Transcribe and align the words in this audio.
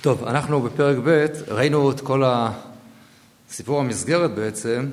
טוב, 0.00 0.24
אנחנו 0.24 0.60
בפרק 0.60 0.96
ב', 1.04 1.26
ראינו 1.48 1.90
את 1.90 2.00
כל 2.00 2.22
הסיפור 2.26 3.80
המסגרת 3.80 4.34
בעצם, 4.34 4.86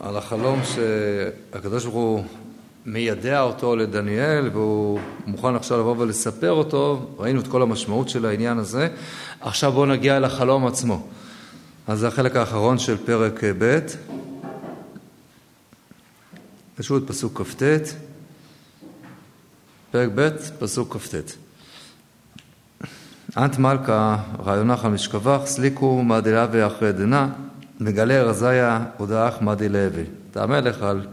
על 0.00 0.16
החלום 0.16 0.60
שהקדוש 0.64 1.84
ברוך 1.84 1.94
הוא 1.94 2.24
מיידע 2.86 3.40
אותו 3.40 3.76
לדניאל 3.76 4.50
והוא 4.52 5.00
מוכן 5.26 5.54
עכשיו 5.54 5.78
לבוא 5.78 5.94
ולספר 5.98 6.50
אותו, 6.50 7.10
ראינו 7.18 7.40
את 7.40 7.46
כל 7.46 7.62
המשמעות 7.62 8.08
של 8.08 8.26
העניין 8.26 8.58
הזה. 8.58 8.88
עכשיו 9.40 9.72
בואו 9.72 9.86
נגיע 9.86 10.20
לחלום 10.20 10.66
עצמו. 10.66 11.06
אז 11.86 11.98
זה 11.98 12.08
החלק 12.08 12.36
האחרון 12.36 12.78
של 12.78 12.96
פרק 12.96 13.44
ב', 13.58 13.78
פשוט 16.76 17.08
פסוק 17.08 17.42
כ"ט, 17.42 17.62
פרק 19.90 20.08
ב', 20.14 20.28
פסוק 20.58 20.96
כ"ט. 20.96 21.45
אנט 23.36 23.58
מלכה 23.58 24.16
רעיונך 24.44 24.84
על 24.84 24.90
משכבך, 24.90 25.40
סליקו 25.44 26.02
מעדילה 26.02 26.46
ואחרי 26.50 26.92
דנה, 26.92 27.28
מגלה 27.80 28.22
רזיה 28.22 28.84
הודאך 28.96 29.42
מדי 29.42 29.68
לוי. 29.68 30.04
אתה 30.30 30.42
המלך 30.42 30.82
על 30.82 31.06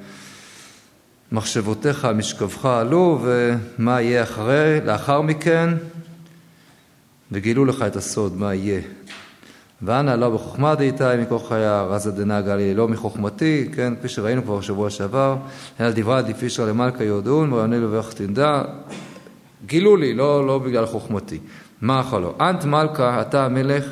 מחשבותיך 1.31 2.05
על 2.05 2.15
משכבך 2.15 2.65
עלו, 2.65 3.19
ומה 3.23 4.01
יהיה 4.01 4.23
אחרי, 4.23 4.79
לאחר 4.85 5.21
מכן, 5.21 5.69
וגילו 7.31 7.65
לך 7.65 7.81
את 7.87 7.95
הסוד, 7.95 8.37
מה 8.37 8.53
יהיה. 8.53 8.81
ואנא 9.81 10.11
לא 10.11 10.29
בחוכמה 10.29 10.75
דאיתי 10.75 11.03
מכוח 11.21 11.49
חיה 11.49 11.81
רזה 11.81 12.11
דנא 12.11 12.41
גלי 12.41 12.73
לא 12.73 12.87
מחוכמתי, 12.87 13.69
כן, 13.75 13.93
כפי 13.95 14.07
שראינו 14.07 14.43
כבר 14.43 14.57
בשבוע 14.57 14.89
שעבר, 14.89 15.37
אלא 15.79 15.91
דברי 15.91 16.21
דפישרא 16.21 16.65
למלכה 16.65 17.03
יודעון 17.03 17.53
ורעיוני 17.53 17.79
לברך 17.79 18.13
תנדע, 18.13 18.63
גילו 19.65 19.97
לי, 19.97 20.13
לא, 20.13 20.47
לא 20.47 20.59
בגלל 20.59 20.85
חוכמתי. 20.85 21.39
מה 21.83 22.01
אכלו? 22.01 22.33
אנט 22.41 22.65
מלכה, 22.65 23.21
אתה 23.21 23.45
המלך, 23.45 23.85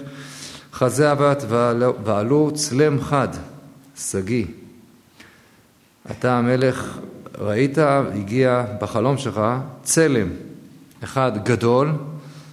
חזה 0.74 1.12
אבת 1.12 1.44
ועלו 2.04 2.52
צלם 2.54 3.02
חד, 3.02 3.28
שגיא. 3.98 4.46
אתה 6.12 6.38
המלך, 6.38 6.98
ראית, 7.40 7.78
הגיע 8.14 8.66
בחלום 8.82 9.18
שלך 9.18 9.42
צלם 9.84 10.28
אחד 11.04 11.32
גדול, 11.44 11.92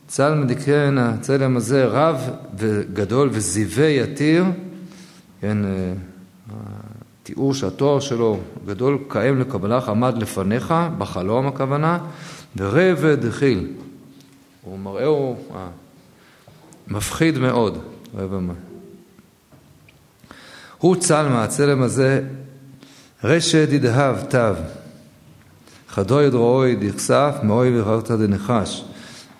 צל 0.07 0.35
מדיקן, 0.35 0.99
הצלם 0.99 1.57
הזה 1.57 1.87
רב 1.87 2.31
וגדול 2.59 3.29
וזיווה 3.33 3.87
יתיר, 3.87 4.45
כן, 5.41 5.65
אה, 5.65 5.93
התיאור 7.23 7.55
שהתואר 7.55 8.01
שלו 8.01 8.41
גדול 8.67 8.99
קיים 9.09 9.41
לקבלך 9.41 9.89
עמד 9.89 10.23
לפניך, 10.23 10.75
בחלום 10.99 11.47
הכוונה, 11.47 11.99
ורבד 12.57 13.31
חיל. 13.31 13.67
הוא 14.69 14.79
מראהו 14.79 15.37
אה, 15.55 15.69
מפחיד 16.89 17.39
מאוד. 17.39 17.79
הוא 20.79 20.97
צל 20.97 21.29
מהצלם 21.29 21.83
הזה 21.83 22.23
רשת 23.25 23.69
ידהב 23.73 24.17
תו, 24.21 24.39
חדו 25.89 26.21
ידרועוי 26.21 26.77
דכסף 26.77 27.35
מאוי 27.43 27.81
וחרתא 27.81 28.17
דנחש. 28.17 28.85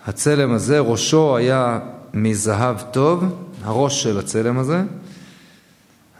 הצלם 0.07 0.53
הזה, 0.53 0.79
ראשו 0.79 1.37
היה 1.37 1.79
מזהב 2.13 2.81
טוב, 2.91 3.23
הראש 3.63 4.03
של 4.03 4.19
הצלם 4.19 4.59
הזה, 4.59 4.83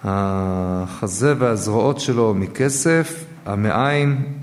החזה 0.04 1.34
והזרועות 1.38 2.00
שלו 2.00 2.34
מכסף, 2.34 3.26
המעיים 3.46 4.34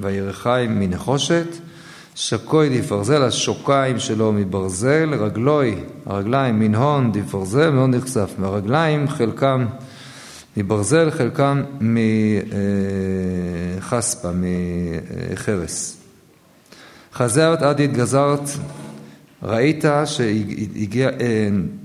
והירכיים 0.00 0.80
מנחושת, 0.80 1.46
שקוי 2.20 2.80
דפרזל, 2.80 3.22
השוקיים 3.22 3.98
שלו 3.98 4.32
מברזל, 4.32 5.14
רגלוי, 5.14 5.74
הרגליים 6.06 6.58
מנהון 6.58 7.12
דפרזל, 7.12 7.70
מאוד 7.70 7.90
נחשף, 7.90 8.30
והרגליים 8.40 9.08
חלקם 9.08 9.66
מברזל, 10.56 11.10
חלקם 11.10 11.62
מחספה, 13.80 14.28
מחרס. 15.32 15.96
חזרת 17.14 17.62
עד 17.62 17.80
התגזרת, 17.80 18.50
ראית 19.42 19.84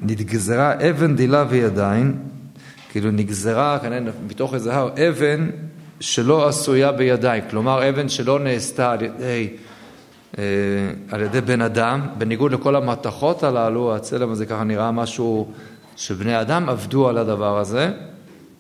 שנתגזרה 0.02 0.74
אבן 0.90 1.16
דילה 1.16 1.46
וידיים, 1.50 2.16
כאילו 2.92 3.12
נגזרה 3.12 3.80
כנראה 3.82 4.00
מתוך 4.28 4.54
איזה 4.54 4.76
הר 4.76 4.90
אבן 5.10 5.50
שלא 6.00 6.48
עשויה 6.48 6.92
בידיים, 6.92 7.44
כלומר 7.50 7.90
אבן 7.90 8.10
שלא 8.10 8.40
נעשתה 8.40 8.92
על 8.92 9.02
ידי 9.02 9.22
אה, 9.22 9.48
על 11.12 11.22
ידי 11.22 11.42
בן 11.42 11.62
אדם, 11.62 12.02
בניגוד 12.18 12.52
לכל 12.52 12.76
המתכות 12.76 13.44
הללו, 13.44 13.96
הצלם 13.96 14.32
הזה 14.32 14.46
ככה 14.46 14.64
נראה 14.64 14.92
משהו 14.92 15.52
שבני 15.96 16.42
אדם 16.42 16.70
עבדו 16.70 17.10
על 17.10 17.18
הדבר 17.18 17.60
הזה, 17.60 17.92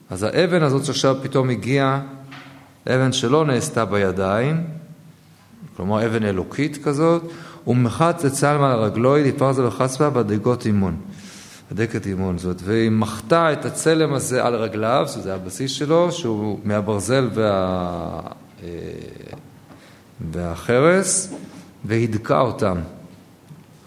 אז 0.09 0.23
האבן 0.23 0.63
הזאת 0.63 0.85
שעכשיו 0.85 1.17
פתאום 1.23 1.49
הגיעה, 1.49 2.01
אבן 2.87 3.11
שלא 3.11 3.45
נעשתה 3.45 3.85
בידיים, 3.85 4.63
כלומר 5.77 6.05
אבן 6.05 6.23
אלוקית 6.23 6.83
כזאת, 6.83 7.23
ומחץ 7.67 8.23
לצלמה 8.23 8.73
על 8.73 8.79
רגלוי, 8.79 9.23
דיפרזה 9.23 9.67
וחספה 9.67 10.09
בדגות 10.09 10.65
אימון. 10.65 10.97
בדקת 11.71 12.05
אימון 12.05 12.37
זאת, 12.37 12.61
והיא 12.63 12.91
מחתה 12.91 13.53
את 13.53 13.65
הצלם 13.65 14.13
הזה 14.13 14.45
על 14.45 14.55
רגליו, 14.55 15.05
שזה 15.07 15.35
הבסיס 15.35 15.71
שלו, 15.71 16.11
שהוא 16.11 16.59
מהברזל 16.63 17.29
וה... 17.33 18.19
אה, 18.63 18.69
והחרס, 20.31 21.33
והדקה 21.87 22.39
אותם. 22.39 22.77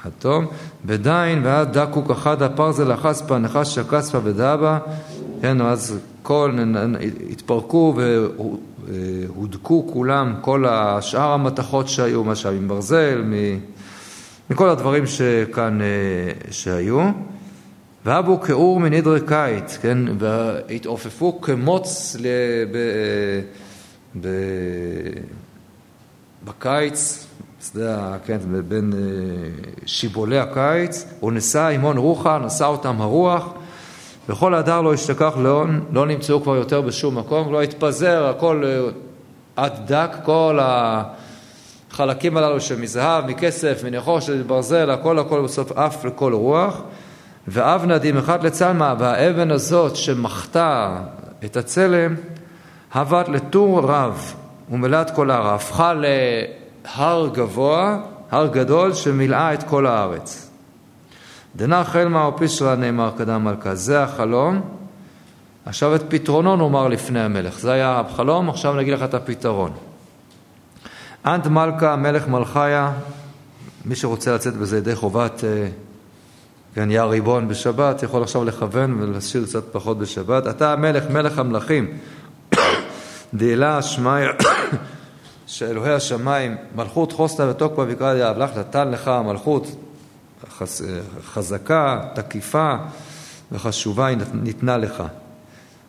אטום, 0.07 0.47
בדין 0.85 1.41
ועד 1.45 1.79
דקו 1.79 2.05
כחד 2.05 2.43
הפרזל 2.43 2.93
החספה 2.93 3.39
נחש 3.39 3.75
שקספה 3.75 4.19
ודאבה, 4.25 4.79
כן, 5.43 5.61
אז 5.61 5.99
כל, 6.23 6.59
התפרקו 7.31 7.95
והודקו 8.87 9.87
כולם, 9.93 10.35
כל 10.41 10.65
השאר 10.69 11.33
המתכות 11.33 11.89
שהיו, 11.89 12.25
מה 12.25 12.37
שהיה 12.37 12.57
עם 12.57 12.69
ברזל, 12.69 13.25
מכל 14.51 14.69
הדברים 14.69 15.07
שכאן, 15.07 15.81
אה, 15.81 15.87
שהיו. 16.51 17.11
ואבו 18.05 18.41
כאור 18.41 18.81
מנדרי 18.81 19.21
קיץ, 19.27 19.77
כן, 19.83 19.99
והתעופפו 20.19 21.41
כמוץ 21.41 22.17
ל... 22.21 22.27
ב... 22.73 22.79
ב... 24.21 24.29
בקיץ, 26.45 27.27
שדה, 27.63 28.17
כן, 28.27 28.39
בין 28.69 28.93
אה, 28.93 28.99
שיבולי 29.87 30.39
הקיץ, 30.39 31.07
הוא 31.21 31.33
נשא 31.33 31.67
עמון 31.75 31.97
רוחה, 31.97 32.39
נשא 32.39 32.65
אותם 32.65 33.01
הרוח, 33.01 33.53
וכל 34.29 34.55
הדר 34.55 34.81
לא 34.81 34.95
השתכח 34.95 35.37
לאון, 35.37 35.85
לא 35.93 36.07
נמצאו 36.07 36.43
כבר 36.43 36.57
יותר 36.57 36.81
בשום 36.81 37.19
מקום, 37.19 37.53
לא 37.53 37.63
התפזר, 37.63 38.27
הכל 38.27 38.63
אה, 38.67 38.91
עד 39.57 39.73
דק, 39.87 40.17
כל 40.25 40.59
החלקים 40.63 42.37
הללו 42.37 42.61
שמזהב, 42.61 43.27
מכסף, 43.27 43.85
מנחושת, 43.85 44.47
ברזל, 44.47 44.91
הכל 44.91 45.19
הכל 45.19 45.43
בסוף 45.43 45.73
עף 45.73 46.05
לכל 46.05 46.33
רוח. 46.33 46.83
ואב 47.49 47.85
נדים 47.85 48.17
אחד 48.17 48.47
לצלמה, 48.47 48.95
והאבן 48.99 49.51
הזאת 49.51 49.97
שמחתה 49.97 50.97
את 51.45 51.57
הצלם, 51.57 52.15
הבאת 52.93 53.29
לטור 53.29 53.81
רב 53.81 54.35
ומילאת 54.71 55.11
כל 55.11 55.31
ההר, 55.31 55.55
הפכה 55.55 55.95
להר 56.97 57.28
גבוה, 57.28 57.99
הר 58.31 58.47
גדול 58.47 58.94
שמילאה 58.94 59.54
את 59.54 59.62
כל 59.62 59.87
הארץ. 59.87 60.50
דנא 61.56 61.84
חלמה 61.84 62.25
או 62.25 62.37
פישרא 62.37 62.75
נאמר 62.75 63.10
קדם 63.19 63.44
מלכה, 63.44 63.75
זה 63.75 64.03
החלום, 64.03 64.60
עכשיו 65.66 65.94
את 65.94 66.03
פתרונו 66.09 66.56
נאמר 66.56 66.88
לפני 66.88 67.21
המלך. 67.21 67.59
זה 67.59 67.72
היה 67.72 68.00
החלום, 68.00 68.49
עכשיו 68.50 68.75
נגיד 68.75 68.94
לך 68.94 69.03
את 69.03 69.15
הפתרון. 69.15 69.72
אנט 71.26 71.47
מלכה 71.47 71.97
מלך 71.97 72.28
מלכיה, 72.28 72.93
מי 73.84 73.97
שרוצה 73.97 74.34
לצאת 74.34 74.56
בזה 74.56 74.78
ידי 74.78 74.94
חובת 74.94 75.44
אה, 75.44 75.69
כן, 76.75 76.88
ריבון 76.91 77.49
בשבת, 77.49 78.02
יכול 78.02 78.23
עכשיו 78.23 78.44
לכוון 78.44 79.02
ולהשאיר 79.02 79.44
קצת 79.44 79.64
פחות 79.73 79.99
בשבת. 79.99 80.46
אתה 80.46 80.73
המלך, 80.73 81.05
מלך 81.11 81.38
המלכים. 81.38 81.99
דאלה 83.34 83.82
שמיא 83.82 84.29
שאלוהי 85.49 85.93
השמיים, 85.93 86.56
מלכות 86.75 87.12
חוסטה 87.12 87.49
ותוקפה 87.50 87.83
ויקרא 87.83 88.15
יעב 88.15 88.39
לך, 88.39 88.50
נתן 88.56 88.91
לך 88.91 89.11
מלכות 89.27 89.77
חזקה, 91.25 92.00
תקיפה 92.15 92.75
וחשובה 93.53 94.06
היא 94.06 94.17
ניתנה 94.35 94.77
לך. 94.77 95.03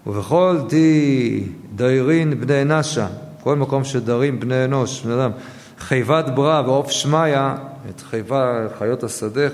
ובכל 0.07 0.57
די 0.69 1.43
דיירין 1.75 2.41
בני 2.41 2.65
נשה, 2.65 3.07
כל 3.43 3.55
מקום 3.55 3.83
שדרים 3.83 4.39
בני 4.39 4.65
אנוש, 4.65 5.01
בני 5.01 5.13
אדם, 5.13 5.31
חיבת 5.79 6.25
ברא 6.29 6.61
ועוף 6.65 6.91
שמיא, 6.91 7.37
את 7.89 8.01
חיבה, 8.01 8.67
חיות 8.77 9.03
השדה 9.03 9.47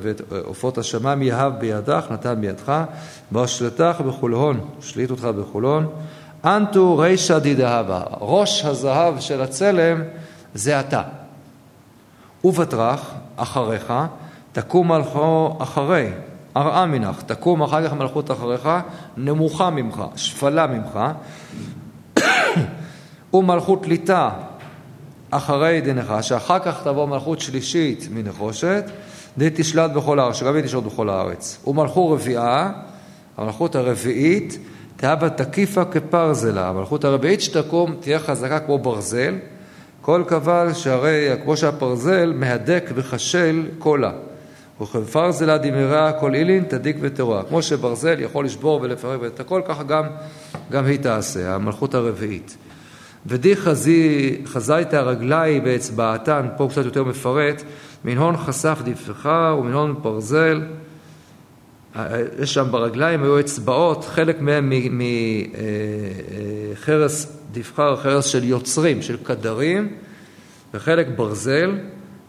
ואת 0.00 0.20
עופות 0.44 0.78
השמיים 0.78 1.22
יהב 1.22 1.60
בידך, 1.60 2.06
נתן 2.10 2.40
בידך, 2.40 2.72
והשלטך 3.32 4.00
בחולהון, 4.06 4.60
שליט 4.80 5.10
אותך 5.10 5.24
בחולון. 5.24 5.86
אנטו 6.44 6.98
רישא 6.98 7.38
דידהבה, 7.38 8.02
ראש 8.20 8.64
הזהב 8.64 9.20
של 9.20 9.42
הצלם 9.42 10.02
זה 10.54 10.80
אתה. 10.80 11.02
ובטרח 12.44 13.14
אחריך, 13.36 13.92
תקום 14.52 14.92
מלכו 14.92 15.56
אחרי, 15.58 16.08
ארעה 16.56 16.86
מנך, 16.86 17.22
תקום 17.22 17.62
אחר 17.62 17.88
כך 17.88 17.92
מלכות 17.92 18.30
אחריך, 18.30 18.68
נמוכה 19.16 19.70
ממך, 19.70 20.02
שפלה 20.16 20.66
ממך, 20.66 20.98
ומלכות 23.34 23.86
ליטה 23.86 24.30
אחרי 25.30 25.80
דינך, 25.80 26.14
שאחר 26.20 26.58
כך 26.58 26.82
תבוא 26.84 27.06
מלכות 27.06 27.40
שלישית 27.40 28.08
מנחושת, 28.10 28.84
די 29.38 29.50
תשלט 29.54 29.90
בכל 29.90 30.20
הארץ, 30.20 30.36
שגם 30.36 30.54
היא 30.54 30.64
תשלוט 30.64 30.84
בכל 30.84 31.08
הארץ. 31.10 31.58
ומלכו 31.66 32.10
רביעה, 32.10 32.70
המלכות 33.36 33.74
הרביעית, 33.74 34.58
תהיה 35.02 35.16
בה 35.16 35.30
תקיפה 35.30 35.84
כפרזלה. 35.84 36.68
המלכות 36.68 37.04
הרביעית 37.04 37.40
שתקום 37.40 37.94
תהיה 38.00 38.18
חזקה 38.18 38.60
כמו 38.60 38.78
ברזל, 38.78 39.34
כל 40.00 40.22
קבל 40.26 40.72
שהרי 40.74 41.28
כמו 41.44 41.56
שהפרזל 41.56 42.32
מהדק 42.36 42.90
וחשל 42.94 43.66
קולה. 43.78 44.12
וכפרזלה 44.80 45.58
דמירה 45.58 46.12
כל 46.12 46.34
אילין 46.34 46.64
תדיק 46.64 46.96
ותרועה. 47.00 47.42
כמו 47.42 47.62
שברזל 47.62 48.20
יכול 48.20 48.44
לשבור 48.44 48.80
ולפרק 48.82 49.20
את 49.26 49.40
הכל, 49.40 49.62
ככה 49.66 49.82
גם, 49.82 50.04
גם 50.72 50.84
היא 50.84 50.98
תעשה, 50.98 51.54
המלכות 51.54 51.94
הרביעית. 51.94 52.56
ודי 53.26 53.56
חזי, 53.56 54.40
חזית 54.46 54.94
הרגלי 54.94 55.60
באצבעתן, 55.60 56.48
פה 56.56 56.68
קצת 56.70 56.84
יותר 56.84 57.04
מפרט, 57.04 57.62
מנהון 58.04 58.36
חשף 58.36 58.78
דפך 58.84 59.28
ומנהון 59.58 59.94
ברזל. 60.02 60.62
יש 62.38 62.54
שם 62.54 62.66
ברגליים 62.70 63.22
היו 63.22 63.40
אצבעות, 63.40 64.04
חלק 64.04 64.40
מהם 64.40 64.72
מחרס 66.72 67.26
אה, 67.26 67.30
דבחר, 67.52 67.96
חרס 67.96 68.26
של 68.26 68.44
יוצרים, 68.44 69.02
של 69.02 69.16
קדרים, 69.22 69.88
וחלק 70.74 71.06
ברזל. 71.16 71.78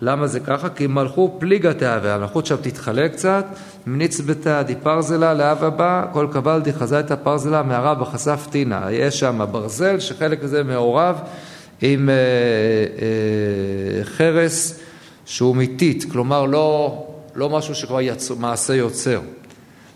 למה 0.02 0.28
זה 0.28 0.40
ככה? 0.40 0.70
כי 0.70 0.88
מלכו 0.88 1.36
פליגה 1.40 1.74
תהווה, 1.74 2.16
המלכות 2.16 2.46
שם 2.46 2.56
תתחלק 2.62 3.12
קצת, 3.12 3.46
מניצבתא 3.88 4.62
דיפרזלה 4.62 5.34
לאב 5.34 5.64
הבא, 5.64 6.06
כל 6.14 6.28
קבל 6.32 6.62
דחזה 6.64 7.00
את 7.00 7.12
הפרזלה 7.12 7.64
מערב 7.64 8.00
בחשף 8.00 8.48
טינה. 8.52 8.92
יש 8.92 9.20
שם 9.20 9.42
ברזל, 9.52 10.00
שחלק 10.00 10.44
מזה 10.44 10.64
מעורב 10.64 11.20
עם 11.82 12.10
אה, 12.10 12.16
אה, 12.16 14.04
חרס 14.04 14.80
שהוא 15.26 15.56
מיתית, 15.56 16.12
כלומר 16.12 16.46
לא, 16.46 16.98
לא 17.36 17.50
משהו 17.50 17.76
שכבר 17.76 18.02
יצ... 18.02 18.32
מעשה 18.32 18.76
יוצר. 18.76 19.20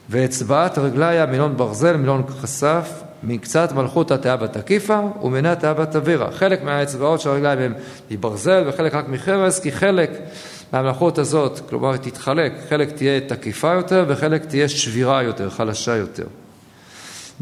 ואצבעת 0.09 0.77
רגליה 0.77 1.25
מילון 1.25 1.57
ברזל, 1.57 1.97
מילון 1.97 2.23
כסף, 2.43 3.03
מקצת 3.23 3.71
מלכות 3.71 4.11
התאווה 4.11 4.47
תקיפה 4.47 4.99
ומיני 5.21 5.49
התאווה 5.49 5.85
תבירה. 5.85 6.31
חלק 6.31 6.63
מהאצבעות 6.63 7.21
של 7.21 7.29
הרגליים 7.29 7.59
הם 7.59 7.73
מברזל 8.11 8.63
וחלק 8.67 8.93
רק 8.93 9.09
מחרס, 9.09 9.59
כי 9.59 9.71
חלק 9.71 10.11
מהמלכות 10.73 11.17
הזאת, 11.17 11.59
כלומר 11.69 11.91
היא 11.91 11.99
תתחלק, 11.99 12.53
חלק 12.69 12.91
תהיה 12.91 13.19
תקיפה 13.19 13.73
יותר 13.73 14.05
וחלק 14.07 14.45
תהיה 14.45 14.69
שבירה 14.69 15.23
יותר, 15.23 15.49
חלשה 15.49 15.95
יותר. 15.95 16.27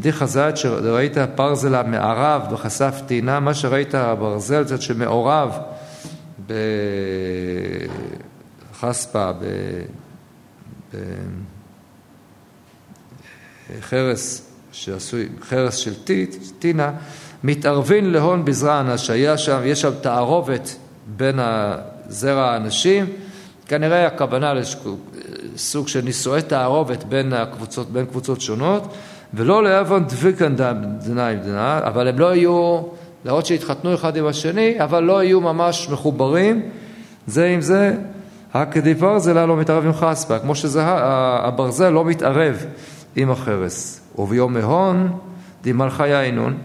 די 0.00 0.12
חזת 0.12 0.52
שראית 0.54 1.16
פרזלה 1.34 1.82
מערב 1.82 2.42
בחשף 2.52 3.00
טינה, 3.06 3.40
מה 3.40 3.54
שראית 3.54 3.94
ברזל 4.18 4.64
קצת 4.64 4.82
שמעורב 4.82 5.58
בחספה, 8.72 9.30
בחרס 13.70 14.50
שעשוי 14.72 15.28
חרס 15.48 15.76
של 15.76 15.94
טיט, 15.94 16.36
טינה, 16.58 16.92
מתערבין 17.44 18.10
להון 18.10 18.44
בזרע 18.44 18.80
אנש, 18.80 19.10
היה 19.10 19.38
שם, 19.38 19.60
יש 19.64 19.80
שם 19.80 19.92
תערובת 20.00 20.76
בין 21.16 21.38
זרע 22.08 22.50
האנשים, 22.50 23.06
כנראה 23.66 24.06
הכוונה 24.06 24.54
לסוג 24.54 25.88
של 25.88 26.00
נישואי 26.00 26.42
תערובת 26.42 27.04
בין 27.04 27.32
הקבוצות, 27.32 27.90
בין 27.90 28.06
קבוצות 28.06 28.40
שונות, 28.40 28.94
ולא 29.34 29.64
לעוון 29.64 30.04
דביקן 30.04 30.56
דנאי 31.00 31.36
דנא, 31.36 31.78
אבל 31.78 32.08
הם 32.08 32.18
לא 32.18 32.34
יהיו, 32.34 32.82
להראות 33.24 33.46
שהתחתנו 33.46 33.94
אחד 33.94 34.16
עם 34.16 34.26
השני, 34.26 34.74
אבל 34.78 35.02
לא 35.02 35.22
יהיו 35.22 35.40
ממש 35.40 35.88
מחוברים. 35.90 36.62
זה 37.26 37.46
עם 37.46 37.60
זה, 37.60 37.94
הכדיבר 38.54 39.18
זה 39.18 39.34
לא 39.34 39.56
מתערב 39.56 39.84
עם 39.84 39.92
חספה, 39.92 40.38
כמו 40.38 40.54
שהברזל 40.54 41.88
לא 41.88 42.04
מתערב 42.04 42.66
עם 43.16 43.30
החרס. 43.30 44.00
וביום 44.18 44.54
מהון 44.54 45.18
דמלכה 45.62 46.06
יינון, 46.06 46.58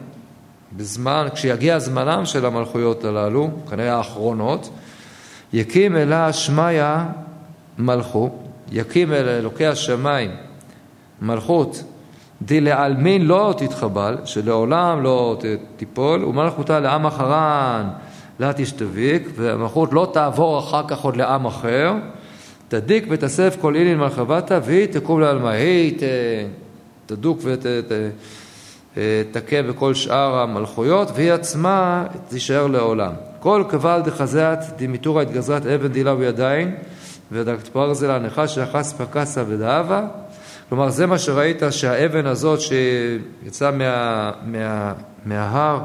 בזמן, 0.78 1.28
כשיגיע 1.34 1.80
זמנם 1.80 2.26
של 2.26 2.46
המלכויות 2.46 3.04
הללו, 3.04 3.50
כנראה 3.70 3.96
האחרונות, 3.96 4.70
יקים 5.54 5.96
אלה 5.96 6.34
שמיא 6.34 6.84
מלכו, 7.78 8.30
יקים 8.72 9.14
אל 9.14 9.30
אלוקי 9.30 9.66
השמיים 9.66 10.32
מלכות. 11.22 11.84
די 12.42 12.62
לעלמין 12.62 13.26
לא 13.26 13.54
תתחבל, 13.58 14.18
שלעולם 14.26 15.04
לא 15.04 15.38
תיפול, 15.78 16.24
ומלכותה 16.24 16.80
לעם 16.80 17.06
אחרן. 17.06 17.90
לה 18.40 18.54
תשתביק, 18.54 19.30
והמלכות 19.36 19.94
לא 19.94 20.10
תעבור 20.14 20.60
אחר 20.60 20.88
כך 20.88 21.00
עוד 21.00 21.18
לעם 21.18 21.46
אחר, 21.46 21.94
תדיק 22.72 23.06
ותסף 23.10 23.58
כל 23.62 23.76
אילין 23.76 23.98
מלכבתה, 23.98 24.60
והיא 24.64 24.86
תקום 24.86 25.22
לעלמה. 25.22 25.50
היא 25.52 25.98
תדוק 27.06 27.40
ותכה 28.94 29.62
בכל 29.62 29.94
שאר 29.94 30.40
המלכויות, 30.40 31.12
והיא 31.16 31.32
עצמה 31.32 32.06
תישאר 32.30 32.68
לעולם. 32.68 33.14
כל 33.40 33.64
קבל 33.70 34.02
דחזת 34.06 34.58
דמיתורא 34.78 35.22
התגזרת 35.22 35.66
אבן 35.66 35.88
דילה 35.88 36.16
בידיים, 36.16 36.76
ודקת 37.32 37.68
פרזלה 37.68 38.20
נחש 38.20 38.58
יחס 38.58 38.94
פקסה 38.94 39.44
ודאבה. 39.48 40.08
כלומר, 40.70 40.90
זה 40.90 41.06
מה 41.06 41.20
שראית 41.20 41.62
שהאבן 41.70 42.26
הזאת 42.26 42.60
שיצאה 42.62 43.72
מה, 43.72 44.32
מה, 44.46 44.94
מההר, 45.26 45.80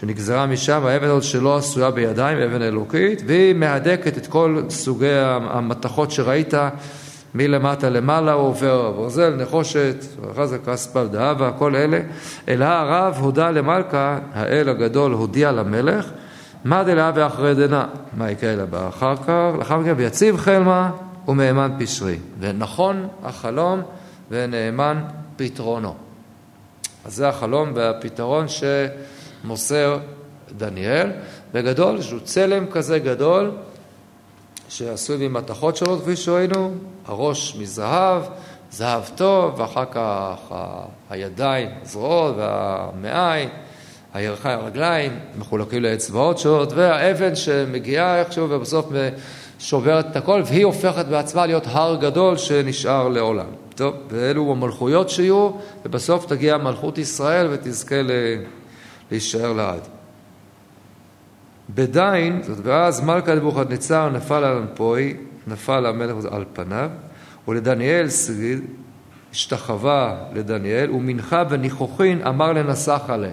שנגזרה 0.00 0.46
משם, 0.46 0.86
האבן 0.86 1.06
הזאת 1.06 1.22
שלא 1.22 1.56
עשויה 1.56 1.90
בידיים, 1.90 2.38
אבן 2.38 2.62
אלוקית, 2.62 3.22
והיא 3.26 3.54
מהדקת 3.54 4.18
את 4.18 4.26
כל 4.26 4.62
סוגי 4.68 5.12
המתכות 5.50 6.10
שראית 6.10 6.54
מלמטה 7.34 7.90
למעלה 7.90 8.32
הוא 8.32 8.48
עובר 8.48 8.90
ברזל, 8.90 9.34
נחושת, 9.34 10.04
זה 10.44 10.58
כספל 10.58 11.06
דאבה, 11.06 11.52
כל 11.58 11.76
אלה. 11.76 12.00
אלא 12.48 12.64
הרב 12.64 13.14
הודה 13.18 13.50
למלכה, 13.50 14.18
האל 14.34 14.68
הגדול 14.68 15.12
הודיע 15.12 15.52
למלך, 15.52 16.10
מה 16.64 16.84
דלה 16.84 17.12
ואחרי 17.14 17.54
דנה, 17.54 17.86
מה 18.16 18.30
יקרה 18.30 18.56
לה 18.56 18.88
אחר 18.88 19.16
כך, 19.16 19.54
לאחר 19.58 19.78
מכן 19.78 19.94
ויציב 19.96 20.36
חלמה 20.36 20.90
ומהימן 21.28 21.70
פשרי. 21.78 22.18
ונכון 22.40 23.08
החלום 23.24 23.82
ונאמן 24.30 25.02
פתרונו. 25.36 25.94
אז 27.04 27.14
זה 27.14 27.28
החלום 27.28 27.70
והפתרון 27.74 28.48
שמוסר 29.42 29.98
דניאל. 30.56 31.10
בגדול, 31.52 32.02
שהוא 32.02 32.20
צלם 32.20 32.66
כזה 32.66 32.98
גדול, 32.98 33.50
שעשוי 34.68 35.28
ממתכות 35.28 35.76
שונות, 35.76 36.02
כפי 36.02 36.16
שראינו, 36.16 36.74
הראש 37.06 37.56
מזהב, 37.60 38.22
זהב 38.70 39.02
טוב, 39.14 39.60
ואחר 39.60 39.84
כך 39.90 40.54
הידיים, 41.10 41.68
הזרועות 41.82 42.34
והמעיים, 42.36 43.48
הירכיים, 44.14 44.58
הרגליים, 44.58 45.18
מחולקים 45.38 45.82
לאצבעות 45.82 46.38
שונות, 46.38 46.72
והאבן 46.72 47.34
שמגיעה 47.34 48.20
איכשהו 48.20 48.50
ובסוף 48.50 48.86
שוברת 49.58 50.06
את 50.10 50.16
הכל, 50.16 50.42
והיא 50.46 50.64
הופכת 50.64 51.06
בעצמה 51.06 51.46
להיות 51.46 51.64
הר 51.66 51.96
גדול 52.00 52.36
שנשאר 52.36 53.08
לעולם. 53.08 53.46
טוב, 53.74 53.94
ואלו 54.10 54.52
המלכויות 54.52 55.10
שיהיו, 55.10 55.50
ובסוף 55.84 56.26
תגיע 56.26 56.56
מלכות 56.56 56.98
ישראל 56.98 57.46
ותזכה 57.50 58.02
להישאר 59.10 59.52
לעד. 59.52 59.80
בדין, 61.74 62.42
זאת 62.42 62.58
ואז 62.62 63.00
מלכה 63.00 63.34
נבוכדנצר 63.34 64.10
נפל 64.10 64.44
על 64.44 64.56
אנפוי, 64.56 65.16
נפל 65.46 65.86
המלך 65.86 66.14
על 66.30 66.44
פניו, 66.52 66.90
ולדניאל 67.48 68.08
סגיד, 68.08 68.60
השתחווה 69.32 70.16
לדניאל, 70.34 70.90
ומנחה 70.90 71.42
וניחוחין 71.50 72.26
אמר 72.26 72.52
לנסח 72.52 73.02
עליה. 73.08 73.32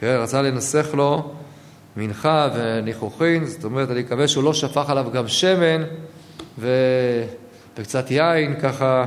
כן, 0.00 0.16
רצה 0.20 0.42
לנסח 0.42 0.86
לו 0.94 1.32
מנחה 1.96 2.48
וניחוחין, 2.54 3.44
זאת 3.44 3.64
אומרת, 3.64 3.90
אני 3.90 4.00
מקווה 4.00 4.28
שהוא 4.28 4.44
לא 4.44 4.54
שפך 4.54 4.90
עליו 4.90 5.06
גם 5.12 5.28
שמן 5.28 5.82
ו... 6.58 6.68
וקצת 7.78 8.10
יין, 8.10 8.60
ככה, 8.60 9.06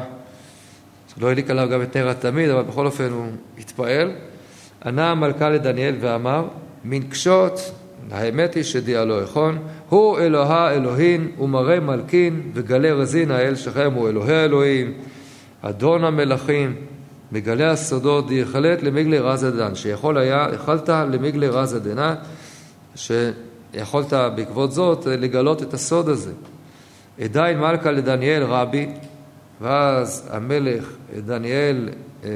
שלא 1.15 1.27
העליק 1.27 1.49
עליו 1.49 1.69
גם 1.71 1.81
את 1.81 1.97
נר 1.97 2.09
התמיד, 2.09 2.49
אבל 2.49 2.61
בכל 2.61 2.85
אופן 2.85 3.11
הוא 3.11 3.27
התפעל. 3.57 4.11
ענה 4.85 5.11
המלכה 5.11 5.49
לדניאל 5.49 5.95
ואמר, 5.99 6.47
מנקשות 6.85 7.71
האמת 8.11 8.55
היא 8.55 8.63
שדיע 8.63 9.05
לא 9.05 9.21
יכון, 9.21 9.57
הוא 9.89 10.19
אלוהה 10.19 10.73
אלוהין 10.73 11.31
ומראה 11.39 11.79
מלכין 11.79 12.51
וגלי 12.53 12.91
רזין 12.91 13.31
האל 13.31 13.55
שכם 13.55 13.91
הוא 13.95 14.09
אלוהי 14.09 14.35
האלוהים, 14.35 14.93
אדון 15.61 16.03
המלכים, 16.03 16.75
מגלי 17.31 17.65
הסודות 17.65 18.27
דיחלט 18.27 18.83
למיגלי 18.83 19.19
רזה 19.19 19.51
דן, 19.51 19.75
שיכול 19.75 20.17
היה, 20.17 20.47
יכלת 20.55 20.89
למיגלי 20.89 21.47
רזה 21.47 21.79
דנה, 21.79 22.15
שיכולת 22.95 24.13
בעקבות 24.35 24.71
זאת 24.71 25.05
לגלות 25.05 25.63
את 25.63 25.73
הסוד 25.73 26.09
הזה. 26.09 26.31
עדיין 27.21 27.59
מלכה 27.59 27.91
לדניאל 27.91 28.43
רבי, 28.43 28.89
ואז 29.61 30.29
המלך 30.31 30.89
דניאל 31.25 31.89
אה, 32.23 32.29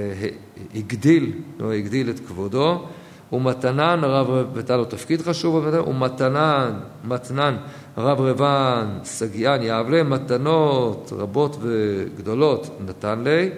הגדיל, 0.75 1.31
לא 1.59 1.73
הגדיל 1.73 2.09
את 2.09 2.19
כבודו, 2.19 2.85
ומתנן 3.33 3.99
רב, 4.03 4.55
הייתה 4.55 4.77
לו 4.77 4.85
תפקיד 4.85 5.21
חשוב, 5.21 5.67
ומתנן, 5.87 6.79
מתנן 7.03 7.57
רב 7.97 8.21
רבן 8.21 8.87
סגיאן 9.03 9.59
יבלה, 9.61 10.03
מתנות 10.03 11.13
רבות 11.15 11.57
וגדולות 11.61 12.77
נתן 12.87 13.23
לי, 13.23 13.49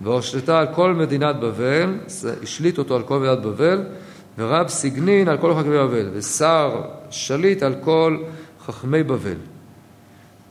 והושלתה 0.00 0.58
על 0.58 0.66
כל 0.74 0.94
מדינת 0.94 1.36
בבל, 1.36 1.98
השליט 2.42 2.78
אותו 2.78 2.96
על 2.96 3.02
כל 3.02 3.18
מדינת 3.18 3.38
בבל, 3.38 3.82
ורב 4.38 4.68
סגנין 4.68 5.28
על 5.28 5.38
כל 5.38 5.54
חכמי 5.54 5.78
בבל, 5.78 6.10
ושר 6.12 6.82
שליט 7.10 7.62
על 7.62 7.74
כל 7.80 8.18
חכמי 8.66 9.02
בבל. 9.02 9.53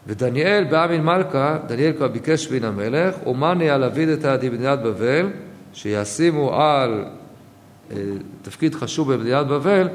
ודניאל 0.08 0.64
באמין 0.64 1.04
מלכה, 1.04 1.58
דניאל 1.68 1.94
כבר 1.94 2.08
ביקש 2.08 2.52
מן 2.52 2.64
המלך, 2.64 3.16
אומני 3.26 3.70
על 3.70 3.84
אביד 3.84 4.10
את 4.10 4.26
מדינת 4.44 4.80
בבל, 4.80 5.30
שישימו 5.74 6.62
על 6.62 7.06
אה, 7.92 7.98
תפקיד 8.42 8.76
חשוב 8.76 9.14
במדינת 9.14 9.48
בבל, 9.48 9.88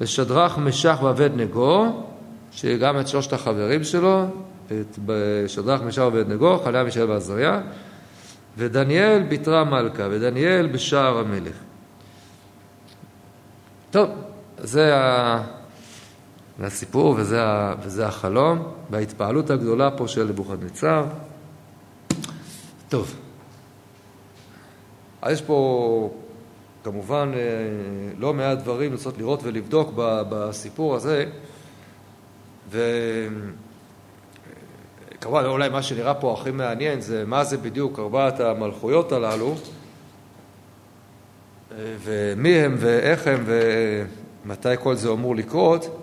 לשדרך 0.00 0.58
משח 0.58 0.98
ועבד 1.02 1.30
נגו, 1.36 2.04
שגם 2.52 3.00
את 3.00 3.08
שלושת 3.08 3.32
החברים 3.32 3.84
שלו, 3.84 4.26
את 4.66 4.98
שדרך 5.46 5.82
משח 5.82 6.02
ועבד 6.02 6.28
נגו, 6.28 6.58
חליה 6.58 6.84
מישאל 6.84 7.10
ועזריה, 7.10 7.60
ודניאל 8.58 9.22
ביתרה 9.22 9.64
מלכה, 9.64 10.02
ודניאל 10.10 10.66
בשער 10.66 11.18
המלך. 11.18 11.54
טוב, 13.90 14.10
זה 14.58 14.92
הסיפור 16.60 17.14
וזה, 17.18 17.40
וזה 17.82 18.06
החלום, 18.06 18.72
וההתפעלות 18.90 19.50
הגדולה 19.50 19.90
פה 19.90 20.08
של 20.08 20.24
נבוכדנצר. 20.24 21.04
טוב, 22.88 23.14
אז 25.22 25.32
יש 25.32 25.42
פה 25.42 26.10
כמובן 26.84 27.30
אה, 27.34 27.40
לא 28.18 28.34
מעט 28.34 28.58
דברים 28.58 28.92
לנסות 28.92 29.18
לראות 29.18 29.40
ולבדוק 29.42 29.92
בסיפור 29.96 30.94
הזה, 30.94 31.24
וכמובן 32.70 33.44
אולי 35.44 35.68
מה 35.68 35.82
שנראה 35.82 36.14
פה 36.14 36.36
הכי 36.40 36.50
מעניין 36.50 37.00
זה 37.00 37.24
מה 37.26 37.44
זה 37.44 37.56
בדיוק 37.56 37.98
ארבעת 37.98 38.40
המלכויות 38.40 39.12
הללו, 39.12 39.54
ומי 41.78 42.54
הם 42.54 42.74
ואיך 42.78 43.26
הם 43.26 43.44
ומתי 43.46 44.68
כל 44.82 44.94
זה 44.94 45.08
אמור 45.08 45.36
לקרות, 45.36 46.01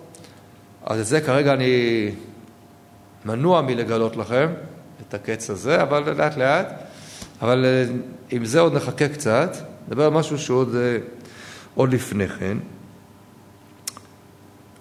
אז 0.86 1.00
את 1.00 1.06
זה 1.06 1.20
כרגע 1.20 1.52
אני 1.52 2.10
מנוע 3.24 3.62
מלגלות 3.62 4.16
לכם, 4.16 4.48
את 5.08 5.14
הקץ 5.14 5.50
הזה, 5.50 5.82
אבל 5.82 6.12
לאט 6.16 6.36
לאט, 6.36 6.82
אבל 7.42 7.64
אה, 7.64 7.84
עם 8.30 8.44
זה 8.44 8.60
עוד 8.60 8.74
נחכה 8.74 9.08
קצת. 9.08 9.56
נדבר 9.88 10.04
על 10.04 10.10
משהו 10.12 10.38
שעוד 10.38 10.74
אה, 10.74 10.98
עוד 11.74 11.92
לפני 11.92 12.28
כן. 12.28 12.58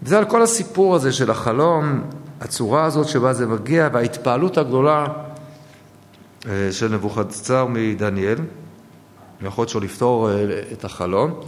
וזה 0.03 0.18
על 0.18 0.25
כל 0.25 0.41
הסיפור 0.41 0.96
הזה 0.96 1.12
של 1.12 1.32
החלום, 1.32 2.01
הצורה 2.41 2.86
הזאת 2.86 3.08
שבה 3.08 3.34
זה 3.34 3.48
מגיע, 3.48 3.89
וההתפעלות 3.94 4.58
הגדולה 4.58 5.06
אה, 6.48 6.70
של 6.72 6.88
נבוכדנצר 6.94 7.65
מדניאל, 7.70 8.38
היכולת 9.41 9.70
שלו 9.70 9.82
לפתור 9.82 10.29
את 10.74 10.86
החלום. 10.86 11.39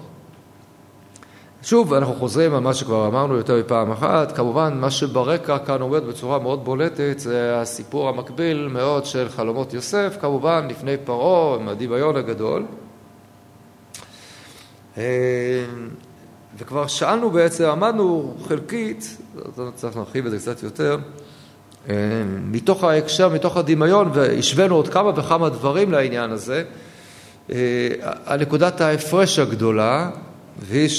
שוב, 1.63 1.93
אנחנו 1.93 2.13
חוזרים 2.15 2.53
על 2.53 2.59
מה 2.59 2.73
שכבר 2.73 3.07
אמרנו 3.07 3.35
יותר 3.35 3.59
מפעם 3.59 3.91
אחת, 3.91 4.31
כמובן 4.35 4.77
מה 4.77 4.91
שברקע 4.91 5.57
כאן 5.57 5.81
עומד 5.81 6.03
בצורה 6.03 6.39
מאוד 6.39 6.65
בולטת 6.65 7.19
זה 7.19 7.61
הסיפור 7.61 8.09
המקביל 8.09 8.67
מאוד 8.67 9.05
של 9.05 9.29
חלומות 9.29 9.73
יוסף, 9.73 10.17
כמובן 10.21 10.67
לפני 10.69 10.97
פרעה 11.05 11.55
עם 11.55 11.67
הדמיון 11.67 12.15
הגדול. 12.15 12.65
אה, 14.97 15.03
וכבר 16.57 16.87
שאלנו 16.87 17.29
בעצם, 17.31 17.65
עמדנו 17.65 18.35
חלקית, 18.47 19.17
צריך 19.75 19.95
להרחיב 19.95 20.25
את 20.25 20.31
זה 20.31 20.37
קצת 20.37 20.63
יותר, 20.63 20.97
אה, 21.89 21.95
מתוך 22.43 22.83
ההקשר, 22.83 23.29
מתוך 23.29 23.57
הדמיון, 23.57 24.09
והשווינו 24.13 24.75
עוד 24.75 24.87
כמה 24.87 25.11
וכמה 25.15 25.49
דברים 25.49 25.91
לעניין 25.91 26.31
הזה, 26.31 26.63
על 27.49 27.55
אה, 28.27 28.37
נקודת 28.39 28.81
ההפרש 28.81 29.39
הגדולה, 29.39 30.09
והיא 30.59 30.89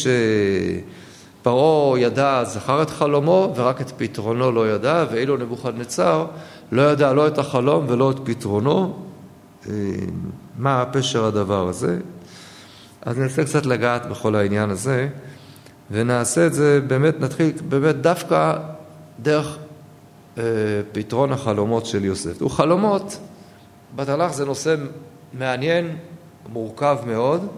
שפרעה 1.40 1.98
ידע, 1.98 2.44
זכר 2.44 2.82
את 2.82 2.90
חלומו, 2.90 3.52
ורק 3.56 3.80
את 3.80 3.92
פתרונו 3.96 4.52
לא 4.52 4.74
ידע, 4.74 5.04
ואילו 5.10 5.36
נבוכדנצר 5.36 6.26
לא 6.72 6.82
ידע 6.82 7.12
לא 7.12 7.26
את 7.26 7.38
החלום 7.38 7.84
ולא 7.88 8.10
את 8.10 8.16
פתרונו. 8.24 8.98
מה 10.58 10.84
פשר 10.92 11.24
הדבר 11.24 11.68
הזה? 11.68 11.98
אז 13.02 13.18
ננסה 13.18 13.44
קצת 13.44 13.66
לגעת 13.66 14.06
בכל 14.06 14.34
העניין 14.34 14.70
הזה, 14.70 15.08
ונעשה 15.90 16.46
את 16.46 16.54
זה, 16.54 16.80
באמת 16.86 17.20
נתחיל 17.20 17.52
באמת 17.68 17.96
דווקא 17.96 18.58
דרך 19.20 19.58
אה, 20.38 20.42
פתרון 20.92 21.32
החלומות 21.32 21.86
של 21.86 22.04
יוסף. 22.04 22.42
הוא 22.42 22.50
חלומות, 22.50 23.18
בתנ"ך 23.96 24.32
זה 24.32 24.44
נושא 24.44 24.74
מעניין, 25.32 25.96
מורכב 26.52 26.98
מאוד. 27.06 27.48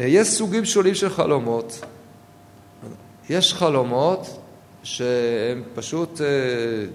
אה, 0.00 0.06
יש 0.06 0.28
סוגים 0.28 0.64
שונים 0.64 0.94
של 0.94 1.08
חלומות. 1.08 1.80
יש 3.30 3.54
חלומות 3.54 4.40
שהם 4.82 5.62
פשוט 5.74 6.20
אה, 6.20 6.26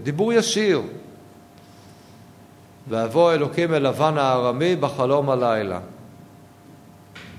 דיבור 0.03 0.33
ישיר. 0.33 0.81
ואבוא 2.87 3.33
אלוקים 3.33 3.73
אל 3.73 3.87
לבן 3.87 4.17
הארמי 4.17 4.75
בחלום 4.75 5.29
הלילה. 5.29 5.79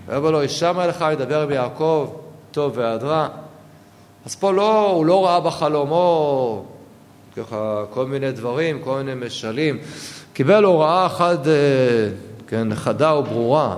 ויאמר 0.06 0.30
לו, 0.30 0.40
הישמע 0.40 0.86
לך 0.86 1.04
לדבר 1.12 1.42
עם 1.42 1.50
יעקב, 1.50 2.10
טוב 2.50 2.72
והדרע. 2.76 3.28
אז 4.26 4.34
פה 4.36 4.52
לא, 4.52 4.90
הוא 4.90 5.06
לא 5.06 5.26
ראה 5.26 5.40
בחלומו 5.40 6.64
ככה 7.36 7.84
כל 7.90 8.06
מיני 8.06 8.32
דברים, 8.32 8.80
כל 8.84 9.02
מיני 9.02 9.26
משלים. 9.26 9.78
קיבל 10.32 10.64
הוראה 10.64 11.06
אחת, 11.06 11.46
אה, 11.46 11.52
כן, 12.46 12.74
חדה 12.74 13.14
וברורה. 13.14 13.76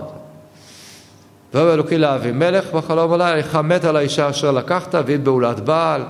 ויאמר 1.57 1.75
אלוקי 1.75 1.99
לאבימלך 1.99 2.73
בחלום 2.73 3.13
עליי, 3.13 3.41
לך 3.41 3.55
מת 3.55 3.85
על 3.85 3.97
האישה 3.97 4.31
אשר 4.31 4.51
לקחת, 4.53 4.95
והיא 5.07 5.19
בעולת 5.19 5.61
בעל. 5.61 6.03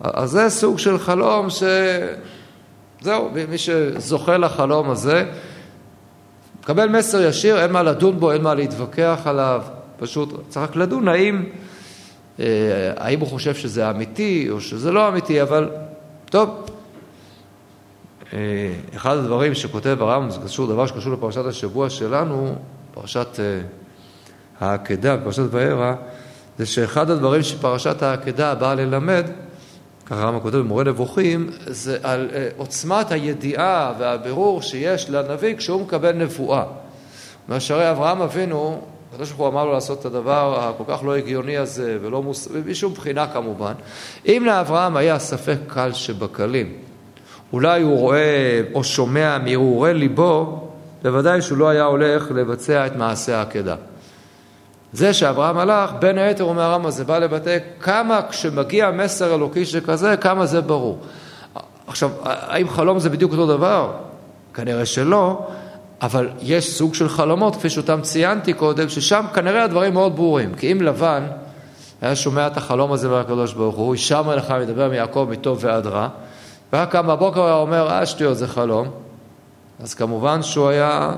אז 0.00 0.30
זה 0.30 0.50
סוג 0.50 0.78
של 0.78 0.98
חלום 0.98 1.50
ש... 1.50 1.62
זהו, 3.00 3.30
מי 3.48 3.58
שזוכה 3.58 4.36
לחלום 4.36 4.90
הזה, 4.90 5.24
מקבל 6.60 6.88
מסר 6.88 7.22
ישיר, 7.22 7.62
אין 7.62 7.72
מה 7.72 7.82
לדון 7.82 8.20
בו, 8.20 8.32
אין 8.32 8.42
מה 8.42 8.54
להתווכח 8.54 9.20
עליו, 9.24 9.62
פשוט 9.98 10.48
צריך 10.48 10.70
רק 10.70 10.76
לדון 10.76 11.08
האם, 11.08 11.44
אה, 12.40 12.44
האם 12.96 13.20
הוא 13.20 13.28
חושב 13.28 13.54
שזה 13.54 13.90
אמיתי 13.90 14.46
או 14.50 14.60
שזה 14.60 14.92
לא 14.92 15.08
אמיתי, 15.08 15.42
אבל 15.42 15.70
טוב. 16.30 16.66
אה, 18.32 18.38
אחד 18.96 19.16
הדברים 19.16 19.54
שכותב 19.54 19.96
הרמב"ם, 20.00 20.30
זה 20.30 20.38
קשור, 20.44 20.66
דבר 20.66 20.86
שקשור 20.86 21.12
לפרשת 21.12 21.46
השבוע 21.46 21.90
שלנו, 21.90 22.54
פרשת 22.94 23.40
אה, 23.40 23.60
העקדה, 24.60 25.16
פרשת 25.24 25.42
וירא, 25.50 25.94
זה 26.58 26.66
שאחד 26.66 27.10
הדברים 27.10 27.42
שפרשת 27.42 28.02
העקדה 28.02 28.54
באה 28.54 28.74
ללמד, 28.74 29.24
ככה 30.06 30.22
הרמב"ם 30.22 30.40
כותב 30.40 30.56
במורה 30.56 30.84
נבוכים, 30.84 31.50
זה 31.66 31.98
על 32.02 32.28
uh, 32.30 32.34
עוצמת 32.56 33.12
הידיעה 33.12 33.92
והבירור 33.98 34.62
שיש 34.62 35.10
לנביא 35.10 35.56
כשהוא 35.56 35.82
מקבל 35.82 36.12
נבואה. 36.12 36.64
מאשרי 37.48 37.90
אברהם 37.90 38.22
אבינו, 38.22 38.80
הקדוש 39.12 39.28
ברוך 39.28 39.40
הוא 39.40 39.48
אמר 39.48 39.64
לו 39.64 39.72
לעשות 39.72 40.00
את 40.00 40.04
הדבר 40.04 40.60
הכל 40.60 40.84
כך 40.88 41.04
לא 41.04 41.16
הגיוני 41.16 41.56
הזה, 41.56 41.98
ולא 42.02 42.22
מוס... 42.22 42.48
בשום 42.66 42.94
בחינה 42.94 43.26
כמובן. 43.26 43.72
אם 44.26 44.42
לאברהם 44.46 44.96
היה 44.96 45.18
ספק 45.18 45.58
קל 45.66 45.92
שבקלים, 45.92 46.72
אולי 47.52 47.82
הוא 47.82 47.98
רואה 47.98 48.62
או 48.74 48.84
שומע 48.84 49.38
מהרהורי 49.38 49.94
ליבו, 49.94 50.68
בוודאי 51.02 51.42
שהוא 51.42 51.58
לא 51.58 51.68
היה 51.68 51.84
הולך 51.84 52.30
לבצע 52.30 52.86
את 52.86 52.96
מעשה 52.96 53.38
העקדה. 53.38 53.76
זה 54.94 55.12
שאברהם 55.12 55.58
הלך, 55.58 55.92
בין 55.98 56.18
היתר 56.18 56.44
אומר 56.44 56.62
הרמב"ם, 56.62 56.90
זה 56.90 57.04
בא 57.04 57.18
לבטא 57.18 57.58
כמה 57.80 58.20
כשמגיע 58.30 58.90
מסר 58.90 59.34
אלוקי 59.34 59.64
שכזה, 59.64 60.16
כמה 60.16 60.46
זה 60.46 60.60
ברור. 60.60 60.98
עכשיו, 61.86 62.10
האם 62.22 62.68
חלום 62.68 62.98
זה 62.98 63.10
בדיוק 63.10 63.32
אותו 63.32 63.46
דבר? 63.46 63.92
כנראה 64.54 64.86
שלא, 64.86 65.46
אבל 66.02 66.28
יש 66.40 66.76
סוג 66.76 66.94
של 66.94 67.08
חלומות, 67.08 67.56
כפי 67.56 67.70
שאותם 67.70 68.00
ציינתי 68.00 68.52
קודם, 68.52 68.88
ששם 68.88 69.24
כנראה 69.34 69.64
הדברים 69.64 69.94
מאוד 69.94 70.16
ברורים. 70.16 70.54
כי 70.54 70.72
אם 70.72 70.82
לבן 70.82 71.26
היה 72.02 72.16
שומע 72.16 72.46
את 72.46 72.56
החלום 72.56 72.92
הזה 72.92 73.08
מהקדוש 73.08 73.52
ברוך 73.52 73.76
הוא, 73.76 73.94
הישמע 73.94 74.36
לך 74.36 74.54
מדבר 74.60 74.88
מיעקב 74.88 75.26
מטוב 75.30 75.58
ועד 75.60 75.86
רע, 75.86 76.08
והיה 76.72 76.86
קם 76.86 77.06
בבוקר 77.06 77.40
והיה 77.40 77.54
אומר, 77.54 77.90
אה 77.90 78.06
שטויות 78.06 78.38
זה 78.38 78.48
חלום, 78.48 78.88
אז 79.82 79.94
כמובן 79.94 80.42
שהוא 80.42 80.68
היה 80.68 81.12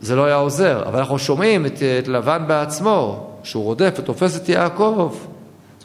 זה 0.00 0.16
לא 0.16 0.24
היה 0.24 0.34
עוזר. 0.34 0.82
אבל 0.86 0.98
אנחנו 0.98 1.18
שומעים 1.18 1.66
את, 1.66 1.82
את 1.98 2.08
לבן 2.08 2.44
בעצמו, 2.46 3.26
שהוא 3.42 3.64
רודף 3.64 3.94
ותופס 3.98 4.36
את 4.36 4.48
יעקב. 4.48 5.14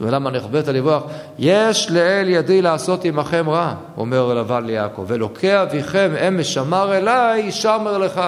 ולמה 0.02 0.32
נכבדת 0.32 0.68
לברוח? 0.68 1.04
יש 1.40 1.92
לאל 1.92 2.30
ידי 2.30 2.62
לעשות 2.62 3.06
עמכם 3.06 3.50
רע, 3.50 3.74
אומר 3.98 4.34
לבן 4.34 4.66
ליעקב, 4.66 5.06
ולוקח 5.08 5.62
אביכם 5.70 6.12
אם 6.28 6.40
משמר 6.40 6.98
אליי, 6.98 7.52
שמר 7.52 7.98
לך. 7.98 8.22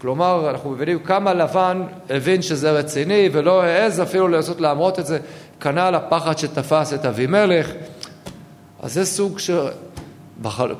כלומר, 0.00 0.50
אנחנו 0.50 0.70
מבינים 0.70 0.98
כמה 0.98 1.34
לבן 1.34 1.82
הבין 2.10 2.42
שזה 2.42 2.70
רציני 2.70 3.28
ולא 3.32 3.62
העז 3.62 4.00
אפילו 4.00 4.28
לנסות 4.28 4.60
להמרות 4.60 4.98
את 4.98 5.06
זה, 5.06 5.18
כנ"ל 5.60 5.94
הפחד 5.94 6.38
שתפס 6.38 6.94
את 6.94 7.04
אבימלך. 7.04 7.70
אז 8.82 8.94
זה 8.94 9.04
סוג 9.04 9.38
של... 9.38 9.58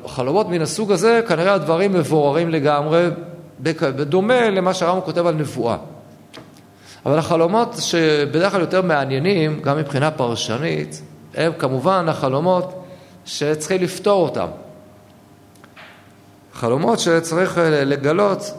בחלומות 0.03 0.49
מן 0.49 0.61
הסוג 0.61 0.91
הזה, 0.91 1.21
כנראה 1.27 1.53
הדברים 1.53 1.93
מבוררים 1.93 2.49
לגמרי, 2.49 3.07
בדומה 3.63 4.49
למה 4.49 4.73
שהרמב"ם 4.73 5.01
כותב 5.01 5.25
על 5.25 5.35
נבואה. 5.35 5.77
אבל 7.05 7.17
החלומות 7.17 7.75
שבדרך 7.79 8.51
כלל 8.51 8.61
יותר 8.61 8.81
מעניינים, 8.81 9.61
גם 9.61 9.77
מבחינה 9.77 10.11
פרשנית, 10.11 11.01
הם 11.35 11.51
כמובן 11.57 12.09
החלומות 12.09 12.83
שצריכים 13.25 13.81
לפתור 13.81 14.23
אותם. 14.23 14.47
חלומות 16.53 16.99
שצריך 16.99 17.57
לגלות, 17.63 18.53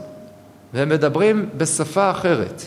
והם 0.74 0.88
מדברים 0.88 1.48
בשפה 1.56 2.10
אחרת. 2.10 2.62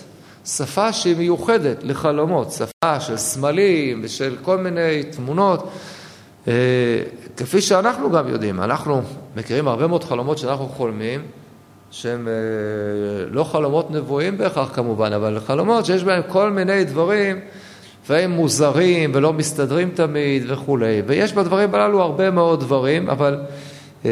שפה 0.45 0.93
שהיא 0.93 1.15
מיוחדת 1.17 1.83
לחלומות, 1.83 2.51
שפה 2.51 2.99
של 2.99 3.17
סמלים 3.17 4.01
ושל 4.03 4.35
כל 4.41 4.57
מיני 4.57 5.03
תמונות. 5.03 5.69
אה, 6.47 6.53
כפי 7.37 7.61
שאנחנו 7.61 8.11
גם 8.11 8.27
יודעים, 8.27 8.61
אנחנו 8.61 9.01
מכירים 9.35 9.67
הרבה 9.67 9.87
מאוד 9.87 10.03
חלומות 10.03 10.37
שאנחנו 10.37 10.67
חולמים, 10.67 11.21
שהם 11.95 12.27
אה, 12.27 12.33
לא 13.31 13.43
חלומות 13.43 13.91
נבואים 13.91 14.37
בהכרח 14.37 14.69
כמובן, 14.75 15.13
אבל 15.13 15.39
חלומות 15.47 15.85
שיש 15.85 16.03
בהם 16.03 16.21
כל 16.27 16.49
מיני 16.49 16.83
דברים, 16.83 17.39
והם 18.09 18.31
מוזרים 18.31 19.11
ולא 19.13 19.33
מסתדרים 19.33 19.89
תמיד 19.89 20.43
וכולי. 20.47 21.01
ויש 21.05 21.33
בדברים 21.33 21.75
הללו 21.75 22.01
הרבה 22.01 22.31
מאוד 22.31 22.59
דברים, 22.59 23.09
אבל 23.09 23.39
אה, 24.05 24.11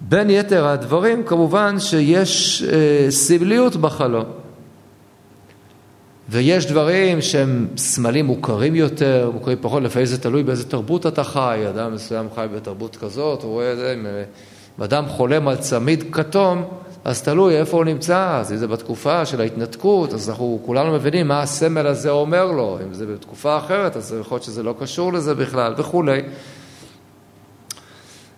בין 0.00 0.30
יתר 0.30 0.66
הדברים 0.66 1.22
כמובן 1.22 1.78
שיש 1.78 2.62
אה, 2.62 3.10
סמליות 3.10 3.76
בחלום. 3.76 4.41
ויש 6.28 6.66
דברים 6.66 7.22
שהם 7.22 7.66
סמלים 7.76 8.26
מוכרים 8.26 8.74
יותר, 8.74 9.30
מוכרים 9.34 9.58
פחות, 9.60 9.82
לפעמים 9.82 10.06
זה 10.06 10.20
תלוי 10.20 10.42
באיזה 10.42 10.70
תרבות 10.70 11.06
אתה 11.06 11.24
חי, 11.24 11.60
אדם 11.68 11.94
מסוים 11.94 12.28
חי 12.34 12.46
בתרבות 12.54 12.96
כזאת, 12.96 13.42
הוא 13.42 13.50
רואה 13.50 13.72
את 13.72 13.76
זה, 13.76 13.96
אם 14.78 14.82
אדם 14.82 15.06
חולם 15.08 15.48
על 15.48 15.56
צמיד 15.56 16.04
כתום, 16.12 16.64
אז 17.04 17.22
תלוי 17.22 17.56
איפה 17.56 17.76
הוא 17.76 17.84
נמצא, 17.84 18.36
אז 18.40 18.52
אם 18.52 18.56
זה 18.56 18.66
בתקופה 18.66 19.26
של 19.26 19.40
ההתנתקות, 19.40 20.12
אז 20.12 20.30
אנחנו 20.30 20.60
כולנו 20.66 20.92
מבינים 20.92 21.28
מה 21.28 21.42
הסמל 21.42 21.86
הזה 21.86 22.10
אומר 22.10 22.46
לו, 22.46 22.78
אם 22.86 22.94
זה 22.94 23.06
בתקופה 23.06 23.58
אחרת, 23.58 23.96
אז 23.96 24.16
יכול 24.20 24.36
להיות 24.36 24.44
שזה 24.44 24.62
לא 24.62 24.74
קשור 24.80 25.12
לזה 25.12 25.34
בכלל, 25.34 25.74
וכולי. 25.76 26.20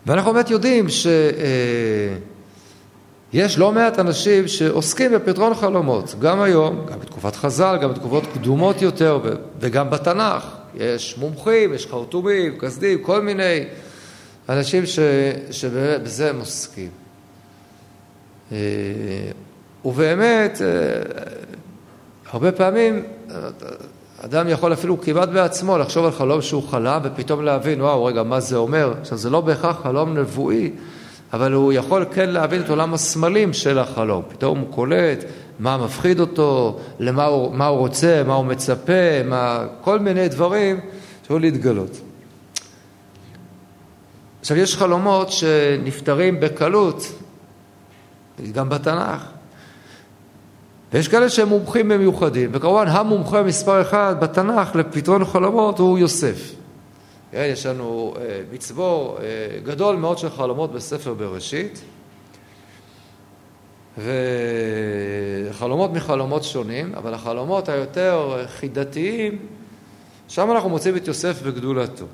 ואנחנו 0.06 0.32
באמת 0.32 0.50
יודעים 0.50 0.88
ש... 0.88 1.06
אה, 1.06 2.16
יש 3.34 3.58
לא 3.58 3.72
מעט 3.72 3.98
אנשים 3.98 4.48
שעוסקים 4.48 5.12
בפתרון 5.12 5.54
חלומות, 5.54 6.14
גם 6.18 6.40
היום, 6.40 6.86
גם 6.86 7.00
בתקופת 7.00 7.36
חז"ל, 7.36 7.78
גם 7.82 7.90
בתקופות 7.90 8.24
קדומות 8.34 8.82
יותר, 8.82 9.20
וגם 9.60 9.90
בתנ"ך. 9.90 10.44
יש 10.74 11.18
מומחים, 11.18 11.74
יש 11.74 11.86
חרטומים, 11.86 12.58
כסדים, 12.58 12.98
כל 13.02 13.22
מיני 13.22 13.64
אנשים 14.48 14.86
ש, 14.86 14.98
שבזה 15.50 16.30
הם 16.30 16.40
עוסקים. 16.40 16.90
אה, 18.52 18.58
ובאמת, 19.84 20.62
אה, 20.62 20.68
הרבה 22.30 22.52
פעמים 22.52 23.02
אדם 24.24 24.48
יכול 24.48 24.72
אפילו 24.72 25.00
כמעט 25.00 25.28
בעצמו 25.28 25.78
לחשוב 25.78 26.04
על 26.04 26.12
חלום 26.12 26.42
שהוא 26.42 26.62
חלם 26.62 27.00
ופתאום 27.04 27.44
להבין, 27.44 27.80
וואו, 27.80 28.04
רגע, 28.04 28.22
מה 28.22 28.40
זה 28.40 28.56
אומר? 28.56 28.94
עכשיו, 29.00 29.18
זה 29.18 29.30
לא 29.30 29.40
בהכרח 29.40 29.80
חלום 29.82 30.18
נבואי, 30.18 30.70
אבל 31.34 31.52
הוא 31.52 31.72
יכול 31.72 32.04
כן 32.12 32.30
להבין 32.30 32.60
את 32.60 32.70
עולם 32.70 32.94
הסמלים 32.94 33.52
של 33.52 33.78
החלום. 33.78 34.22
פתאום 34.28 34.58
הוא 34.58 34.70
קולט 34.70 35.24
מה 35.58 35.76
מפחיד 35.76 36.20
אותו, 36.20 36.78
למה 36.98 37.24
הוא, 37.24 37.54
מה 37.54 37.66
הוא 37.66 37.78
רוצה, 37.78 38.22
מה 38.26 38.34
הוא 38.34 38.44
מצפה, 38.44 39.22
מה, 39.24 39.64
כל 39.80 39.98
מיני 39.98 40.28
דברים 40.28 40.80
שיכולו 41.22 41.38
להתגלות. 41.38 42.00
עכשיו, 44.40 44.56
יש 44.56 44.76
חלומות 44.76 45.30
שנפתרים 45.30 46.40
בקלות, 46.40 47.12
גם 48.52 48.68
בתנ"ך. 48.68 49.24
ויש 50.92 51.08
כאלה 51.08 51.28
שהם 51.28 51.48
מומחים 51.48 51.88
במיוחדים, 51.88 52.50
וכמובן 52.52 52.88
המומחה 52.88 53.42
מספר 53.42 53.80
אחד 53.80 54.14
בתנ"ך 54.20 54.76
לפתרון 54.76 55.24
חלומות 55.24 55.78
הוא 55.78 55.98
יוסף. 55.98 56.63
כן, 57.34 57.48
יש 57.52 57.66
לנו 57.66 58.14
אה, 58.16 58.40
מצבור 58.52 59.18
אה, 59.18 59.60
גדול 59.64 59.96
מאוד 59.96 60.18
של 60.18 60.30
חלומות 60.30 60.72
בספר 60.72 61.14
בראשית, 61.14 61.80
וחלומות 63.98 65.92
מחלומות 65.92 66.44
שונים, 66.44 66.94
אבל 66.94 67.14
החלומות 67.14 67.68
היותר 67.68 68.44
חידתיים, 68.46 69.38
שם 70.28 70.50
אנחנו 70.50 70.68
מוצאים 70.68 70.96
את 70.96 71.08
יוסף 71.08 71.42
בגדולתו. 71.42 72.04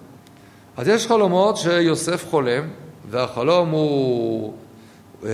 אז 0.76 0.88
יש 0.88 1.06
חלומות 1.06 1.56
שיוסף 1.56 2.30
חולם, 2.30 2.68
והחלום 3.11 3.70
הוא 3.70 4.54
אה, 5.24 5.30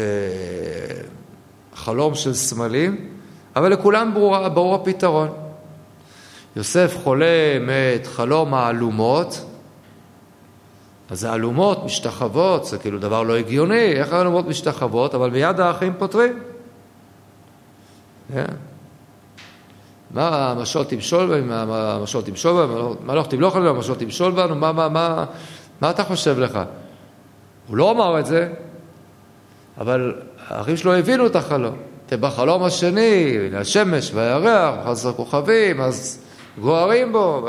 חלום 1.74 2.14
של 2.14 2.34
סמלים, 2.34 3.08
אבל 3.56 3.72
לכולם 3.72 4.14
ברור, 4.14 4.48
ברור 4.48 4.74
הפתרון. 4.74 5.28
יוסף 6.56 6.96
חולם 7.02 7.70
את 7.96 8.06
חלום 8.06 8.54
האלומות, 8.54 9.44
אז 11.10 11.24
האלומות 11.24 11.84
משתחוות, 11.84 12.64
זה 12.64 12.78
כאילו 12.78 12.98
דבר 12.98 13.22
לא 13.22 13.36
הגיוני, 13.36 13.92
איך 13.92 14.12
האלומות 14.12 14.46
משתחוות, 14.46 15.14
אבל 15.14 15.30
מיד 15.30 15.60
האחים 15.60 15.92
פותרים. 15.98 16.38
Yeah. 18.30 18.34
כן. 18.34 18.54
מה 20.10 20.50
המשול 20.50 20.84
תמשול 20.84 21.28
בהם, 21.28 21.48
מה 21.48 21.94
המשול 21.94 22.22
תמשול 22.22 22.66
בהם, 22.66 22.94
מה 23.00 23.14
לא 23.14 23.22
תמלוך 23.22 23.56
עליהם, 23.56 23.76
המשול 23.76 23.96
תמשול 23.96 24.32
בנו, 24.32 24.54
מה, 24.54 24.72
מה, 24.72 24.88
מה, 24.88 25.24
מה 25.80 25.90
אתה 25.90 26.04
חושב 26.04 26.38
לך? 26.38 26.58
הוא 27.66 27.76
לא 27.76 27.90
אמר 27.90 28.20
את 28.20 28.26
זה, 28.26 28.52
אבל 29.78 30.14
האחים 30.48 30.76
שלו 30.76 30.94
הבינו 30.94 31.26
את 31.26 31.36
החלום. 31.36 31.76
בחלום 32.12 32.64
השני, 32.64 33.36
השמש 33.56 34.10
והירח, 34.14 34.74
חסר 34.86 35.12
כוכבים, 35.12 35.80
אז 35.80 36.25
גוערים 36.60 37.12
בו, 37.12 37.46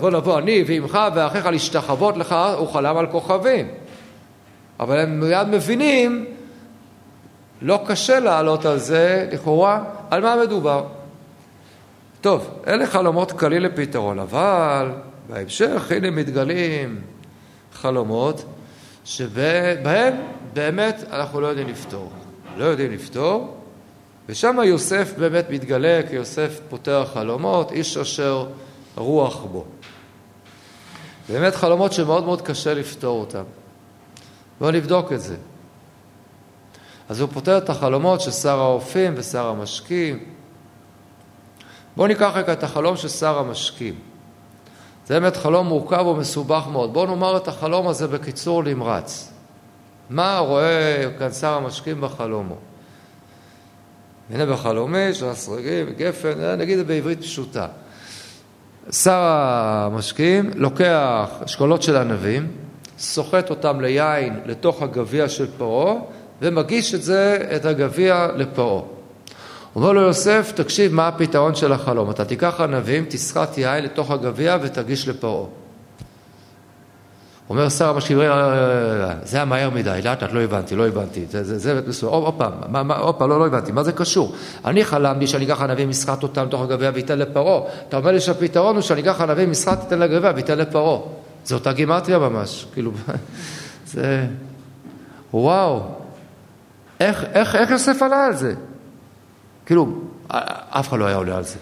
בוא 0.00 0.10
נבוא 0.10 0.38
אני 0.38 0.64
ועמך 0.66 0.98
ואחיך 1.14 1.46
להשתחוות 1.46 2.16
לך, 2.16 2.34
הוא 2.58 2.68
חלם 2.68 2.96
על 2.96 3.06
כוכבים. 3.06 3.68
אבל 4.80 4.98
הם 4.98 5.20
מיד 5.20 5.48
מבינים, 5.48 6.26
לא 7.62 7.80
קשה 7.86 8.20
לעלות 8.20 8.64
על 8.64 8.78
זה, 8.78 9.28
לכאורה, 9.32 9.84
על 10.10 10.22
מה 10.22 10.36
מדובר. 10.42 10.84
טוב, 12.20 12.50
אלה 12.66 12.86
חלומות 12.86 13.32
קלים 13.32 13.62
לפתרון, 13.62 14.18
אבל 14.18 14.90
בהמשך 15.28 15.92
הנה 15.96 16.10
מתגלים 16.10 17.00
חלומות 17.72 18.44
שבהם 19.04 20.16
באמת 20.52 21.04
אנחנו 21.12 21.40
לא 21.40 21.46
יודעים 21.46 21.68
לפתור. 21.68 22.12
לא 22.56 22.64
יודעים 22.64 22.92
לפתור, 22.92 23.57
ושם 24.28 24.56
יוסף 24.64 25.14
באמת 25.18 25.50
מתגלה 25.50 26.00
כיוסף 26.08 26.60
פותר 26.68 27.06
חלומות, 27.06 27.72
איש 27.72 27.96
אשר 27.96 28.46
רוח 28.96 29.44
בו. 29.44 29.64
באמת 31.28 31.54
חלומות 31.54 31.92
שמאוד 31.92 32.24
מאוד 32.24 32.42
קשה 32.42 32.74
לפתור 32.74 33.20
אותם. 33.20 33.42
בואו 34.60 34.70
נבדוק 34.70 35.12
את 35.12 35.20
זה. 35.20 35.36
אז 37.08 37.20
הוא 37.20 37.28
פותר 37.32 37.58
את 37.58 37.70
החלומות 37.70 38.20
של 38.20 38.30
שר 38.30 38.58
האופים 38.58 39.14
ושר 39.16 39.46
המשקים. 39.46 40.24
בואו 41.96 42.08
ניקח 42.08 42.30
רגע 42.34 42.52
את 42.52 42.62
החלום 42.62 42.96
של 42.96 43.08
שר 43.08 43.38
המשקים. 43.38 43.94
זה 45.06 45.20
באמת 45.20 45.36
חלום 45.36 45.66
מורכב 45.66 46.06
ומסובך 46.06 46.66
מאוד. 46.72 46.92
בואו 46.92 47.06
נאמר 47.06 47.36
את 47.36 47.48
החלום 47.48 47.88
הזה 47.88 48.08
בקיצור 48.08 48.62
נמרץ. 48.62 49.32
מה 50.10 50.38
רואה 50.38 51.04
כאן 51.18 51.32
שר 51.32 51.54
המשקים 51.54 52.00
בחלומו? 52.00 52.56
הנה 54.30 54.46
בחלומי 54.46 55.14
של 55.14 55.26
הסרגים 55.26 55.86
וגפן, 55.88 56.56
נגיד 56.58 56.78
את 56.78 56.86
זה 56.86 56.92
בעברית 56.92 57.20
פשוטה. 57.20 57.66
שר 58.92 59.20
המשקים 59.22 60.50
לוקח 60.54 61.30
אשכולות 61.44 61.82
של 61.82 61.96
ענבים, 61.96 62.46
סוחט 62.98 63.50
אותם 63.50 63.80
ליין 63.80 64.40
לתוך 64.46 64.82
הגביע 64.82 65.28
של 65.28 65.46
פרעה, 65.58 65.94
ומגיש 66.42 66.94
את 66.94 67.02
זה, 67.02 67.48
את 67.56 67.64
הגביע 67.64 68.28
לפרעה. 68.36 68.82
אומר 69.76 69.92
לו 69.92 70.00
יוסף, 70.00 70.52
תקשיב 70.54 70.94
מה 70.94 71.08
הפתרון 71.08 71.54
של 71.54 71.72
החלום. 71.72 72.10
אתה 72.10 72.24
תיקח 72.24 72.60
ענבים, 72.60 73.04
תסחט 73.08 73.58
יין 73.58 73.84
לתוך 73.84 74.10
הגביע 74.10 74.56
ותגיש 74.62 75.08
לפרעה. 75.08 75.46
אומר 77.50 77.68
שר 77.68 77.88
המשקיעים, 77.88 78.22
זה 79.22 79.36
היה 79.36 79.44
מהר 79.44 79.70
מדי, 79.70 80.00
לאט 80.04 80.22
לאט 80.22 80.32
לא 80.32 80.40
הבנתי, 80.40 80.76
לא 80.76 80.88
הבנתי, 80.88 81.26
זה, 81.30 81.44
זה, 81.44 81.58
זה, 81.58 81.92
זה, 81.92 82.06
עוד 82.06 82.34
פעם, 82.34 82.52
עוד 82.88 83.14
פעם, 83.14 83.30
לא, 83.30 83.38
לא 83.38 83.46
הבנתי, 83.46 83.72
מה 83.72 83.82
זה 83.82 83.92
קשור? 83.92 84.34
אני 84.64 84.84
חלמתי 84.84 85.26
שאני 85.26 85.44
אקח 85.44 85.62
ענבים 85.62 85.88
מסחט 85.88 86.22
אותם 86.22 86.44
לתוך 86.44 86.62
הגביע 86.62 86.90
ואתן 86.94 87.18
לפרעה, 87.18 87.60
אתה 87.88 87.96
אומר 87.96 88.10
לי 88.10 88.20
שהפתרון 88.20 88.74
הוא 88.74 88.82
שאני 88.82 89.00
אקח 89.00 89.20
ענבים 89.20 89.50
מסחט, 89.50 89.86
אתן 89.86 89.98
לגביע 89.98 90.32
ואתן 90.36 90.58
לפרעה, 90.58 91.00
זה 91.44 91.54
אותה 91.54 91.72
גימטריה 91.72 92.18
ממש, 92.18 92.66
כאילו, 92.72 92.92
זה, 93.92 94.26
וואו, 95.32 95.82
איך, 97.00 97.24
איך, 97.32 97.54
איך 97.54 97.70
יוסף 97.70 98.02
עלה 98.02 98.24
על 98.24 98.34
זה? 98.34 98.54
כאילו, 99.66 99.86
אף 100.70 100.88
אחד 100.88 100.98
לא 100.98 101.06
היה 101.06 101.16
עולה 101.16 101.36
על 101.36 101.44
זה. 101.44 101.58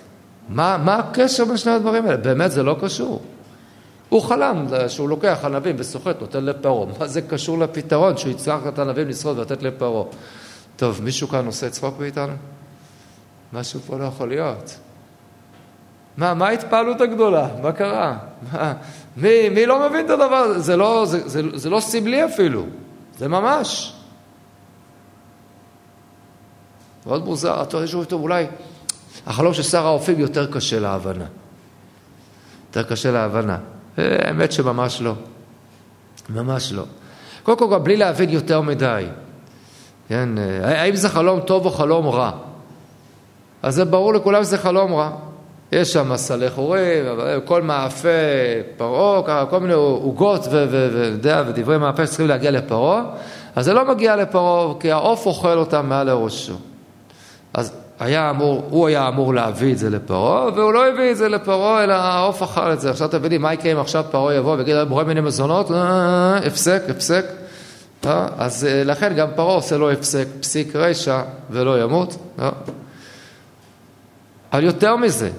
מה, 0.49 0.77
מה 0.85 0.97
הקשר 0.97 1.45
בין 1.45 1.57
שני 1.57 1.73
הדברים 1.73 2.05
האלה? 2.05 2.17
באמת 2.17 2.51
זה 2.51 2.63
לא 2.63 2.77
קשור. 2.81 3.23
הוא 4.09 4.23
חלם 4.23 4.67
שהוא 4.89 5.09
לוקח 5.09 5.39
ענבים 5.45 5.77
וסוחט, 5.79 6.21
נותן 6.21 6.45
לפרעה. 6.45 6.87
מה 6.99 7.07
זה 7.07 7.23
קשור 7.23 7.59
לפתרון 7.59 8.17
שהוא 8.17 8.31
יצטרך 8.31 8.67
את 8.69 8.79
הענבים 8.79 9.09
לשרוד 9.09 9.39
ולתת 9.39 9.63
לפרעה? 9.63 10.05
טוב, 10.77 11.03
מישהו 11.03 11.29
כאן 11.29 11.47
עושה 11.47 11.71
צחוק 11.71 11.99
מאיתנו? 12.01 12.33
משהו 13.53 13.81
פה 13.81 13.99
לא 13.99 14.05
יכול 14.05 14.29
להיות. 14.29 14.79
מה, 16.17 16.35
מה 16.35 16.49
ההתפעלות 16.49 17.01
הגדולה? 17.01 17.49
מה 17.63 17.73
קרה? 17.73 18.19
מה, 18.53 18.75
מי, 19.17 19.49
מי 19.49 19.67
לא 19.67 19.89
מבין 19.89 20.05
את 20.05 20.11
הדבר 20.11 20.35
הזה? 20.35 20.61
זה 20.61 20.77
לא, 20.77 21.07
זה, 21.07 21.29
זה, 21.29 21.43
זה 21.55 21.71
לא 21.71 21.81
סמלי 21.81 22.25
אפילו, 22.25 22.67
זה 23.19 23.29
ממש. 23.29 23.93
מאוד 27.07 27.25
מוזר, 27.25 27.63
אתה 27.63 27.77
יודע 27.77 27.87
שהוא 27.87 28.05
אולי 28.13 28.47
החלום 29.27 29.55
של 29.55 29.63
שר 29.63 29.87
האופים 29.87 30.21
יותר 30.21 30.53
קשה 30.53 30.81
להבנה. 30.81 31.27
יותר 32.67 32.83
קשה 32.83 33.11
להבנה. 33.11 33.59
האמת 33.99 34.53
שממש 34.53 35.01
לא. 35.03 35.13
ממש 36.31 36.73
לא. 36.73 36.83
קודם 37.43 37.59
כל, 37.59 37.79
בלי 37.79 37.97
להבין 37.97 38.31
יותר 38.31 38.61
מדי. 38.61 39.07
כן, 40.09 40.29
אה, 40.39 40.83
האם 40.83 40.97
זה 40.97 41.09
חלום 41.09 41.41
טוב 41.41 41.67
או 41.67 41.71
חלום 41.71 42.07
רע? 42.09 42.31
אז 43.63 43.75
זה 43.75 43.85
ברור 43.85 44.15
לכולם 44.15 44.45
שזה 44.45 44.59
חלום 44.59 44.95
רע. 44.95 45.11
יש 45.73 45.93
שם 45.93 46.13
מסלי 46.13 46.51
חורים, 46.51 47.05
כל 47.45 47.63
מאפה 47.63 48.09
פרעה, 48.77 49.47
כל 49.47 49.61
מיני 49.61 49.73
עוגות 49.73 50.49
ודברי 50.51 51.79
מאפה 51.79 52.07
שצריכים 52.07 52.27
להגיע 52.27 52.51
לפרעה, 52.51 53.03
אז 53.57 53.65
זה 53.65 53.75
לא 53.75 53.89
מגיע 53.89 54.17
לפרעה, 54.17 54.75
כי 54.81 54.93
העוף 54.93 55.27
אוכל 55.27 55.59
אותם 55.59 55.87
מעל 55.89 56.07
לראשו. 56.07 56.55
היה 58.01 58.31
אמור, 58.31 58.67
הוא 58.71 58.87
היה 58.87 59.09
אמור 59.09 59.35
להביא 59.35 59.73
את 59.73 59.79
זה 59.79 59.91
לפרעה, 59.91 60.51
והוא 60.55 60.73
לא 60.73 60.89
הביא 60.89 61.11
את 61.11 61.17
זה 61.17 61.29
לפרעה, 61.29 61.85
אלא 61.85 61.93
העוף 61.93 62.43
אכל 62.43 62.73
את 62.73 62.81
זה. 62.81 62.91
עכשיו 62.91 63.09
תבין 63.09 63.31
לי, 63.31 63.39
מה 63.39 63.55
יקרה 63.55 63.73
אם 63.73 63.79
עכשיו 63.79 64.05
פרעה 64.11 64.35
יבוא 64.35 64.57
ויגיד, 64.57 64.77
בורא 64.89 65.05
מיני 65.05 65.21
מזונות, 65.21 65.71
אה, 65.71 66.37
הפסק, 66.37 66.83
הפסק. 66.89 67.25
אה, 68.07 68.27
אז 68.39 68.65
אה, 68.65 68.85
לכן 68.85 69.15
גם 69.15 69.29
פרעה 69.37 69.55
עושה 69.55 69.77
לו 69.77 69.91
הפסק, 69.91 70.27
פסיק 70.41 70.77
רשע, 70.77 71.23
ולא 71.51 71.83
ימות. 71.83 72.17
אבל 74.53 74.65
יותר 74.65 74.97
מזה, 74.97 75.31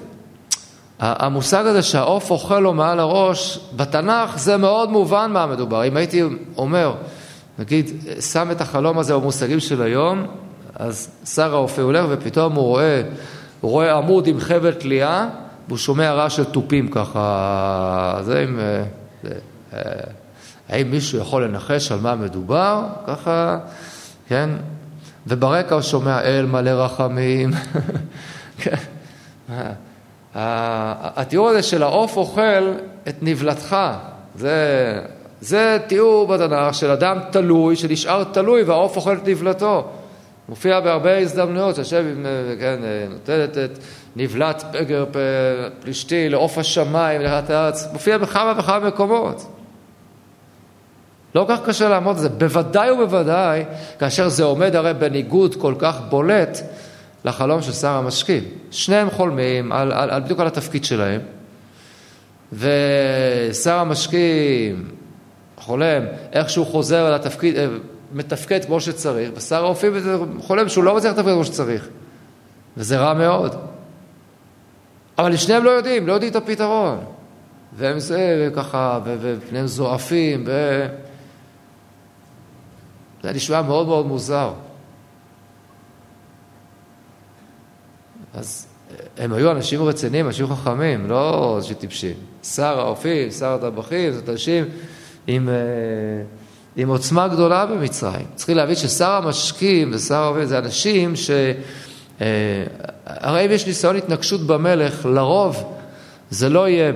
המושג 1.00 1.66
הזה 1.66 1.82
שהעוף 1.82 2.30
אוכל 2.30 2.60
לו 2.60 2.74
מעל 2.74 3.00
הראש, 3.00 3.60
בתנ"ך 3.76 4.38
זה 4.38 4.56
מאוד 4.56 4.90
מובן 4.90 5.30
מה 5.32 5.46
מדובר. 5.46 5.84
אם 5.84 5.96
הייתי 5.96 6.22
אומר, 6.56 6.94
נגיד, 7.58 7.90
שם 8.20 8.50
את 8.50 8.60
החלום 8.60 8.98
הזה 8.98 9.14
במושגים 9.14 9.60
של 9.60 9.82
היום, 9.82 10.26
אז 10.78 11.10
שר 11.24 11.54
האופה 11.54 11.82
הולך 11.82 12.04
ופתאום 12.08 12.54
הוא 12.54 12.64
רואה, 12.64 13.02
הוא 13.60 13.70
רואה 13.70 13.96
עמוד 13.96 14.26
עם 14.26 14.40
חבל 14.40 14.72
תלייה 14.72 15.28
והוא 15.68 15.78
שומע 15.78 16.12
רעש 16.12 16.36
של 16.36 16.44
תופים 16.44 16.88
ככה, 16.88 18.18
זה 18.22 18.40
עם... 18.40 18.58
אה, 18.60 18.84
זה, 19.22 19.34
אה, 19.72 19.80
האם 20.68 20.90
מישהו 20.90 21.18
יכול 21.18 21.44
לנחש 21.44 21.92
על 21.92 21.98
מה 22.00 22.14
מדובר? 22.14 22.86
ככה, 23.06 23.58
כן? 24.28 24.50
וברקע 25.26 25.74
הוא 25.74 25.82
שומע 25.82 26.22
אל 26.22 26.46
מלא 26.46 26.70
רחמים. 26.70 27.50
כן. 28.62 28.76
התיאור 30.34 31.48
הזה 31.48 31.62
של 31.62 31.82
העוף 31.82 32.16
אוכל 32.16 32.72
את 33.08 33.14
נבלתך, 33.22 33.76
זה, 34.34 35.00
זה 35.40 35.78
תיאור 35.86 36.26
בתנ"ך 36.26 36.74
של 36.74 36.90
אדם 36.90 37.18
תלוי, 37.30 37.76
שנשאר 37.76 38.24
תלוי 38.24 38.62
והעוף 38.62 38.96
אוכל 38.96 39.16
את 39.16 39.28
נבלתו. 39.28 39.90
מופיע 40.48 40.80
בהרבה 40.80 41.18
הזדמנויות, 41.18 41.78
יושב 41.78 42.04
עם, 42.10 42.26
כן, 42.60 42.80
נותנת 43.10 43.58
את 43.58 43.78
נבלת 44.16 44.64
פגר 44.72 45.04
פלישתי 45.80 46.28
לעוף 46.28 46.58
השמיים, 46.58 47.20
לחת 47.20 47.50
הארץ, 47.50 47.88
מופיע 47.92 48.18
בכמה 48.18 48.54
וכמה 48.58 48.88
מקומות. 48.88 49.46
לא 51.34 51.44
כל 51.46 51.56
כך 51.56 51.66
קשה 51.66 51.88
לעמוד 51.88 52.16
על 52.16 52.22
זה, 52.22 52.28
בוודאי 52.28 52.90
ובוודאי 52.90 53.64
כאשר 53.98 54.28
זה 54.28 54.44
עומד 54.44 54.76
הרי 54.76 54.94
בניגוד 54.94 55.54
כל 55.54 55.74
כך 55.78 56.00
בולט 56.08 56.58
לחלום 57.24 57.62
של 57.62 57.72
שר 57.72 57.88
המשקים. 57.90 58.44
שניהם 58.70 59.10
חולמים 59.10 59.72
על, 59.72 59.92
על, 59.92 60.10
על 60.10 60.20
בדיוק 60.20 60.40
על 60.40 60.46
התפקיד 60.46 60.84
שלהם, 60.84 61.20
ושר 62.52 63.74
המשקים 63.74 64.84
חולם 65.56 66.02
איך 66.32 66.50
שהוא 66.50 66.66
חוזר 66.66 67.06
על 67.06 67.14
התפקיד, 67.14 67.54
מתפקד 68.12 68.64
כמו 68.64 68.80
שצריך, 68.80 69.30
ושר 69.36 69.64
האופים 69.64 69.92
חולם 70.40 70.68
שהוא 70.68 70.84
לא 70.84 70.96
מצליח 70.96 71.12
לתפקד 71.12 71.32
כמו 71.32 71.44
שצריך. 71.44 71.88
וזה 72.76 72.98
רע 72.98 73.14
מאוד. 73.14 73.54
אבל 75.18 75.36
שניהם 75.36 75.64
לא 75.64 75.70
יודעים, 75.70 76.06
לא 76.06 76.12
יודעים 76.12 76.30
את 76.30 76.36
הפתרון. 76.36 76.98
והם 77.76 77.98
זה 77.98 78.48
ככה, 78.54 79.00
ופניהם 79.04 79.66
זועפים, 79.66 80.44
ו... 80.46 80.86
זה 83.22 83.32
נשמע 83.32 83.62
מאוד 83.62 83.86
מאוד 83.86 84.06
מוזר. 84.06 84.52
אז 88.34 88.66
הם 89.16 89.32
היו 89.32 89.50
אנשים 89.50 89.82
רציניים, 89.82 90.26
אנשים 90.26 90.46
חכמים, 90.46 91.06
לא 91.06 91.54
אנשים 91.56 91.74
טיפשים. 91.74 92.14
שר 92.42 92.80
האופים, 92.80 93.30
שר 93.30 93.52
הטבחים, 93.54 94.12
זאת 94.12 94.28
אנשים 94.28 94.64
עם... 95.26 95.48
עם 96.80 96.88
עוצמה 96.88 97.28
גדולה 97.28 97.66
במצרים. 97.66 98.26
צריכים 98.34 98.56
להבין 98.56 98.76
ששר 98.76 99.10
המשקים 99.10 99.90
ושר 99.94 100.14
העובד 100.14 100.44
זה 100.44 100.58
אנשים 100.58 101.16
ש... 101.16 101.30
אה, 102.20 102.26
הרי 103.06 103.46
אם 103.46 103.50
יש 103.50 103.66
ניסיון 103.66 103.96
התנגשות 103.96 104.40
במלך, 104.40 105.06
לרוב 105.06 105.78
זה 106.30 106.48
לא 106.48 106.68
יהיה. 106.68 106.88
אה, 106.88 106.92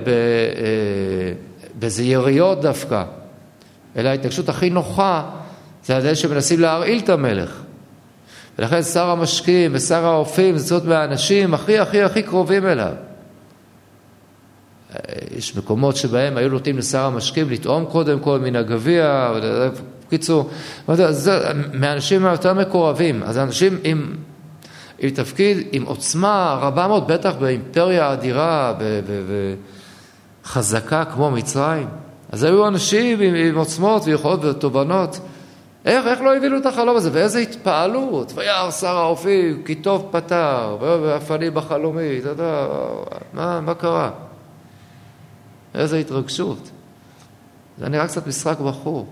באיזה 1.73 2.03
יריות 2.03 2.61
דווקא, 2.61 3.03
אלא 3.97 4.09
ההתנגשות 4.09 4.49
הכי 4.49 4.69
נוחה 4.69 5.23
זה 5.85 5.95
על 5.95 6.05
ידי 6.05 6.15
שמנסים 6.15 6.59
להרעיל 6.59 6.99
את 6.99 7.09
המלך. 7.09 7.61
ולכן 8.59 8.83
שר 8.83 9.09
המשקים 9.09 9.71
ושר 9.73 10.05
האופים 10.05 10.57
זה 10.57 10.67
זאת 10.67 10.85
מהאנשים 10.85 11.53
הכי 11.53 11.79
הכי 11.79 12.01
הכי 12.01 12.23
קרובים 12.23 12.65
אליו. 12.65 12.93
יש 15.37 15.57
מקומות 15.57 15.95
שבהם 15.95 16.37
היו 16.37 16.49
נותנים 16.49 16.77
לשר 16.77 17.05
המשקים 17.05 17.49
לטעום 17.49 17.85
קודם 17.85 18.19
כל 18.19 18.39
מן 18.39 18.55
הגביע, 18.55 19.33
בקיצור, 20.07 20.49
מהאנשים 21.73 22.25
היותר 22.25 22.53
מקורבים, 22.53 23.23
אז 23.23 23.37
אנשים 23.37 23.77
עם, 23.83 24.15
עם 24.99 25.09
תפקיד, 25.09 25.67
עם 25.71 25.83
עוצמה 25.83 26.57
רבה 26.61 26.87
מאוד, 26.87 27.07
בטח 27.07 27.33
באימפריה 27.39 28.13
אדירה 28.13 28.73
וחזקה 30.45 31.05
כמו 31.05 31.31
מצרים, 31.31 31.87
אז 32.31 32.43
היו 32.43 32.67
אנשים 32.67 33.19
עם, 33.19 33.35
עם 33.35 33.57
עוצמות 33.57 34.03
ויכולות 34.05 34.45
ותובנות. 34.45 35.19
איך, 35.85 36.07
איך 36.07 36.21
לא 36.21 36.35
הבינו 36.35 36.57
את 36.57 36.65
החלום 36.65 36.95
הזה? 36.95 37.09
ואיזה 37.13 37.39
התפעלות, 37.39 38.33
וירא 38.35 38.71
שר 38.71 38.97
האופים, 38.97 39.63
כי 39.65 39.75
טוב 39.75 40.09
פתר, 40.11 40.77
ואף 40.81 41.31
אני 41.31 41.49
בחלומי, 41.49 42.19
אתה 42.19 42.29
יודע, 42.29 42.67
מה, 43.33 43.61
מה 43.61 43.73
קרה? 43.73 44.09
איזו 45.75 45.95
התרגשות. 45.95 46.69
זה 47.77 47.89
נראה 47.89 48.07
קצת 48.07 48.27
משחק 48.27 48.59
בחור. 48.59 49.07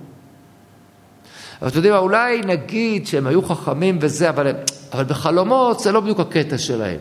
אבל 1.62 1.70
אתם 1.70 1.78
יודעים, 1.78 1.96
אולי 1.96 2.42
נגיד 2.42 3.08
שהם 3.08 3.28
היו 3.28 3.42
חכמים 3.42 3.98
וזה, 4.02 4.30
אבל, 4.30 4.52
אבל 4.94 5.04
בחלומות 5.04 5.80
זה 5.80 5.92
לא 5.92 6.00
בדיוק 6.00 6.20
הקטע 6.20 6.58
שלהם. 6.58 7.00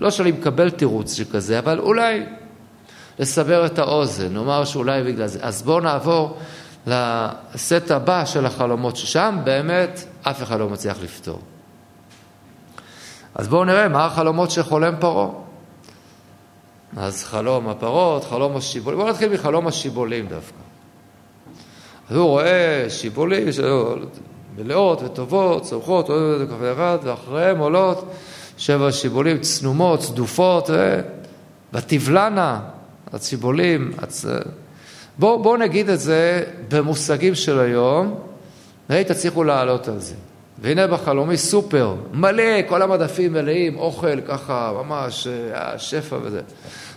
לא 0.00 0.10
שאני 0.10 0.32
מקבל 0.32 0.70
תירוץ 0.70 1.14
שכזה, 1.14 1.58
אבל 1.58 1.78
אולי 1.78 2.26
לסבר 3.18 3.66
את 3.66 3.78
האוזן, 3.78 4.32
נאמר 4.32 4.64
שאולי 4.64 5.02
בגלל 5.02 5.26
זה. 5.26 5.38
אז 5.42 5.62
בואו 5.62 5.80
נעבור 5.80 6.38
לסט 6.86 7.90
הבא 7.90 8.24
של 8.24 8.46
החלומות, 8.46 8.96
ששם 8.96 9.38
באמת 9.44 10.04
אף 10.22 10.42
אחד 10.42 10.58
לא 10.58 10.68
מצליח 10.68 10.96
לפתור. 11.02 11.40
אז 13.34 13.48
בואו 13.48 13.64
נראה 13.64 13.88
מה 13.88 14.04
החלומות 14.04 14.50
שחולם 14.50 14.94
פרעה. 15.00 15.47
אז 16.96 17.24
חלום 17.24 17.68
הפרות, 17.68 18.24
חלום 18.24 18.56
השיבולים, 18.56 19.00
בואו 19.00 19.10
נתחיל 19.10 19.32
מחלום 19.32 19.66
השיבולים 19.66 20.26
דווקא. 20.26 20.58
אז 22.10 22.16
הוא 22.16 22.26
רואה 22.26 22.86
שיבולים 22.88 23.48
מלאות 24.56 25.02
וטובות, 25.02 25.72
וכפי 26.40 26.64
ואחריהם 27.04 27.58
עולות 27.58 28.12
שבע 28.58 28.92
שיבולים 28.92 29.38
צנומות, 29.38 30.00
צדופות, 30.00 30.70
ותבלנה 31.72 32.60
הציבולים, 33.12 33.92
הצ... 33.98 34.24
בואו 35.18 35.42
בוא 35.42 35.58
נגיד 35.58 35.88
את 35.88 36.00
זה 36.00 36.44
במושגים 36.68 37.34
של 37.34 37.58
היום, 37.58 38.14
ואי 38.90 39.04
תצליחו 39.04 39.44
לעלות 39.44 39.88
על 39.88 39.98
זה. 39.98 40.14
והנה 40.62 40.86
בחלומי 40.86 41.36
סופר, 41.36 41.94
מלא, 42.12 42.62
כל 42.68 42.82
המדפים 42.82 43.32
מלאים, 43.32 43.78
אוכל 43.78 44.20
ככה, 44.20 44.72
ממש, 44.74 45.26
אה, 45.26 45.78
שפע 45.78 46.16
וזה. 46.22 46.40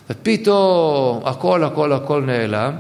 ופתאום 0.10 1.22
הכל, 1.26 1.64
הכל, 1.64 1.94
הכל 1.94 2.22
נעלם. 2.22 2.76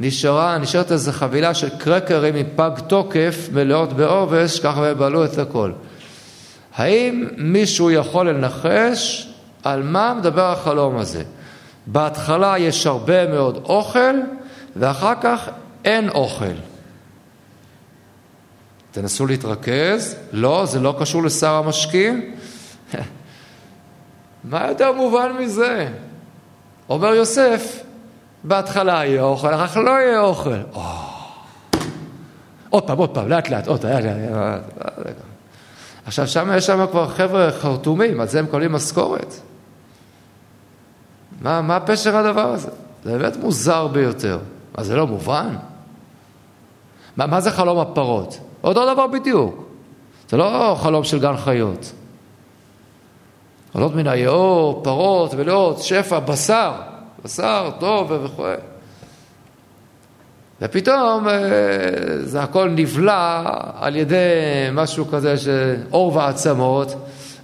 נשארה, 0.00 0.58
נשארת 0.58 0.92
איזו 0.92 1.12
חבילה 1.12 1.54
של 1.54 1.68
קרקרים 1.78 2.34
עם 2.34 2.46
פג 2.56 2.70
תוקף 2.86 3.48
מלאות 3.52 3.92
בעובש, 3.92 4.60
ככה 4.60 4.88
הם 4.88 4.98
בלעו 4.98 5.24
את 5.24 5.38
הכל. 5.38 5.72
האם 6.74 7.28
מישהו 7.36 7.90
יכול 7.90 8.28
לנחש 8.28 9.28
על 9.64 9.82
מה 9.82 10.14
מדבר 10.14 10.52
החלום 10.52 10.96
הזה? 10.96 11.22
בהתחלה 11.86 12.58
יש 12.58 12.86
הרבה 12.86 13.26
מאוד 13.26 13.60
אוכל, 13.64 14.14
ואחר 14.76 15.14
כך 15.22 15.48
אין 15.84 16.08
אוכל. 16.08 16.71
תנסו 18.92 19.26
להתרכז, 19.26 20.16
לא, 20.32 20.66
זה 20.66 20.80
לא 20.80 20.96
קשור 21.00 21.22
לשר 21.22 21.54
המשקים. 21.54 22.34
מה 24.44 24.68
יותר 24.68 24.92
מובן 24.92 25.32
מזה? 25.40 25.88
אומר 26.88 27.14
יוסף, 27.14 27.82
בהתחלה 28.44 29.04
יהיה 29.04 29.22
אוכל, 29.22 29.54
אחר 29.54 29.66
כך 29.66 29.76
לא 29.76 29.90
יהיה 29.90 30.20
אוכל. 30.20 30.60
עוד 32.70 32.86
פעם, 32.86 32.98
עוד 32.98 33.14
פעם, 33.14 33.28
לאט 33.28 33.48
לאט, 33.48 33.68
עוד, 33.68 33.86
לאט, 33.86 34.04
לאט. 34.04 35.14
עכשיו, 36.06 36.26
שם 36.26 36.50
יש 36.56 36.66
שם 36.66 36.86
כבר 36.90 37.08
חבר'ה 37.08 37.50
חרטומים, 37.60 38.20
על 38.20 38.28
זה 38.28 38.38
הם 38.38 38.44
מקבלים 38.44 38.72
משכורת. 38.72 39.34
מה, 41.40 41.60
מה 41.60 41.80
פשר 41.80 42.16
הדבר 42.16 42.52
הזה? 42.52 42.68
זה 43.04 43.18
באמת 43.18 43.36
מוזר 43.36 43.86
ביותר. 43.86 44.38
מה, 44.78 44.84
זה 44.84 44.96
לא 44.96 45.06
מובן? 45.06 45.56
מה, 47.16 47.26
מה 47.26 47.40
זה 47.40 47.50
חלום 47.50 47.78
הפרות? 47.78 48.38
אותו 48.64 48.92
דבר 48.92 49.06
בדיוק. 49.06 49.64
זה 50.28 50.36
לא 50.36 50.76
חלום 50.80 51.04
של 51.04 51.18
גן 51.18 51.36
חיות. 51.36 51.92
עולות 53.72 53.94
מן 53.94 54.06
היאור, 54.06 54.80
פרות, 54.84 55.34
מלאות, 55.34 55.78
שפע, 55.78 56.18
בשר, 56.18 56.72
בשר 57.24 57.70
טוב 57.80 58.12
וכו'. 58.24 58.44
ופתאום 60.62 61.28
אה, 61.28 61.34
זה 62.20 62.42
הכל 62.42 62.68
נבלע 62.68 63.42
על 63.80 63.96
ידי 63.96 64.16
משהו 64.72 65.06
כזה 65.06 65.36
של 65.36 65.76
עור 65.90 66.16
ועצמות, 66.16 66.94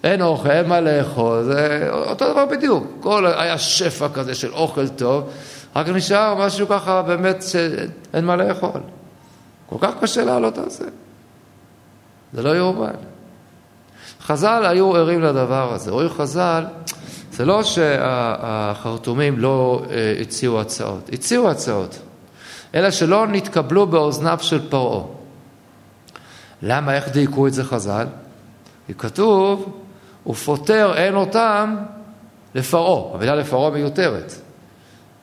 אין 0.04 0.22
אוכל, 0.22 0.50
אין 0.50 0.68
מה 0.68 0.80
לאכול, 0.80 1.42
זה 1.42 1.88
אותו 1.92 2.32
דבר 2.32 2.46
בדיוק. 2.46 2.86
כל, 3.00 3.26
היה 3.26 3.58
שפע 3.58 4.08
כזה 4.08 4.34
של 4.34 4.52
אוכל 4.52 4.88
טוב, 4.88 5.24
רק 5.76 5.88
נשאר 5.88 6.34
משהו 6.34 6.68
ככה 6.68 7.02
באמת 7.02 7.42
שאין 7.42 8.24
מה 8.24 8.36
לאכול. 8.36 8.80
כל 9.68 9.76
כך 9.80 9.94
קשה 10.00 10.24
לעלות 10.24 10.58
על 10.58 10.70
זה. 10.70 10.88
זה 12.32 12.42
לא 12.42 12.56
יאומן. 12.56 12.94
חז"ל 14.20 14.66
היו 14.66 14.96
ערים 14.96 15.22
לדבר 15.22 15.72
הזה. 15.74 15.90
רואים 15.90 16.08
חז"ל, 16.08 16.64
זה 17.32 17.44
לא 17.44 17.62
שהחרטומים 17.62 19.38
לא 19.38 19.82
אה, 19.90 20.14
הציעו 20.20 20.60
הצעות, 20.60 21.10
הציעו 21.12 21.50
הצעות, 21.50 21.98
אלא 22.74 22.90
שלא 22.90 23.26
נתקבלו 23.26 23.86
באוזניו 23.86 24.38
של 24.40 24.70
פרעה. 24.70 25.04
למה? 26.62 26.94
איך 26.94 27.08
דייקו 27.08 27.46
את 27.46 27.52
זה 27.52 27.64
חז"ל? 27.64 28.06
כי 28.86 28.94
כתוב, 28.94 29.78
ופוטר 30.26 30.94
אין 30.96 31.14
אותם 31.14 31.76
לפרעה. 32.54 33.14
המילה 33.14 33.34
לפרעה 33.34 33.70
מיותרת. 33.70 34.34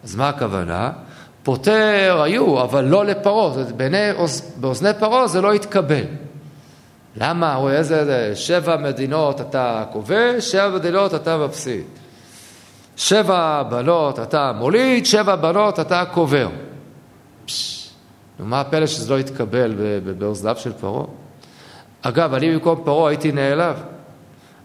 אז 0.03 0.15
מה 0.15 0.29
הכוונה? 0.29 0.91
פוטר 1.45 2.21
היו, 2.23 2.61
אבל 2.61 2.85
לא 2.85 3.05
לפרעה. 3.05 3.55
באוזני 4.57 4.89
פרעה 4.99 5.27
זה 5.27 5.41
לא 5.41 5.53
התקבל. 5.53 6.03
למה? 7.17 7.53
הוא 7.53 7.69
איזה, 7.69 8.31
שבע 8.35 8.77
מדינות 8.77 9.41
אתה 9.41 9.83
כובש, 9.91 10.51
שבע 10.51 10.69
מדינות 10.69 11.15
אתה 11.15 11.37
מפסיד. 11.37 11.83
שבע 12.97 13.63
בנות 13.63 14.19
אתה 14.19 14.51
מוליד, 14.55 15.05
שבע 15.05 15.35
בנות 15.35 15.79
אתה 15.79 16.03
קובר. 16.13 16.47
נו, 18.39 18.45
מה 18.45 18.61
הפלא 18.61 18.85
שזה 18.85 19.13
לא 19.13 19.19
יתקבל 19.19 19.73
באוזניו 20.17 20.55
של 20.57 20.73
פרעה? 20.73 21.05
אגב, 22.01 22.33
אני 22.33 22.53
במקום 22.53 22.81
פרעה 22.85 23.09
הייתי 23.09 23.31
נעלב. 23.31 23.75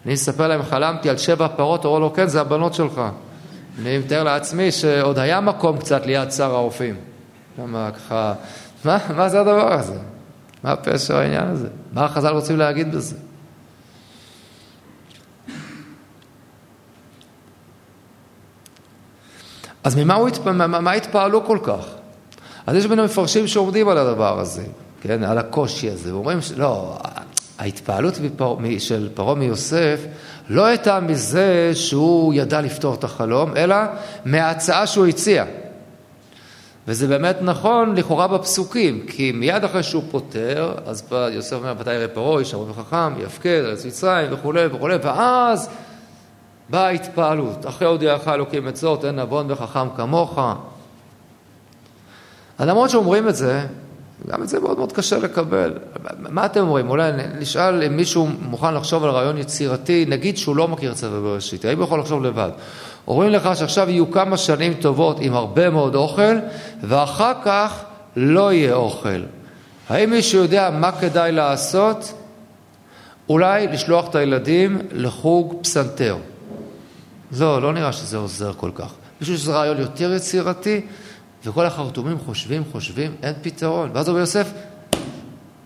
אני 0.05 0.13
אספר 0.13 0.47
להם, 0.47 0.63
חלמתי 0.63 1.09
על 1.09 1.17
שבע 1.17 1.47
פרות, 1.47 1.85
אמרו 1.85 1.99
לו, 1.99 2.13
כן, 2.13 2.27
זה 2.27 2.41
הבנות 2.41 2.73
שלך. 2.73 3.01
אני 3.79 3.97
מתאר 3.97 4.23
לעצמי 4.23 4.71
שעוד 4.71 5.19
היה 5.19 5.41
מקום 5.41 5.77
קצת 5.77 6.05
ליד 6.05 6.31
שר 6.31 6.55
האופים. 6.55 6.95
למה 7.59 7.89
ככה, 7.91 8.33
מה, 8.85 8.97
מה 9.15 9.29
זה 9.29 9.41
הדבר 9.41 9.73
הזה? 9.73 9.97
מה 10.63 10.75
פשר 10.75 11.17
העניין 11.17 11.47
הזה? 11.47 11.67
מה 11.93 12.05
החז"ל 12.05 12.29
רוצים 12.29 12.57
להגיד 12.57 12.95
בזה? 12.95 13.15
אז 19.83 19.95
ממה 19.95 20.13
הוא 20.13 20.27
התפ... 20.27 20.47
מה, 20.47 20.67
מה 20.67 20.91
התפעלו 20.91 21.45
כל 21.45 21.57
כך? 21.63 21.85
אז 22.67 22.75
יש 22.75 22.85
בינינו 22.85 23.03
מפרשים 23.03 23.47
שעומדים 23.47 23.89
על 23.89 23.97
הדבר 23.97 24.39
הזה, 24.39 24.63
כן, 25.01 25.23
על 25.23 25.37
הקושי 25.37 25.89
הזה, 25.89 26.15
ואומרים, 26.15 26.39
לא, 26.57 26.97
ההתפעלות 27.61 28.13
של 28.79 29.09
פרעה 29.15 29.35
מיוסף 29.35 29.99
לא 30.49 30.65
הייתה 30.65 30.99
מזה 30.99 31.71
שהוא 31.73 32.33
ידע 32.33 32.61
לפתור 32.61 32.93
את 32.93 33.03
החלום, 33.03 33.57
אלא 33.57 33.75
מההצעה 34.25 34.87
שהוא 34.87 35.05
הציע. 35.05 35.45
וזה 36.87 37.07
באמת 37.07 37.37
נכון 37.41 37.95
לכאורה 37.95 38.27
בפסוקים, 38.27 39.05
כי 39.07 39.31
מיד 39.31 39.63
אחרי 39.63 39.83
שהוא 39.83 40.03
פותר, 40.11 40.73
אז 40.85 41.03
יוסף 41.31 41.53
אומר, 41.53 41.73
ודאי 41.77 41.95
יראה 41.95 42.07
פרעה, 42.07 42.39
איש 42.39 42.53
ארוך 42.53 42.69
וחכם, 42.69 43.13
יפקד, 43.19 43.61
ארץ 43.65 43.85
מצרים 43.85 44.33
וכולי 44.33 44.65
וכולי, 44.65 44.95
ואז 45.03 45.69
באה 46.69 46.87
ההתפעלות, 46.87 47.65
אחרי 47.67 47.87
הודיעך 47.87 48.27
אלוקים 48.27 48.67
את 48.67 48.77
זאת, 48.77 49.05
אין 49.05 49.19
נבון 49.19 49.51
וחכם 49.51 49.87
כמוך. 49.97 50.39
אז 52.57 52.67
למרות 52.67 52.89
שאומרים 52.89 53.29
את 53.29 53.35
זה, 53.35 53.65
גם 54.27 54.43
את 54.43 54.49
זה 54.49 54.59
מאוד 54.59 54.77
מאוד 54.77 54.91
קשה 54.91 55.17
לקבל. 55.17 55.73
מה 56.17 56.45
אתם 56.45 56.61
אומרים? 56.61 56.89
אולי 56.89 57.11
נשאל 57.39 57.83
אם 57.83 57.97
מישהו 57.97 58.27
מוכן 58.41 58.73
לחשוב 58.73 59.03
על 59.03 59.09
רעיון 59.09 59.37
יצירתי, 59.37 60.05
נגיד 60.07 60.37
שהוא 60.37 60.55
לא 60.55 60.67
מכיר 60.67 60.93
צבע 60.93 61.19
בראשית, 61.19 61.65
האם 61.65 61.77
הוא 61.77 61.85
יכול 61.85 61.99
לחשוב 61.99 62.23
לבד? 62.23 62.49
אומרים 63.07 63.29
לך 63.29 63.49
שעכשיו 63.55 63.89
יהיו 63.89 64.11
כמה 64.11 64.37
שנים 64.37 64.73
טובות 64.73 65.17
עם 65.19 65.33
הרבה 65.33 65.69
מאוד 65.69 65.95
אוכל, 65.95 66.35
ואחר 66.83 67.33
כך 67.45 67.83
לא 68.15 68.53
יהיה 68.53 68.73
אוכל. 68.73 69.21
האם 69.89 70.09
מישהו 70.09 70.39
יודע 70.39 70.69
מה 70.69 70.91
כדאי 70.91 71.31
לעשות? 71.31 72.13
אולי 73.29 73.67
לשלוח 73.67 74.09
את 74.09 74.15
הילדים 74.15 74.77
לחוג 74.91 75.55
פסנתר. 75.61 76.17
לא, 77.39 77.61
לא 77.61 77.73
נראה 77.73 77.93
שזה 77.93 78.17
עוזר 78.17 78.53
כל 78.57 78.71
כך. 78.75 78.93
מישהו 79.21 79.37
שזה 79.37 79.51
רעיון 79.51 79.77
יותר 79.77 80.13
יצירתי, 80.13 80.81
וכל 81.45 81.65
החרטומים 81.65 82.19
חושבים, 82.19 82.63
חושבים, 82.71 83.15
אין 83.23 83.33
פתרון. 83.41 83.89
ואז 83.93 84.09
אומר 84.09 84.19
יוסף, 84.19 84.47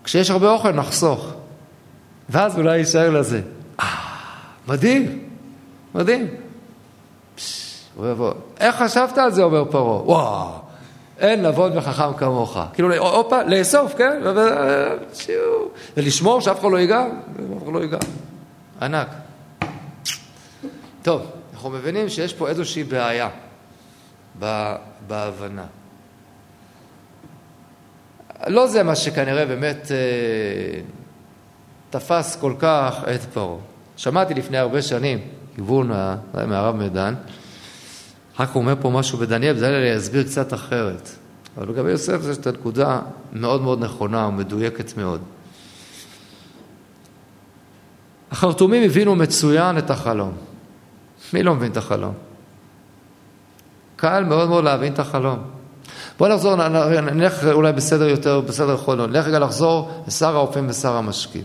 כשיש 0.04 0.30
הרבה 0.30 0.50
אוכל 0.50 0.72
נחסוך. 0.72 1.32
ואז 2.28 2.58
אולי 2.58 2.78
יישאר 2.78 3.10
לזה. 3.10 3.40
אה, 3.80 3.86
מדהים, 4.68 5.28
מדהים. 5.94 6.26
הוא 7.96 8.06
יבוא, 8.06 8.32
איך 8.60 8.76
חשבת 8.76 9.18
על 9.18 9.32
זה, 9.32 9.42
אומר 9.42 9.64
פרעה? 9.64 10.02
וואו, 10.02 10.48
אין 11.18 11.46
נבון 11.46 11.78
וחכם 11.78 12.12
כמוך. 12.16 12.58
כאילו, 12.74 12.96
הופה, 12.96 13.42
לאסוף, 13.42 13.94
כן? 13.94 14.22
ולשמור 15.96 16.40
שאף 16.40 16.60
אחד 16.60 16.68
לא 16.72 16.78
ייגע, 16.78 17.06
אף 17.56 17.62
אחד 17.62 17.72
לא 17.72 17.78
ייגע. 17.78 17.98
ענק. 18.82 19.08
טוב, 21.02 21.22
אנחנו 21.54 21.70
מבינים 21.70 22.08
שיש 22.08 22.34
פה 22.34 22.48
איזושהי 22.48 22.84
בעיה 22.84 23.28
בהבנה. 25.06 25.64
לא 28.46 28.66
זה 28.66 28.82
מה 28.82 28.96
שכנראה 28.96 29.46
באמת 29.46 29.90
אה, 29.90 30.80
תפס 31.90 32.36
כל 32.40 32.54
כך 32.58 32.94
את 33.14 33.20
פרעה. 33.20 33.58
שמעתי 33.96 34.34
לפני 34.34 34.58
הרבה 34.58 34.82
שנים, 34.82 35.18
כיוון 35.54 35.90
מהרב 36.34 36.76
מדן, 36.76 37.14
אחר 38.36 38.46
כך 38.46 38.52
הוא 38.52 38.62
אומר 38.62 38.74
פה 38.80 38.90
משהו 38.90 39.18
בדניאל, 39.18 39.54
בדניאל 39.54 39.96
יסביר 39.96 40.22
קצת 40.22 40.54
אחרת. 40.54 41.10
אבל 41.56 41.68
לגבי 41.68 41.90
יוסף 41.90 42.20
זאת 42.20 42.46
הנקודה 42.46 43.00
מאוד 43.32 43.62
מאוד 43.62 43.84
נכונה 43.84 44.26
ומדויקת 44.26 44.96
מאוד. 44.96 45.20
החרטומים 48.30 48.82
הבינו 48.82 49.16
מצוין 49.16 49.78
את 49.78 49.90
החלום. 49.90 50.32
מי 51.32 51.42
לא 51.42 51.54
מבין 51.54 51.72
את 51.72 51.76
החלום? 51.76 52.25
קל 53.96 54.24
מאוד 54.24 54.48
מאוד 54.48 54.64
להבין 54.64 54.92
את 54.92 54.98
החלום. 54.98 55.38
בואו 56.18 56.34
נחזור, 56.34 56.54
נלך 57.00 57.44
אולי 57.44 57.72
בסדר 57.72 58.08
יותר, 58.08 58.40
בסדר 58.40 58.76
כרונו, 58.76 59.06
נלך 59.06 59.26
רגע 59.26 59.38
לחזור 59.38 60.02
לשר 60.06 60.36
האופים 60.36 60.66
ושר 60.68 60.92
המשקים. 60.92 61.44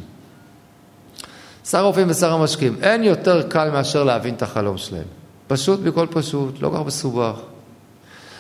שר 1.66 1.80
האופים 1.80 2.10
ושר 2.10 2.34
המשקים, 2.34 2.76
אין 2.82 3.04
יותר 3.04 3.42
קל 3.50 3.70
מאשר 3.70 4.04
להבין 4.04 4.34
את 4.34 4.42
החלום 4.42 4.78
שלהם. 4.78 5.04
פשוט 5.48 5.80
מכל 5.80 6.08
פשוט, 6.12 6.62
לא 6.62 6.72
כך 6.76 6.86
מסובך. 6.86 7.36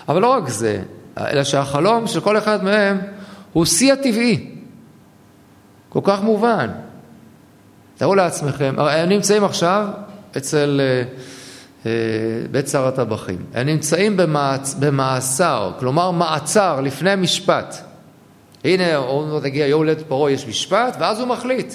אבל 0.10 0.22
לא 0.22 0.28
רק 0.28 0.50
זה, 0.50 0.82
אלא 1.18 1.44
שהחלום 1.44 2.08
של 2.08 2.20
כל 2.20 2.38
אחד 2.38 2.64
מהם 2.64 3.02
הוא 3.54 3.66
שיא 3.66 3.94
הטבעי, 3.94 4.56
כל 5.90 6.00
כך 6.04 6.22
מובן. 6.22 6.70
תארו 7.98 8.16
לעצמכם, 8.16 8.76
הם 8.78 9.10
נמצאים 9.10 9.44
עכשיו 9.44 9.88
אצל 10.38 10.82
אה, 11.86 11.92
אה, 11.92 12.48
בית 12.52 12.68
שר 12.68 12.88
הטבחים, 12.88 13.46
הם 13.54 13.68
נמצאים 13.68 14.18
במעצ... 14.18 14.74
במאסר, 14.74 15.72
כלומר 15.80 16.12
מעצר 16.12 16.82
לפני 16.82 17.16
משפט. 17.16 17.76
הנה, 18.64 18.96
עוד 18.96 19.28
מעט 19.28 19.46
הגיע 19.46 19.68
יום 19.68 19.78
הולדת 19.78 20.02
פרעה, 20.08 20.32
יש 20.32 20.48
משפט, 20.48 20.98
ואז 21.00 21.20
הוא 21.20 21.28
מחליט 21.28 21.74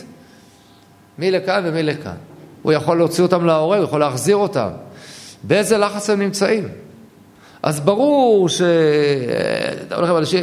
מי 1.18 1.30
לכאן 1.30 1.62
ומי 1.64 1.82
לכאן. 1.82 2.16
הוא 2.62 2.72
יכול 2.72 2.96
להוציא 2.96 3.22
אותם 3.22 3.46
להורג, 3.46 3.78
הוא 3.78 3.84
יכול 3.84 4.00
להחזיר 4.00 4.36
אותם. 4.36 4.68
באיזה 5.42 5.78
לחץ 5.78 6.10
הם 6.10 6.20
נמצאים? 6.20 6.68
אז 7.62 7.80
ברור 7.80 8.48
ש... 8.48 8.62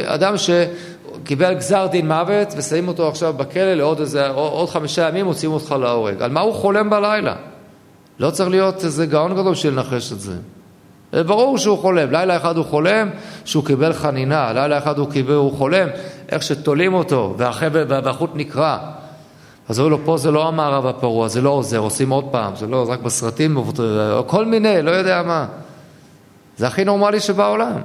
אדם 0.04 0.34
שקיבל 0.36 1.54
גזר 1.54 1.86
דין 1.86 2.08
מוות 2.08 2.54
ושמים 2.56 2.88
אותו 2.88 3.08
עכשיו 3.08 3.32
בכלא 3.32 3.74
לעוד 3.74 4.00
איזה, 4.00 4.28
עוד 4.28 4.68
חמישה 4.68 5.08
ימים 5.08 5.26
מוציאים 5.26 5.52
אותך 5.52 5.74
להורג. 5.80 6.22
על 6.22 6.30
מה 6.30 6.40
הוא 6.40 6.54
חולם 6.54 6.90
בלילה? 6.90 7.34
לא 8.18 8.30
צריך 8.30 8.50
להיות 8.50 8.84
איזה 8.84 9.06
גאון 9.06 9.32
גדול 9.34 9.52
בשביל 9.52 9.72
לנחש 9.72 10.12
את 10.12 10.20
זה. 10.20 10.34
זה 11.12 11.22
ברור 11.22 11.58
שהוא 11.58 11.78
חולם. 11.78 12.10
לילה 12.10 12.36
אחד 12.36 12.56
הוא 12.56 12.64
חולם 12.64 13.10
שהוא 13.44 13.64
קיבל 13.64 13.92
חנינה, 13.92 14.52
לילה 14.52 14.78
אחד 14.78 14.98
הוא, 14.98 15.10
קיבל, 15.10 15.34
הוא 15.34 15.52
חולם 15.52 15.88
איך 16.28 16.42
שתולים 16.42 16.94
אותו 16.94 17.34
והחוט 17.38 18.30
נקרע. 18.34 18.78
אז 19.68 19.80
אומרים 19.80 20.00
לו, 20.00 20.06
פה 20.06 20.18
זה 20.18 20.30
לא 20.30 20.48
המערב 20.48 20.86
הפרוע, 20.86 21.28
זה 21.28 21.40
לא 21.40 21.50
עוזר, 21.50 21.78
עושים 21.78 22.10
עוד 22.10 22.24
פעם, 22.30 22.56
זה 22.56 22.66
לא, 22.66 22.86
רק 22.88 23.00
בסרטים, 23.00 23.64
כל 24.26 24.44
מיני, 24.46 24.82
לא 24.82 24.90
יודע 24.90 25.22
מה. 25.22 25.46
זה 26.56 26.66
הכי 26.66 26.84
נורמלי 26.84 27.20
שבעולם. 27.20 27.80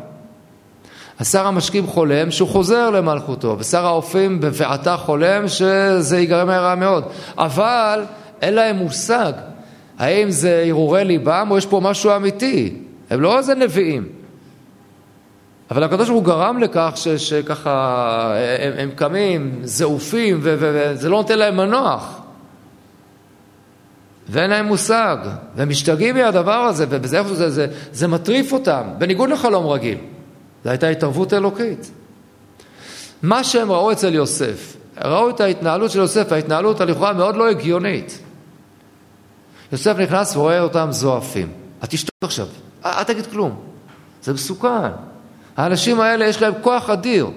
אז 1.19 1.31
שר 1.31 1.47
המשקים 1.47 1.87
חולם 1.87 2.31
שהוא 2.31 2.49
חוזר 2.49 2.89
למלכותו, 2.89 3.55
ושר 3.59 3.85
האופים 3.85 4.39
בבעתה 4.39 4.97
חולם 4.97 5.47
שזה 5.47 6.19
ייגרם 6.19 6.47
מהר 6.47 6.75
מאוד. 6.75 7.03
אבל 7.37 8.03
אין 8.41 8.53
להם 8.53 8.75
מושג 8.75 9.33
האם 9.99 10.31
זה 10.31 10.63
הרהורי 10.67 11.05
ליבם 11.05 11.47
או 11.51 11.57
יש 11.57 11.65
פה 11.65 11.79
משהו 11.83 12.15
אמיתי. 12.15 12.75
הם 13.09 13.21
לא 13.21 13.37
איזה 13.37 13.55
נביאים. 13.55 14.07
אבל 15.71 15.83
הקדוש 15.83 16.09
ברוך 16.09 16.19
הוא 16.19 16.25
גרם 16.25 16.57
לכך 16.57 16.91
ש, 16.95 17.07
שככה 17.07 18.33
הם, 18.59 18.73
הם 18.77 18.91
קמים, 18.95 19.59
זעופים, 19.63 20.39
וזה 20.41 21.09
לא 21.09 21.17
נותן 21.17 21.39
להם 21.39 21.57
מנוח. 21.57 22.21
ואין 24.29 24.49
להם 24.49 24.65
מושג, 24.65 25.17
והם 25.55 25.69
משתגעים 25.69 26.15
מהדבר 26.15 26.51
הזה, 26.51 26.85
וזה 26.89 27.23
זה, 27.23 27.49
זה, 27.49 27.67
זה 27.91 28.07
מטריף 28.07 28.53
אותם, 28.53 28.81
בניגוד 28.97 29.29
לחלום 29.29 29.67
רגיל. 29.67 29.97
זו 30.63 30.69
הייתה 30.69 30.87
התערבות 30.87 31.33
אלוקית. 31.33 31.91
מה 33.23 33.43
שהם 33.43 33.71
ראו 33.71 33.91
אצל 33.91 34.15
יוסף, 34.15 34.75
ראו 35.03 35.29
את 35.29 35.41
ההתנהלות 35.41 35.91
של 35.91 35.99
יוסף, 35.99 36.31
ההתנהלות 36.31 36.81
הלכאורה 36.81 37.13
מאוד 37.13 37.35
לא 37.35 37.49
הגיונית. 37.49 38.19
יוסף 39.71 39.97
נכנס 39.97 40.35
ורואה 40.35 40.59
אותם 40.59 40.87
זועפים. 40.91 41.47
את 41.83 41.89
תשתוק 41.89 42.13
עכשיו, 42.21 42.47
אל 42.85 43.03
תגיד 43.03 43.25
כלום. 43.27 43.55
זה 44.23 44.33
מסוכן. 44.33 44.91
האנשים 45.57 46.01
האלה 46.01 46.25
יש 46.25 46.41
להם 46.41 46.53
כוח 46.61 46.89
אדיר. 46.89 47.27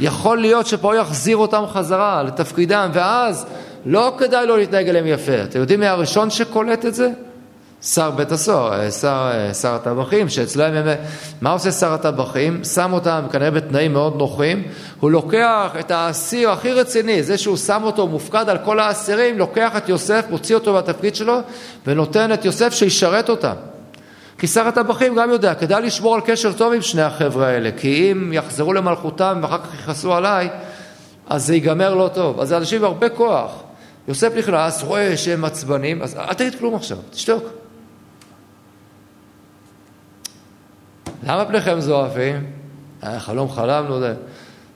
יכול 0.00 0.38
להיות 0.38 0.66
שפה 0.66 0.96
יחזיר 0.96 1.36
אותם 1.36 1.64
חזרה 1.68 2.22
לתפקידם, 2.22 2.90
ואז 2.92 3.46
לא 3.86 4.14
כדאי 4.18 4.46
לו 4.46 4.56
להתנהג 4.56 4.88
אליהם 4.88 5.06
יפה. 5.06 5.42
אתם 5.42 5.60
יודעים 5.60 5.80
מי 5.80 5.86
הראשון 5.86 6.30
שקולט 6.30 6.86
את 6.86 6.94
זה? 6.94 7.10
שר 7.84 8.10
בית 8.10 8.32
הסוהר, 8.32 8.90
שר, 8.90 9.30
שר 9.52 9.74
הטבחים, 9.74 10.28
שאצלם 10.28 10.74
הם... 10.74 10.86
מה 11.40 11.50
עושה 11.50 11.72
שר 11.72 11.92
הטבחים? 11.92 12.64
שם 12.64 12.92
אותם 12.92 13.24
כנראה 13.32 13.50
בתנאים 13.50 13.92
מאוד 13.92 14.16
נוחים. 14.16 14.62
הוא 15.00 15.10
לוקח 15.10 15.72
את 15.80 15.90
האסיר 15.90 16.50
הכי 16.50 16.72
רציני, 16.72 17.22
זה 17.22 17.38
שהוא 17.38 17.56
שם 17.56 17.80
אותו 17.84 18.06
מופקד 18.06 18.48
על 18.48 18.58
כל 18.58 18.80
האסירים, 18.80 19.38
לוקח 19.38 19.76
את 19.76 19.88
יוסף, 19.88 20.24
מוציא 20.30 20.54
אותו 20.54 20.72
מהתפקיד 20.72 21.16
שלו, 21.16 21.38
ונותן 21.86 22.32
את 22.32 22.44
יוסף 22.44 22.72
שישרת 22.72 23.28
אותם. 23.28 23.54
כי 24.38 24.46
שר 24.46 24.68
הטבחים 24.68 25.14
גם 25.14 25.30
יודע, 25.30 25.54
כדאי 25.54 25.82
לשמור 25.82 26.14
על 26.14 26.20
קשר 26.24 26.52
טוב 26.52 26.72
עם 26.72 26.82
שני 26.82 27.02
החבר'ה 27.02 27.46
האלה, 27.46 27.70
כי 27.76 28.12
אם 28.12 28.32
יחזרו 28.32 28.72
למלכותם 28.72 29.38
ואחר 29.42 29.58
כך 29.58 29.74
יכעסו 29.74 30.14
עליי, 30.14 30.48
אז 31.28 31.46
זה 31.46 31.54
ייגמר 31.54 31.94
לא 31.94 32.10
טוב. 32.14 32.40
אז 32.40 32.48
זה 32.48 32.56
אנשים 32.56 32.78
עם 32.78 32.84
הרבה 32.84 33.08
כוח. 33.08 33.52
יוסף 34.08 34.32
נכנס, 34.36 34.82
רואה 34.82 35.16
שהם 35.16 35.44
עצבנים, 35.44 36.02
אז 36.02 36.16
אל 36.16 36.34
תגיד 36.34 36.54
כלום 36.58 36.74
עכשיו, 36.74 36.96
תשתוק. 37.10 37.61
למה 41.22 41.44
פניכם 41.44 41.80
זועפים? 41.80 42.46
אה, 43.04 43.20
חלום 43.20 43.50
חלמנו. 43.50 43.98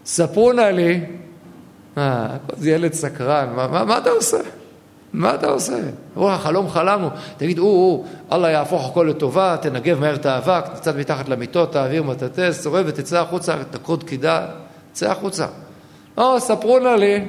ספרו 0.07 0.53
נא 0.53 0.61
לי, 0.61 1.01
אה, 1.99 2.27
זה 2.57 2.71
ילד 2.71 2.93
סקרן, 2.93 3.53
מה, 3.57 3.67
מה, 3.67 3.85
מה 3.85 3.99
אתה 3.99 4.11
עושה? 4.11 4.39
מה 5.13 5.35
אתה 5.35 5.47
עושה? 5.47 5.79
לך, 6.17 6.41
חלום 6.43 6.69
חלמנו, 6.69 7.11
תגיד, 7.37 7.59
או, 7.59 7.65
או, 7.65 8.05
אללה 8.37 8.51
יהפוך 8.51 8.91
הכל 8.91 9.07
לטובה, 9.11 9.57
תנגב 9.63 10.01
מהר 10.01 10.15
את 10.15 10.27
האבק, 10.27 10.65
קצת 10.75 10.97
מתחת 10.97 11.29
למיטות, 11.29 11.73
תעביר 11.73 12.03
מטאטא, 12.03 12.53
סורב 12.53 12.85
ותצא 12.89 13.21
החוצה, 13.21 13.57
תקוד 13.71 14.05
קידה, 14.05 14.47
צא 14.93 15.11
החוצה. 15.11 15.47
או, 16.19 16.41
ספרו 16.41 16.79
נא 16.79 16.89
לי. 16.89 17.29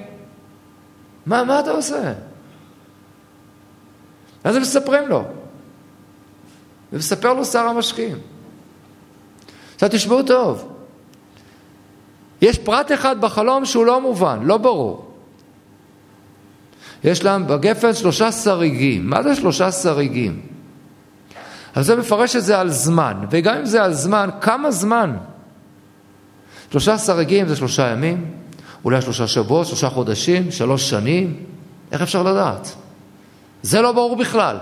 מה, 1.25 1.43
מה 1.43 1.59
אתה 1.59 1.71
עושה? 1.71 2.13
אז 4.43 4.55
הם 4.55 4.61
מספרים 4.61 5.07
לו. 5.07 5.23
ומספר 6.93 7.33
לו 7.33 7.45
שר 7.45 7.59
המשקים. 7.59 8.17
עכשיו 9.77 9.89
תשמעו 9.91 10.23
טוב. 10.23 10.73
יש 12.41 12.57
פרט 12.57 12.91
אחד 12.91 13.21
בחלום 13.21 13.65
שהוא 13.65 13.85
לא 13.85 14.01
מובן, 14.01 14.39
לא 14.43 14.57
ברור. 14.57 15.11
יש 17.03 17.23
להם 17.23 17.47
בגפן 17.47 17.93
שלושה 17.93 18.31
שריגים. 18.31 19.09
מה 19.09 19.23
זה 19.23 19.35
שלושה 19.35 19.71
שריגים? 19.71 20.41
אז 21.75 21.85
זה 21.85 21.95
מפרש 21.95 22.35
את 22.35 22.43
זה 22.43 22.59
על 22.59 22.69
זמן, 22.69 23.25
וגם 23.29 23.57
אם 23.57 23.65
זה 23.65 23.83
על 23.83 23.93
זמן, 23.93 24.29
כמה 24.41 24.71
זמן? 24.71 25.17
שלושה 26.71 26.97
שריגים 26.97 27.47
זה 27.47 27.55
שלושה 27.55 27.87
ימים, 27.87 28.31
אולי 28.85 29.01
שלושה 29.01 29.27
שבועות, 29.27 29.67
שלושה 29.67 29.89
חודשים, 29.89 30.51
שלוש 30.51 30.89
שנים, 30.89 31.43
איך 31.91 32.01
אפשר 32.01 32.23
לדעת? 32.23 32.75
זה 33.61 33.81
לא 33.81 33.91
ברור 33.91 34.15
בכלל. 34.15 34.57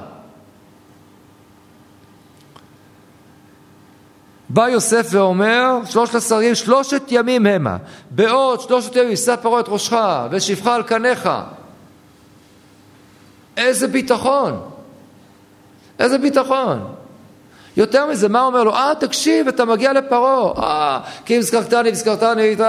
בא 4.49 4.69
יוסף 4.69 5.07
ואומר, 5.11 5.77
שלושת 5.85 6.15
השרים, 6.15 6.55
שלושת 6.55 7.01
ימים 7.09 7.45
המה. 7.45 7.77
בעוד 8.11 8.61
שלושת 8.61 8.95
ימים 8.95 9.09
יישא 9.09 9.35
פרעה 9.35 9.59
את 9.59 9.65
ראשך 9.69 10.21
ושפך 10.31 10.67
על 10.67 10.83
קניך. 10.83 11.29
איזה 13.57 13.87
ביטחון. 13.87 14.59
איזה 15.99 16.17
ביטחון. 16.17 16.79
יותר 17.77 18.05
מזה, 18.05 18.29
מה 18.29 18.41
אומר 18.41 18.63
לו? 18.63 18.73
אה, 18.73 18.91
תקשיב, 18.99 19.47
אתה 19.47 19.65
מגיע 19.65 19.93
לפרעה. 19.93 20.63
אה, 20.63 20.99
כי 21.25 21.35
אם 21.35 21.41
זכרתני, 21.41 21.89
הזכרתני 21.89 22.43
איתך, 22.43 22.63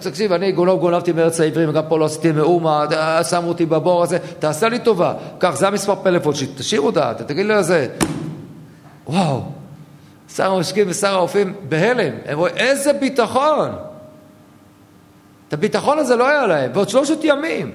תקשיב, 0.00 0.32
אני 0.32 0.52
גונב 0.52 0.78
גונבתי 0.78 1.12
מארץ 1.12 1.40
העברים, 1.40 1.68
וגם 1.68 1.82
פה 1.88 1.98
לא 1.98 2.04
עשיתי 2.04 2.32
מאומה, 2.32 2.84
שמו 3.30 3.48
אותי 3.48 3.66
בבור 3.66 4.02
הזה, 4.02 4.18
תעשה 4.38 4.68
לי 4.68 4.78
טובה. 4.78 5.14
קח, 5.38 5.56
זה 5.56 5.68
המספר 5.68 5.94
פלאפון, 6.02 6.34
תשאיר 6.56 6.80
אותה, 6.80 7.12
תגיד 7.26 7.46
לי 7.46 7.54
על 7.54 7.62
זה. 7.62 7.88
וואו, 9.06 9.42
שר 10.34 10.52
המשקים 10.52 10.86
ושר 10.90 11.14
האופים 11.14 11.54
בהלם. 11.68 12.14
הם 12.26 12.38
רואים, 12.38 12.56
איזה 12.56 12.92
ביטחון. 12.92 13.70
את 15.48 15.52
הביטחון 15.52 15.98
הזה 15.98 16.16
לא 16.16 16.28
היה 16.28 16.46
להם, 16.46 16.70
ועוד 16.74 16.88
שלושת 16.88 17.18
ימים. 17.22 17.72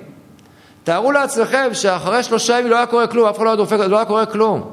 תארו 0.83 1.11
לעצמכם 1.11 1.69
שאחרי 1.73 2.23
שלושה 2.23 2.59
ימים 2.59 2.71
לא 2.71 2.75
היה 2.75 2.85
קורה 2.85 3.07
כלום, 3.07 3.27
אף 3.27 3.35
אחד 3.35 3.43
לא 3.43 3.49
היה 3.49 3.55
דופק, 3.55 3.77
לא 3.79 3.95
היה 3.95 4.05
קורה 4.05 4.25
כלום. 4.25 4.71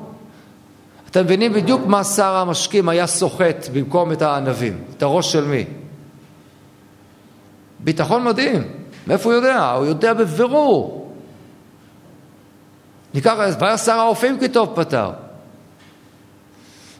אתם 1.10 1.24
מבינים 1.24 1.52
בדיוק 1.52 1.82
מה 1.86 2.04
שר 2.04 2.34
המשקים 2.36 2.88
היה 2.88 3.06
סוחט 3.06 3.68
במקום 3.72 4.12
את 4.12 4.22
הענבים, 4.22 4.78
את 4.96 5.02
הראש 5.02 5.32
של 5.32 5.44
מי? 5.44 5.64
ביטחון 7.80 8.24
מדהים. 8.24 8.62
מאיפה 9.06 9.24
הוא 9.28 9.34
יודע? 9.34 9.70
הוא 9.70 9.86
יודע 9.86 10.14
בבירור. 10.14 11.12
ניקח, 13.14 13.34
והיה 13.58 13.78
שר 13.78 13.98
האופים 13.98 14.38
כי 14.38 14.48
טוב 14.48 14.72
פתר. 14.74 15.10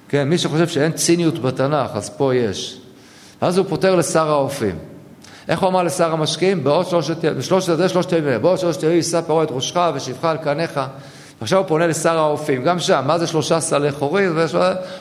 כן, 0.09 0.29
מי 0.29 0.39
שחושב 0.39 0.69
שאין 0.69 0.93
ציניות 0.93 1.39
בתנ"ך, 1.39 1.91
אז 1.95 2.11
פה 2.11 2.35
יש. 2.35 2.81
אז 3.41 3.59
הוא 3.59 3.67
פותר 3.69 3.95
לשר 3.97 4.31
האופים. 4.31 4.79
איך 5.49 5.61
הוא 5.61 5.69
אמר 5.69 5.83
לשר 5.83 6.13
המשקים? 6.13 6.65
בעוד 6.65 6.87
שלושת 6.87 7.25
ימים, 7.25 7.43
שלושת, 7.43 7.89
שלושת 7.89 8.13
ימים, 8.13 8.43
בעוד 8.43 8.59
שלושת 8.59 8.83
ימים 8.83 8.97
יישא 8.97 9.21
פרעה 9.21 9.45
את 9.45 9.49
ראשך 9.51 9.81
ושפך 9.95 10.25
על 10.25 10.37
קניך. 10.37 10.81
ועכשיו 11.41 11.59
הוא 11.59 11.67
פונה 11.67 11.87
לשר 11.87 12.19
האופים, 12.19 12.63
גם 12.63 12.79
שם, 12.79 13.05
מה 13.07 13.19
זה 13.19 13.27
שלושה 13.27 13.61
סלי 13.61 13.93
חורים 13.93 14.39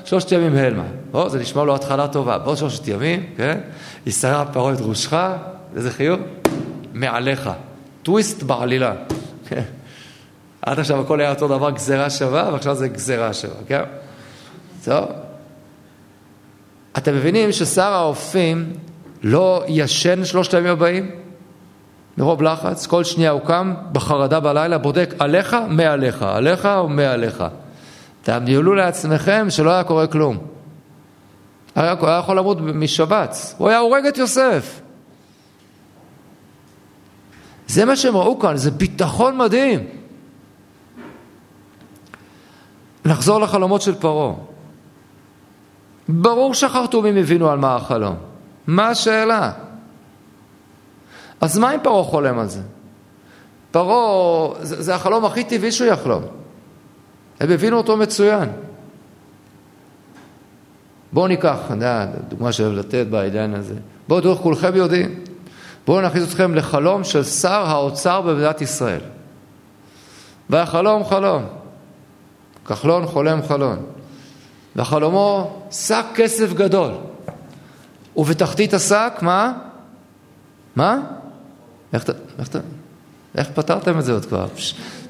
ושלושת 0.03 0.31
ימים 0.31 0.55
הלמה. 0.57 0.83
או, 1.13 1.29
זה 1.29 1.39
נשמע 1.39 1.63
לו 1.63 1.75
התחלה 1.75 2.07
טובה. 2.07 2.37
בעוד 2.37 2.57
שלושת 2.57 2.87
ימים, 2.87 3.25
כן, 3.37 3.59
יישא 4.05 4.43
פרעה 4.53 4.73
את 4.73 4.79
ראשך, 4.81 5.17
איזה 5.75 5.91
חיוב? 5.91 6.19
מעליך. 6.93 7.49
טוויסט 8.03 8.43
בעלילה. 8.43 8.93
כן. 9.47 9.63
עד 10.61 10.79
עכשיו 10.79 11.01
הכל 11.01 11.19
היה 11.19 11.29
אותו 11.29 11.47
דבר, 11.47 11.69
גזירה 11.69 12.09
שווה, 12.09 12.49
ועכשיו 12.51 12.75
זה 12.75 12.87
גזירה 12.87 13.33
שווה, 13.33 13.55
כן? 13.67 13.83
טוב. 14.83 15.05
אתם 16.97 17.15
מבינים 17.15 17.51
ששר 17.51 17.93
האופים 17.93 18.73
לא 19.23 19.63
ישן 19.67 20.25
שלושת 20.25 20.53
הימים 20.53 20.71
הבאים? 20.71 21.11
מרוב 22.17 22.41
לחץ, 22.41 22.87
כל 22.87 23.03
שנייה 23.03 23.31
הוא 23.31 23.41
קם 23.41 23.73
בחרדה 23.91 24.39
בלילה, 24.39 24.77
בודק 24.77 25.13
עליך, 25.19 25.55
מעליך, 25.69 26.21
עליך 26.23 26.65
או 26.65 26.89
מעליך. 26.89 27.43
תדמיינו 28.21 28.73
לעצמכם 28.73 29.49
שלא 29.49 29.71
היה 29.71 29.83
קורה 29.83 30.07
כלום. 30.07 30.37
היה, 31.75 31.95
היה 32.01 32.17
יכול 32.17 32.37
למות 32.37 32.61
משבץ, 32.61 33.55
הוא 33.57 33.69
היה 33.69 33.79
הורג 33.79 34.05
את 34.05 34.17
יוסף. 34.17 34.81
זה 37.67 37.85
מה 37.85 37.95
שהם 37.95 38.17
ראו 38.17 38.39
כאן, 38.39 38.57
זה 38.57 38.71
ביטחון 38.71 39.37
מדהים. 39.37 39.87
נחזור 43.05 43.41
לחלומות 43.41 43.81
של 43.81 43.95
פרעה. 43.95 44.33
ברור 46.09 46.53
שהחרטומים 46.53 47.17
הבינו 47.17 47.49
על 47.49 47.59
מה 47.59 47.75
החלום. 47.75 48.15
מה 48.67 48.89
השאלה? 48.89 49.51
אז 51.41 51.57
מה 51.57 51.75
אם 51.75 51.79
פרעה 51.83 52.03
חולם 52.03 52.39
על 52.39 52.47
זה? 52.47 52.61
פרעה, 53.71 54.63
זה, 54.63 54.81
זה 54.81 54.95
החלום 54.95 55.25
הכי 55.25 55.43
טבעי 55.43 55.71
שהוא 55.71 55.87
יחלום. 55.87 56.23
הם 57.39 57.51
הבינו 57.51 57.77
אותו 57.77 57.97
מצוין. 57.97 58.49
בואו 61.13 61.27
ניקח, 61.27 61.57
אני 61.69 61.75
יודע, 61.75 62.05
דוגמה 62.27 62.51
שאוהב 62.51 62.73
לתת 62.73 63.07
בעידן 63.09 63.53
הזה. 63.53 63.75
בואו 64.07 64.21
תראו, 64.21 64.35
כולכם 64.35 64.75
יודעים. 64.75 65.19
בואו 65.87 66.01
נכניס 66.01 66.29
אתכם 66.29 66.55
לחלום 66.55 67.03
של 67.03 67.23
שר 67.23 67.63
האוצר 67.67 68.21
במדינת 68.21 68.61
ישראל. 68.61 69.01
והחלום 70.49 71.05
חלום. 71.05 71.45
כחלון 72.65 73.05
חולם 73.05 73.41
חלון. 73.47 73.85
וחלומו 74.77 75.59
שק 75.71 76.05
כסף 76.15 76.53
גדול. 76.53 76.91
ובתחתית 78.15 78.73
השק, 78.73 79.13
מה? 79.21 79.53
מה? 80.75 80.99
איך, 81.93 82.03
איך, 82.39 82.49
איך 83.37 83.47
פתרתם 83.53 83.99
את 83.99 84.05
זה 84.05 84.13
עוד 84.13 84.25
כבר? 84.25 84.45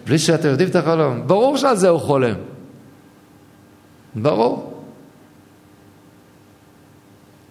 בלי 0.06 0.20
שאתם 0.20 0.48
יודעים 0.48 0.70
את 0.70 0.76
החלום. 0.76 1.28
ברור 1.28 1.58
שעל 1.58 1.76
זה 1.76 1.90
הוא 1.90 2.00
חולם. 2.00 2.36
ברור. 4.16 4.84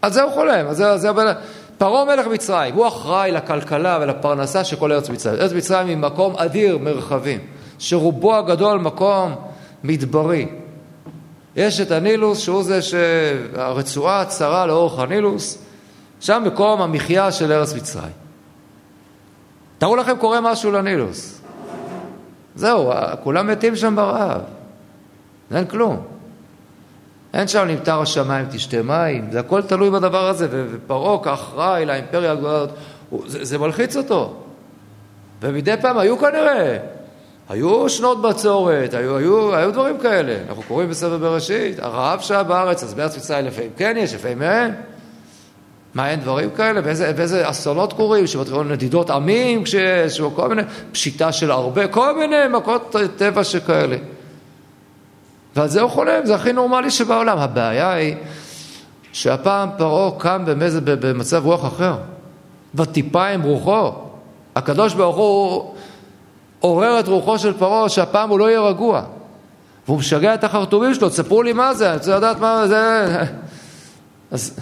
על 0.02 0.12
זה 0.12 0.22
הוא 0.22 0.32
חולם. 0.32 0.72
זה, 0.72 0.98
זה, 0.98 1.10
פרעה 1.78 2.04
מלך 2.04 2.26
מצרים, 2.26 2.74
הוא 2.74 2.88
אחראי 2.88 3.32
לכלכלה 3.32 3.98
ולפרנסה 4.00 4.64
של 4.64 4.76
כל 4.76 4.92
ארץ 4.92 5.10
מצרים. 5.10 5.40
ארץ 5.40 5.52
מצרים 5.52 5.88
היא 5.88 5.96
מקום 5.96 6.36
אדיר 6.36 6.78
מרחבים, 6.78 7.40
שרובו 7.78 8.36
הגדול 8.36 8.78
מקום 8.78 9.34
מדברי. 9.84 10.48
יש 11.56 11.80
את 11.80 11.90
הנילוס, 11.90 12.38
שהוא 12.38 12.62
זה 12.62 12.82
שהרצועה 12.82 14.20
הצרה 14.20 14.66
לאורך 14.66 14.98
הנילוס, 14.98 15.58
שם 16.20 16.42
מקום 16.46 16.82
המחיה 16.82 17.32
של 17.32 17.52
ארץ 17.52 17.74
מצרים. 17.74 18.12
תראו 19.78 19.96
לכם 19.96 20.16
קורה 20.16 20.40
משהו 20.40 20.72
לנילוס. 20.72 21.40
זהו, 22.56 22.92
כולם 23.22 23.46
מתים 23.46 23.76
שם 23.76 23.96
ברעב. 23.96 24.40
אין 25.54 25.66
כלום. 25.66 26.02
אין 27.34 27.48
שם 27.48 27.64
נמטר 27.68 28.00
השמיים 28.00 28.46
תשתה 28.50 28.82
מים, 28.82 29.28
זה 29.30 29.40
הכל 29.40 29.62
תלוי 29.62 29.90
בדבר 29.90 30.28
הזה, 30.28 30.48
ופרעה 30.50 31.24
כאחראי 31.24 31.84
לאימפריה 31.86 32.32
הגדולה 32.32 32.56
הזאת, 32.56 32.70
זה, 33.26 33.44
זה 33.44 33.58
מלחיץ 33.58 33.96
אותו. 33.96 34.36
ומדי 35.42 35.74
פעם 35.80 35.98
היו 35.98 36.18
כנראה, 36.18 36.78
היו 37.48 37.88
שנות 37.88 38.22
בצורת, 38.22 38.94
היו, 38.94 39.16
היו, 39.16 39.54
היו 39.54 39.72
דברים 39.72 39.98
כאלה. 39.98 40.36
אנחנו 40.48 40.62
קוראים 40.62 40.90
בספר 40.90 41.18
בראשית, 41.18 41.78
הרעב 41.78 42.20
שהיה 42.20 42.42
בארץ, 42.42 42.82
אז 42.82 42.94
בארץ 42.94 43.16
מצרים 43.16 43.46
לפעמים 43.46 43.70
כן 43.76 43.94
יש, 43.98 44.14
לפעמים 44.14 44.42
אין. 44.42 44.74
מה, 45.94 46.10
אין 46.10 46.20
דברים 46.20 46.50
כאלה? 46.50 46.80
באיזה, 46.80 47.12
באיזה 47.12 47.50
אסונות 47.50 47.92
קורים? 47.92 48.26
שמתחילים 48.26 48.72
נדידות 48.72 49.10
עמים 49.10 49.64
כשיש, 49.64 50.20
כל 50.34 50.48
מיני, 50.48 50.62
פשיטה 50.92 51.32
של 51.32 51.50
הרבה, 51.50 51.88
כל 51.88 52.18
מיני 52.18 52.36
מכות 52.52 52.96
טבע 53.16 53.44
שכאלה. 53.44 53.96
ועל 55.56 55.68
זה 55.68 55.80
הוא 55.80 55.90
חולם, 55.90 56.26
זה 56.26 56.34
הכי 56.34 56.52
נורמלי 56.52 56.90
שבעולם. 56.90 57.38
הבעיה 57.38 57.92
היא 57.92 58.16
שהפעם 59.12 59.68
פרעה 59.78 60.10
קם. 60.18 60.44
במצב 60.84 61.44
רוח 61.44 61.66
אחר, 61.66 61.94
וטיפה 62.74 63.26
עם 63.26 63.42
רוחו. 63.42 63.92
הקדוש 64.56 64.94
ברוך 64.94 65.16
הוא 65.16 65.74
עורר 66.60 67.00
את 67.00 67.08
רוחו 67.08 67.38
של 67.38 67.52
פרעה 67.52 67.88
שהפעם 67.88 68.30
הוא 68.30 68.38
לא 68.38 68.50
יהיה 68.50 68.60
רגוע. 68.60 69.02
והוא 69.86 69.98
משגע 69.98 70.34
את 70.34 70.44
החרטומים 70.44 70.94
שלו, 70.94 71.08
תספרו 71.08 71.42
לי 71.42 71.52
מה 71.52 71.74
זה, 71.74 71.88
אני 71.88 71.96
רוצה 71.96 72.16
לדעת 72.16 72.40
מה 72.40 72.66
זה... 72.66 73.06
אז 74.30 74.60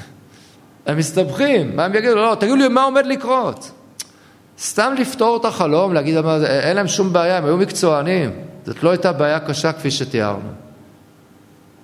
הם 0.87 0.99
מסתבכים, 0.99 1.77
מה 1.77 1.85
הם 1.85 1.95
יגידו? 1.95 2.15
לא, 2.15 2.37
תגידו 2.41 2.57
לי 2.57 2.69
מה 2.69 2.83
עומד 2.83 3.07
לקרות. 3.07 3.71
סתם 4.59 4.95
לפתור 4.99 5.37
את 5.37 5.45
החלום, 5.45 5.95
להגיד, 5.95 6.17
אין 6.45 6.77
להם 6.77 6.89
שום 6.89 7.13
בעיה, 7.13 7.39
הם 7.39 7.45
היו 7.45 7.57
מקצוענים. 7.57 8.31
זאת 8.67 8.83
לא 8.83 8.91
הייתה 8.91 9.13
בעיה 9.13 9.41
קשה 9.41 9.73
כפי 9.73 9.91
שתיארנו. 9.91 10.64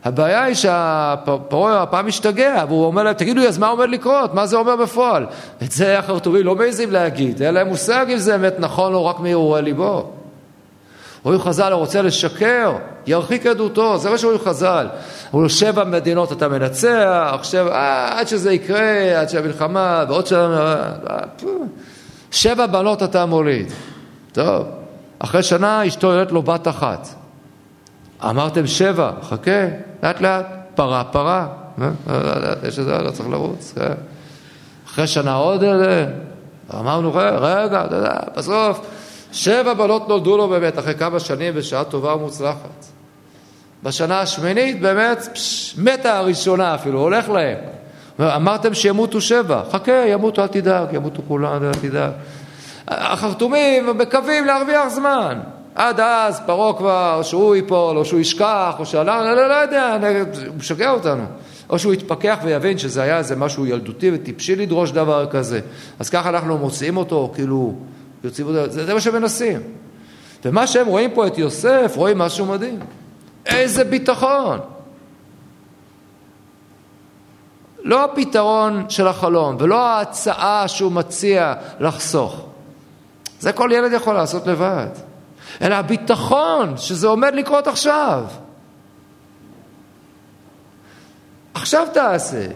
הבעיה 0.05 0.45
היא 0.45 0.55
שהפרעה 0.55 1.83
הפעם 1.83 2.07
משתגע, 2.07 2.65
והוא 2.69 2.85
אומר 2.85 3.03
להם, 3.03 3.15
תגידו 3.15 3.41
לי, 3.41 3.49
אז 3.49 3.59
מה 3.59 3.69
עומד 3.69 3.89
לקרות? 3.89 4.35
מה 4.35 4.47
זה 4.47 4.57
אומר 4.57 4.77
בפועל? 4.77 5.27
את 5.63 5.73
זה 5.73 5.99
החרטומים 5.99 6.47
לא 6.47 6.57
מעזים 6.57 6.91
להגיד, 6.91 7.43
אין 7.43 7.55
להם 7.55 7.69
מושג 7.69 8.07
אם 8.13 8.19
זה 8.19 8.35
אמת 8.35 8.55
נכון 8.59 8.95
או 8.95 9.07
רק 9.07 9.21
מהרהורי 9.21 9.63
ליבו. 9.63 10.11
רואי 11.23 11.39
חז"ל 11.39 11.73
רוצה 11.73 12.03
לשקר, 12.03 12.73
ירחיק 13.07 13.47
עדותו, 13.47 13.99
זה 13.99 14.11
מה 14.11 14.19
שרואי 14.19 14.39
חז"ל. 14.39 14.89
הוא 15.31 15.49
שבע 15.49 15.85
מדינות 15.85 16.33
אתה 16.33 16.49
מנצח, 16.49 17.41
שבע, 17.43 17.73
אה, 17.73 18.19
עד 18.21 18.29
שזה 18.29 18.53
יקרה, 18.53 19.21
עד 19.21 19.29
שהמלחמה, 19.29 20.05
ועוד 20.09 20.29
אה, 20.33 21.19
שבע 22.31 22.67
בנות 22.67 23.03
אתה 23.03 23.27
מוליד. 23.27 23.73
טוב, 24.33 24.67
אחרי 25.19 25.43
שנה 25.43 25.87
אשתו 25.87 26.07
יולדת 26.07 26.33
לו 26.33 26.43
בת 26.43 26.69
אחת. 26.69 27.20
אמרתם 28.25 28.67
שבע, 28.67 29.11
חכה, 29.23 29.67
לאט 30.03 30.21
לאט, 30.21 30.47
פרה 30.75 31.05
פרה, 31.05 31.47
אה, 31.83 31.89
יש 32.69 32.79
את 32.79 32.85
זה, 32.85 32.99
לא 32.99 33.11
צריך 33.11 33.29
לרוץ. 33.29 33.73
כן. 33.77 33.93
אחרי 34.87 35.07
שנה 35.07 35.35
עוד, 35.35 35.65
אמרנו, 36.75 37.15
רגע, 37.15 37.85
בסוף, 38.37 38.81
שבע 39.33 39.75
בנות 39.75 40.09
נולדו 40.09 40.37
לו 40.37 40.49
באמת, 40.49 40.79
אחרי 40.79 40.95
כמה 40.95 41.21
שנים 41.21 41.55
בשעה 41.55 41.85
טובה 41.85 42.15
ומוצלחת. 42.15 42.87
בשנה 43.83 44.21
השמינית 44.21 44.81
באמת, 44.81 45.29
מתה 45.79 46.19
הראשונה 46.19 46.75
אפילו, 46.75 47.01
הולך 47.01 47.29
להם. 47.29 47.59
אמרתם 48.21 48.75
שימותו 48.75 49.21
שבע, 49.21 49.63
חכה, 49.73 49.93
ימותו, 49.93 50.43
אל 50.43 50.47
תדאג, 50.47 50.89
ימותו 50.93 51.23
כולם, 51.29 51.65
אל 51.65 51.75
תדאג. 51.75 52.11
החרטומים 52.89 53.99
מקווים 53.99 54.47
להרוויח 54.47 54.89
זמן. 54.89 55.39
עד 55.75 56.01
אז 56.01 56.41
פרעה 56.47 56.79
כבר, 56.79 57.21
שהוא 57.23 57.57
ייפול, 57.57 57.99
או 57.99 58.05
שהוא 58.05 58.21
ישכח, 58.21 58.75
או 58.79 58.87
שעלה, 58.87 59.25
לא, 59.25 59.37
לא, 59.37 59.49
לא 59.49 59.55
יודע, 59.55 59.99
הוא 60.47 60.57
משגע 60.57 60.91
אותנו. 60.91 61.25
או 61.71 61.79
שהוא 61.79 61.93
יתפכח 61.93 62.39
ויבין 62.45 62.79
שזה 62.79 63.03
היה 63.03 63.19
איזה 63.19 63.37
משהו 63.37 63.67
ילדותי 63.67 64.11
וטיפשי 64.15 64.57
לדרוש 64.57 64.91
דבר 64.93 65.27
כזה. 65.31 65.61
אז 65.99 66.11
ככה 66.11 66.29
אנחנו 66.29 66.59
מוציאים 66.59 66.97
אותו, 66.97 67.33
כאילו, 67.35 67.75
יוצאים 68.25 68.47
אותו, 68.47 68.71
זה, 68.71 68.87
זה 68.87 68.95
מה 68.95 69.01
שמנסים. 69.01 69.61
ומה 70.45 70.67
שהם 70.67 70.87
רואים 70.87 71.11
פה 71.15 71.27
את 71.27 71.39
יוסף, 71.39 71.93
רואים 71.97 72.19
משהו 72.19 72.47
מדהים. 72.47 72.79
איזה 73.47 73.85
ביטחון. 73.85 74.59
לא 77.83 78.05
הפתרון 78.05 78.85
של 78.89 79.07
החלום, 79.09 79.57
ולא 79.59 79.87
ההצעה 79.87 80.69
שהוא 80.69 80.93
מציע 80.93 81.55
לחסוך. 81.81 82.47
זה 83.41 83.53
כל 83.53 83.71
ילד 83.73 83.93
יכול 83.93 84.15
לעשות 84.15 84.47
לבד. 84.47 85.10
אלא 85.63 85.75
הביטחון 85.75 86.77
שזה 86.77 87.07
עומד 87.07 87.35
לקרות 87.35 87.67
עכשיו. 87.67 88.25
עכשיו 91.55 91.87
תעשה. 91.93 92.47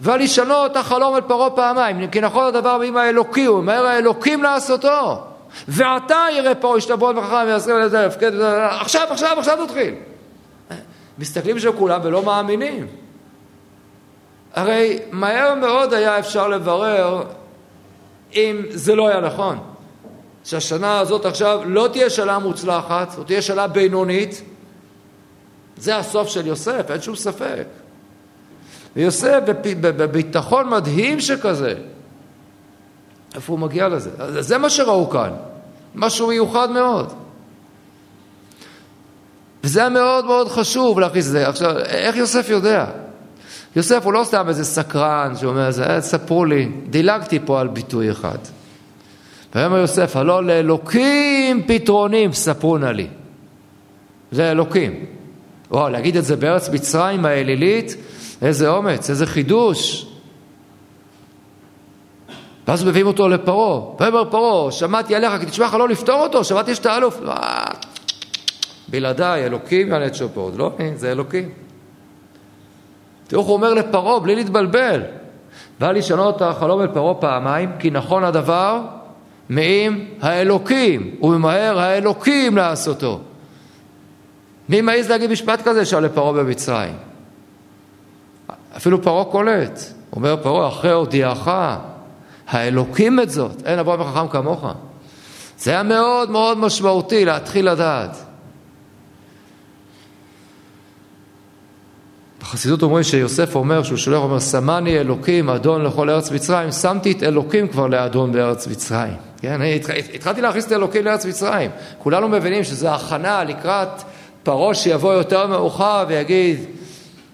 ועל 0.00 0.20
ישנות 0.20 0.76
החלום 0.76 1.16
אל 1.16 1.20
פרעה 1.20 1.50
פעמיים, 1.50 2.10
כי 2.10 2.20
נכון 2.20 2.44
הדבר 2.44 2.80
עם 2.84 2.96
האלוקי, 2.96 3.44
הוא 3.44 3.56
אומר 3.56 3.86
האלוקים 3.86 4.42
לעשותו. 4.42 5.24
ועתה 5.68 6.26
יראה 6.32 6.54
פרעה 6.54 6.76
השתברות 6.76 7.16
וחכם 7.16 7.44
ויעשרים 7.46 7.76
על 7.76 7.82
ידי 7.82 8.04
הפקד, 8.04 8.40
עכשיו, 8.80 9.06
עכשיו, 9.10 9.38
עכשיו 9.38 9.66
תתחיל. 9.66 9.94
מסתכלים 11.18 11.58
שם 11.58 11.70
כולם 11.78 12.00
ולא 12.04 12.22
מאמינים. 12.22 12.86
הרי 14.54 14.98
מהר 15.10 15.54
מאוד 15.54 15.94
היה 15.94 16.18
אפשר 16.18 16.48
לברר 16.48 17.22
אם 18.34 18.62
זה 18.70 18.94
לא 18.94 19.08
היה 19.08 19.20
נכון. 19.20 19.58
שהשנה 20.44 20.98
הזאת 20.98 21.26
עכשיו 21.26 21.60
לא 21.66 21.88
תהיה 21.92 22.10
שנה 22.10 22.38
מוצלחת, 22.38 23.10
זאת 23.10 23.26
תהיה 23.26 23.42
שנה 23.42 23.66
בינונית. 23.66 24.42
זה 25.76 25.96
הסוף 25.96 26.28
של 26.28 26.46
יוסף, 26.46 26.90
אין 26.90 27.02
שום 27.02 27.16
ספק. 27.16 27.64
ויוסף 28.96 29.40
בביטחון 29.80 30.68
מדהים 30.68 31.20
שכזה, 31.20 31.74
איפה 33.34 33.52
הוא 33.52 33.60
מגיע 33.60 33.88
לזה? 33.88 34.10
זה 34.42 34.58
מה 34.58 34.70
שראו 34.70 35.10
כאן, 35.10 35.30
משהו 35.94 36.28
מיוחד 36.28 36.70
מאוד. 36.70 37.12
וזה 39.64 39.80
היה 39.80 39.88
מאוד 39.88 40.24
מאוד 40.24 40.48
חשוב 40.48 41.00
להכניס 41.00 41.26
את 41.26 41.30
זה. 41.30 41.48
עכשיו, 41.48 41.78
איך 41.78 42.16
יוסף 42.16 42.48
יודע? 42.48 42.86
יוסף 43.76 44.04
הוא 44.04 44.12
לא 44.12 44.24
סתם 44.24 44.48
איזה 44.48 44.64
סקרן 44.64 45.32
שאומר, 45.40 45.70
אה, 45.82 46.00
ספרו 46.00 46.44
לי, 46.44 46.68
דילגתי 46.90 47.38
פה 47.44 47.60
על 47.60 47.68
ביטוי 47.68 48.10
אחד. 48.10 48.38
ויאמר 49.54 49.76
יוסף, 49.76 50.16
הלא 50.16 50.44
לאלוקים 50.44 51.62
פתרונים 51.66 52.32
ספרו 52.32 52.78
נא 52.78 52.86
לי. 52.86 53.06
זה 54.32 54.50
אלוקים. 54.50 55.06
וואו, 55.70 55.88
להגיד 55.88 56.16
את 56.16 56.24
זה 56.24 56.36
בארץ 56.36 56.68
מצרים 56.68 57.24
האלילית, 57.24 57.96
איזה 58.42 58.68
אומץ, 58.68 59.10
איזה 59.10 59.26
חידוש. 59.26 60.06
ואז 62.68 62.84
מביאים 62.84 63.06
אותו 63.06 63.28
לפרעה. 63.28 63.80
ויאמר 64.00 64.30
פרעה, 64.30 64.72
שמעתי 64.72 65.14
עליך, 65.14 65.32
כי 65.40 65.46
תשמע 65.46 65.66
לך 65.66 65.74
לא 65.74 65.88
לפתור 65.88 66.22
אותו, 66.22 66.44
שמעתי 66.44 66.74
שאתה 66.74 66.96
אלוף. 66.96 67.20
אה, 67.28 67.64
בלעדיי, 68.88 69.46
אלוקים 69.46 69.88
יענה 69.88 70.06
את 70.06 70.14
שופעות. 70.14 70.56
לא, 70.56 70.72
זה 70.94 71.12
אלוקים. 71.12 71.48
תראו 73.26 73.40
איך 73.40 73.48
הוא 73.48 73.56
אומר 73.56 73.74
לפרעה, 73.74 74.20
בלי 74.20 74.34
להתבלבל. 74.34 75.02
בא 75.80 75.92
לשנות 75.92 76.36
את 76.36 76.42
החלום 76.42 76.80
אל 76.80 76.86
פרעה 76.86 77.14
פעמיים, 77.14 77.70
כי 77.78 77.90
נכון 77.90 78.24
הדבר 78.24 78.80
מעם 79.50 80.00
האלוקים, 80.20 81.10
וממהר 81.22 81.78
האלוקים 81.78 82.56
לעשותו. 82.56 83.20
מי 84.68 84.80
מעז 84.80 85.10
להגיד 85.10 85.30
משפט 85.30 85.62
כזה? 85.62 85.84
שאל 85.84 86.04
לפרעה 86.04 86.32
במצרים. 86.32 86.94
אפילו 88.76 89.02
פרעה 89.02 89.24
קולט. 89.24 89.80
אומר 90.12 90.36
פרעה, 90.42 90.68
אחרי 90.68 90.92
הודיעך, 90.92 91.50
האלוקים 92.48 93.20
את 93.20 93.30
זאת, 93.30 93.66
אין 93.66 93.78
אבוא 93.78 93.94
וחכם 93.94 94.28
כמוך. 94.28 94.66
זה 95.58 95.70
היה 95.70 95.82
מאוד 95.82 96.30
מאוד 96.30 96.58
משמעותי 96.58 97.24
להתחיל 97.24 97.70
לדעת. 97.70 98.16
בחסידות 102.40 102.82
אומרים 102.82 103.02
שיוסף 103.04 103.54
אומר, 103.54 103.82
שהוא 103.82 103.98
שולח, 103.98 104.18
אומר, 104.18 104.38
שמני 104.38 104.98
אלוקים 104.98 105.50
אדון 105.50 105.84
לכל 105.84 106.10
ארץ 106.10 106.30
מצרים, 106.30 106.72
שמתי 106.72 107.12
את 107.12 107.22
אלוקים 107.22 107.68
כבר 107.68 107.86
לאדון 107.86 108.32
בארץ 108.32 108.66
מצרים. 108.66 109.29
כן, 109.42 109.60
התחלתי 110.14 110.40
להכניס 110.40 110.66
את 110.66 110.72
אלוקים 110.72 111.04
לארץ 111.04 111.26
מצרים. 111.26 111.70
כולנו 111.98 112.28
מבינים 112.28 112.64
שזה 112.64 112.94
הכנה 112.94 113.44
לקראת 113.44 113.88
פרעה 114.42 114.74
שיבוא 114.74 115.12
יותר 115.12 115.46
מאוחר 115.46 116.04
ויגיד, 116.08 116.58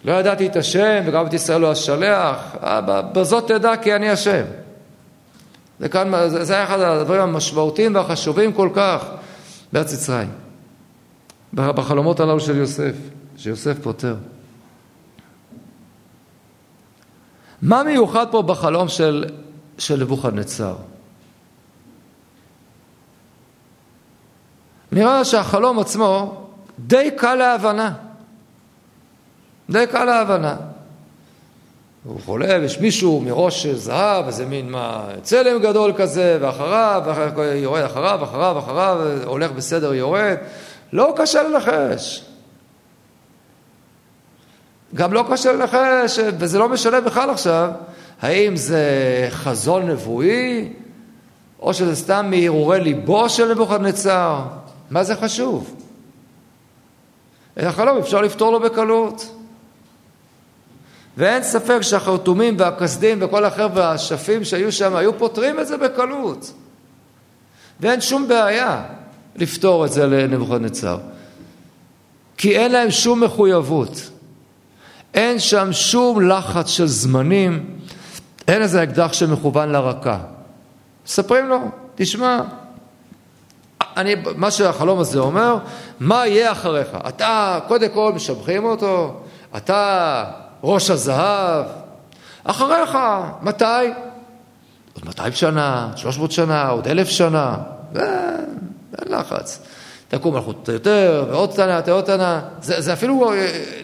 לא 0.04 0.12
ידעתי 0.12 0.46
את 0.46 0.56
השם 0.56 1.02
וגם 1.06 1.26
את 1.26 1.34
ישראל 1.34 1.60
לא 1.60 1.70
השלח, 1.70 2.56
אה, 2.62 2.80
בזאת 3.12 3.48
תדע 3.48 3.76
כי 3.76 3.94
אני 3.94 4.10
השם. 4.10 4.42
זה, 5.80 5.88
כאן, 5.88 6.12
זה 6.28 6.54
היה 6.54 6.64
אחד 6.64 6.80
הדברים 6.80 7.20
המשמעותיים 7.20 7.94
והחשובים 7.94 8.52
כל 8.52 8.68
כך 8.74 9.04
בארץ 9.72 9.92
מצרים, 9.92 10.28
בחלומות 11.52 12.20
הללו 12.20 12.40
של 12.40 12.56
יוסף, 12.56 12.94
שיוסף 13.36 13.78
פותר. 13.82 14.16
מה 17.62 17.82
מיוחד 17.82 18.26
פה 18.30 18.42
בחלום 18.42 18.88
של, 18.88 19.24
של 19.78 20.00
נבוכדנצר? 20.00 20.74
נראה 24.92 25.24
שהחלום 25.24 25.78
עצמו 25.78 26.42
די 26.78 27.10
קל 27.16 27.34
להבנה. 27.34 27.92
די 29.70 29.86
קל 29.86 30.04
להבנה. 30.04 30.56
הוא 32.04 32.20
חולם, 32.24 32.64
יש 32.64 32.78
מישהו 32.78 33.20
מראש 33.20 33.66
זהב, 33.66 34.26
איזה 34.26 34.46
מין 34.46 34.70
מה, 34.70 35.04
צלם 35.22 35.62
גדול 35.62 35.92
כזה, 35.96 36.38
ואחריו, 36.40 37.02
יורד 37.54 37.82
אחריו, 37.82 38.24
אחריו, 38.24 38.58
אחריו, 38.58 38.98
הולך 39.24 39.50
בסדר, 39.52 39.94
יורד. 39.94 40.36
לא 40.92 41.14
קשה 41.16 41.42
לנחש. 41.42 42.24
גם 44.94 45.12
לא 45.12 45.24
קשה 45.30 45.52
לנחש, 45.52 46.18
וזה 46.38 46.58
לא 46.58 46.68
משנה 46.68 47.00
בכלל 47.00 47.30
עכשיו, 47.30 47.70
האם 48.22 48.56
זה 48.56 48.82
חזון 49.30 49.90
נבואי, 49.90 50.72
או 51.60 51.74
שזה 51.74 51.96
סתם 51.96 52.26
מהרהורי 52.30 52.80
ליבו 52.80 53.28
של 53.28 53.52
נבוכדנצר. 53.52 54.42
מה 54.90 55.04
זה 55.04 55.16
חשוב? 55.16 55.74
את 57.58 57.62
החלום 57.62 57.98
אפשר 57.98 58.20
לפתור 58.20 58.52
לו 58.52 58.60
בקלות. 58.60 59.32
ואין 61.16 61.42
ספק 61.42 61.78
שהחרטומים 61.82 62.54
והכסדים 62.58 63.18
וכל 63.20 63.44
החבר'ה 63.44 63.90
האשפים 63.90 64.44
שהיו 64.44 64.72
שם 64.72 64.96
היו 64.96 65.18
פותרים 65.18 65.60
את 65.60 65.66
זה 65.66 65.76
בקלות. 65.76 66.52
ואין 67.80 68.00
שום 68.00 68.28
בעיה 68.28 68.84
לפתור 69.36 69.84
את 69.84 69.92
זה 69.92 70.06
לנבוכדנצר. 70.06 70.98
כי 72.36 72.58
אין 72.58 72.72
להם 72.72 72.90
שום 72.90 73.24
מחויבות. 73.24 74.10
אין 75.14 75.38
שם 75.38 75.72
שום 75.72 76.28
לחץ 76.28 76.68
של 76.68 76.86
זמנים, 76.86 77.78
אין 78.48 78.62
איזה 78.62 78.82
אקדח 78.82 79.12
שמכוון 79.12 79.68
לרקה. 79.68 80.18
מספרים 81.06 81.46
לו, 81.46 81.58
תשמע, 81.94 82.40
אני, 83.96 84.14
מה 84.36 84.50
שהחלום 84.50 84.98
הזה 84.98 85.18
אומר, 85.18 85.56
מה 86.00 86.26
יהיה 86.26 86.52
אחריך? 86.52 86.88
אתה, 87.08 87.58
קודם 87.68 87.88
כל 87.88 88.12
משבחים 88.14 88.64
אותו, 88.64 89.20
אתה 89.56 90.24
ראש 90.62 90.90
הזהב, 90.90 91.64
אחריך, 92.44 92.98
מתי? 93.42 93.64
עוד 94.94 95.04
200 95.04 95.32
שנה, 95.32 95.88
300 95.96 96.32
שנה, 96.32 96.68
עוד 96.68 96.88
אלף 96.88 97.08
שנה, 97.08 97.56
ואין, 97.92 98.58
אין 98.98 99.18
לחץ. 99.18 99.62
תקום 100.08 100.34
מלכות 100.34 100.68
יותר, 100.68 101.26
ועוד 101.30 101.52
קטנה, 101.52 101.80
ועוד 101.86 102.04
קטנה. 102.04 102.40
זה, 102.62 102.80
זה 102.80 102.92
אפילו, 102.92 103.32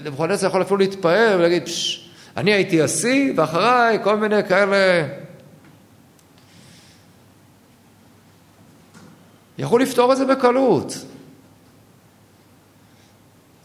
נבוכדנצר 0.05 0.47
יכול 0.47 0.63
אפילו 0.63 0.77
להתפאר 0.77 1.37
ולהגיד, 1.39 1.65
פשש, 1.65 2.09
אני 2.37 2.53
הייתי 2.53 2.83
השיא, 2.83 3.33
ואחריי 3.37 3.99
כל 4.03 4.17
מיני 4.17 4.45
כאלה 4.49 5.07
יכול 9.59 9.83
לפתור 9.83 10.13
את 10.13 10.17
זה 10.17 10.25
בקלות. 10.25 10.95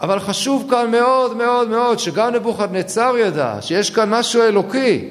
אבל 0.02 0.20
חשוב 0.20 0.68
כאן 0.70 0.92
מאוד 0.92 1.38
מאוד 1.38 1.70
מאוד 1.70 2.00
שגם 2.00 2.34
נבוכדנצר 2.34 3.14
ידע 3.18 3.58
שיש 3.62 3.90
כאן 3.90 4.10
משהו 4.10 4.42
אלוקי. 4.42 5.10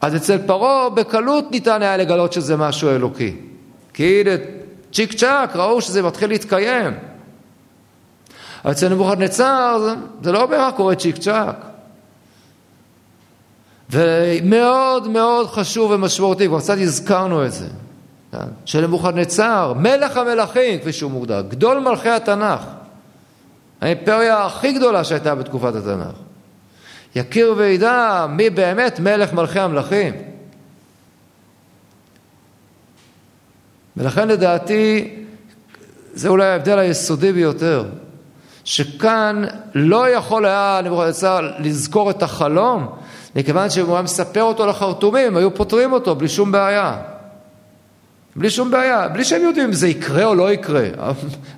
אז 0.00 0.16
אצל 0.16 0.38
פרעה 0.46 0.88
בקלות 0.90 1.50
ניתן 1.50 1.82
היה 1.82 1.96
לגלות 1.96 2.32
שזה 2.32 2.56
משהו 2.56 2.90
אלוקי. 2.90 3.36
כי 3.94 4.20
הנה 4.20 4.30
צ'יק 4.92 5.12
צ'אק 5.12 5.56
ראו 5.56 5.80
שזה 5.80 6.02
מתחיל 6.02 6.28
להתקיים. 6.28 6.94
אבל 8.64 8.72
אצל 8.72 8.88
נבוכדנצר 8.88 9.78
זה, 9.84 9.94
זה 10.22 10.32
לא 10.32 10.46
בהכרח 10.46 10.76
קורה 10.76 10.94
צ'יק 10.94 11.16
צ'אק. 11.16 11.56
ומאוד 13.90 15.08
מאוד 15.08 15.46
חשוב 15.46 15.90
ומשמעותי, 15.90 16.46
כבר 16.46 16.60
קצת 16.60 16.76
הזכרנו 16.80 17.46
את 17.46 17.52
זה. 17.52 17.66
של 18.64 18.80
נבוכדנצר, 18.80 19.72
מלך 19.76 20.16
המלכים, 20.16 20.78
כפי 20.78 20.92
שהוא 20.92 21.10
מוגדר, 21.10 21.40
גדול 21.40 21.78
מלכי 21.78 22.08
התנ"ך, 22.08 22.60
האימפריה 23.80 24.44
הכי 24.44 24.72
גדולה 24.72 25.04
שהייתה 25.04 25.34
בתקופת 25.34 25.74
התנ"ך. 25.74 26.16
יכיר 27.14 27.54
וידע 27.56 28.26
מי 28.28 28.50
באמת 28.50 29.00
מלך 29.00 29.32
מלכי 29.32 29.60
המלכים. 29.60 30.14
ולכן 33.96 34.28
לדעתי 34.28 35.14
זה 36.14 36.28
אולי 36.28 36.46
ההבדל 36.46 36.78
היסודי 36.78 37.32
ביותר, 37.32 37.84
שכאן 38.64 39.44
לא 39.74 40.08
יכול 40.08 40.46
היה 40.46 40.80
נבוכדנצר 40.84 41.40
לזכור 41.58 42.10
את 42.10 42.22
החלום, 42.22 42.86
מכיוון 43.36 43.70
שאם 43.70 43.86
הוא 43.86 43.94
היה 43.94 44.02
מספר 44.02 44.42
אותו 44.42 44.66
לחרטומים, 44.66 45.36
היו 45.36 45.54
פותרים 45.54 45.92
אותו 45.92 46.14
בלי 46.14 46.28
שום 46.28 46.52
בעיה. 46.52 47.15
בלי 48.36 48.50
שום 48.50 48.70
בעיה, 48.70 49.08
בלי 49.08 49.24
שהם 49.24 49.42
יודעים 49.42 49.66
אם 49.66 49.72
זה 49.72 49.88
יקרה 49.88 50.24
או 50.24 50.34
לא 50.34 50.52
יקרה. 50.52 50.88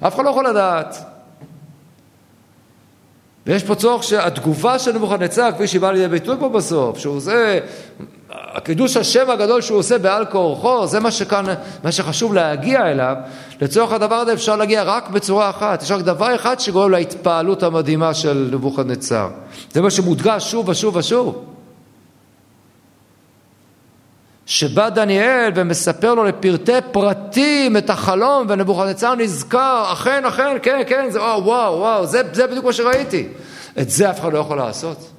אף 0.07 0.15
אחד 0.15 0.25
לא 0.25 0.31
יכול 0.31 0.49
לדעת. 0.49 0.97
ויש 3.47 3.63
פה 3.65 3.75
צורך 3.75 4.03
שהתגובה 4.03 4.79
של 4.79 4.93
נבוכדנצר, 4.93 5.53
כפי 5.53 5.67
שהיא 5.67 5.81
באה 5.81 5.93
לידי 5.93 6.09
ביטוי 6.09 6.37
פה 6.41 6.49
בסוף, 6.49 6.99
שהוא 6.99 7.17
עושה, 7.17 7.59
הקידוש 8.31 8.97
השם 8.97 9.31
הגדול 9.31 9.61
שהוא 9.61 9.79
עושה 9.79 9.99
בעל 9.99 10.25
כורחו, 10.25 10.87
זה 10.87 11.01
מה 11.01 11.11
שכאן, 11.11 11.45
מה 11.85 11.93
שחשוב 11.93 12.35
להגיע 12.35 12.91
אליו. 12.91 13.15
לצורך 13.61 13.93
הדבר 13.93 14.15
הזה 14.15 14.33
אפשר 14.33 14.57
להגיע 14.57 14.83
רק 14.83 15.09
בצורה 15.09 15.51
אחת. 15.51 15.83
יש 15.83 15.91
רק 15.91 16.01
דבר 16.01 16.35
אחד 16.35 16.61
שגורם 16.61 16.91
להתפעלות 16.91 17.63
המדהימה 17.63 18.15
של 18.15 18.49
נבוכדנצר. 18.53 19.29
זה 19.73 19.81
מה 19.81 19.91
שמודגש 19.91 20.51
שוב 20.51 20.69
ושוב 20.69 20.97
ושוב. 20.97 21.45
שבא 24.49 24.89
דניאל 24.89 25.53
ומספר 25.55 26.15
לו 26.15 26.25
לפרטי 26.25 26.73
פרטים 26.93 27.77
את 27.77 27.91
החלום, 27.91 28.47
ונבוכדנצר 28.49 29.15
נזכר, 29.15 29.85
אכן, 29.93 30.25
אכן, 30.25 30.57
כן, 30.63 30.83
כן, 30.87 31.07
זה, 31.11 31.21
וואו, 31.21 31.45
וואו, 31.45 31.79
וואו, 31.79 32.07
זה, 32.07 32.23
זה 32.33 32.47
בדיוק 32.47 32.65
מה 32.65 32.73
שראיתי. 32.73 33.29
את 33.81 33.91
זה 33.91 34.11
אף 34.11 34.21
אחד 34.21 34.33
לא 34.33 34.39
יכול 34.39 34.57
לעשות. 34.57 35.11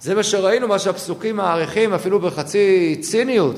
זה 0.00 0.14
מה 0.14 0.22
שראינו, 0.22 0.68
מה 0.68 0.78
שהפסוקים 0.78 1.36
מעריכים, 1.36 1.94
אפילו 1.94 2.20
בחצי 2.20 2.96
ציניות. 3.00 3.56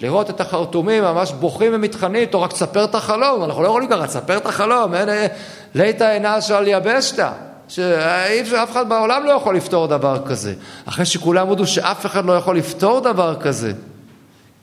לראות 0.00 0.30
את 0.30 0.40
החרטומים 0.40 1.02
ממש 1.02 1.32
בוכים 1.32 1.70
ומתחננים, 1.74 2.20
איתו, 2.20 2.42
רק 2.42 2.52
תספר 2.52 2.84
את 2.84 2.94
החלום, 2.94 3.44
אנחנו 3.44 3.62
לא 3.62 3.68
יכולים 3.68 3.88
ככה, 3.88 4.06
תספר 4.06 4.36
את 4.36 4.46
החלום, 4.46 4.94
אין 4.94 5.08
ליתא 5.74 6.04
עינה 6.04 6.40
של 6.40 6.68
יבשתא. 6.68 7.30
שאף 7.68 8.70
אחד 8.72 8.88
בעולם 8.88 9.24
לא 9.24 9.32
יכול 9.32 9.56
לפתור 9.56 9.86
דבר 9.86 10.18
כזה. 10.26 10.54
אחרי 10.84 11.04
שכולם 11.04 11.48
הודו 11.48 11.66
שאף 11.66 12.06
אחד 12.06 12.24
לא 12.24 12.32
יכול 12.32 12.56
לפתור 12.56 13.00
דבר 13.00 13.34
כזה. 13.40 13.72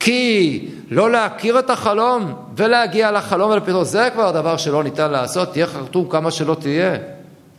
כי 0.06 0.68
לא 0.90 1.10
להכיר 1.10 1.58
את 1.58 1.70
החלום 1.70 2.34
ולהגיע 2.56 3.10
לחלום 3.10 3.50
ולפתרון, 3.50 3.84
זה 3.84 4.08
כבר 4.14 4.30
דבר 4.30 4.56
שלא 4.56 4.84
ניתן 4.84 5.10
לעשות, 5.10 5.52
תהיה 5.52 5.66
חרטום 5.66 6.08
כמה 6.10 6.30
שלא 6.30 6.56
תהיה, 6.60 6.96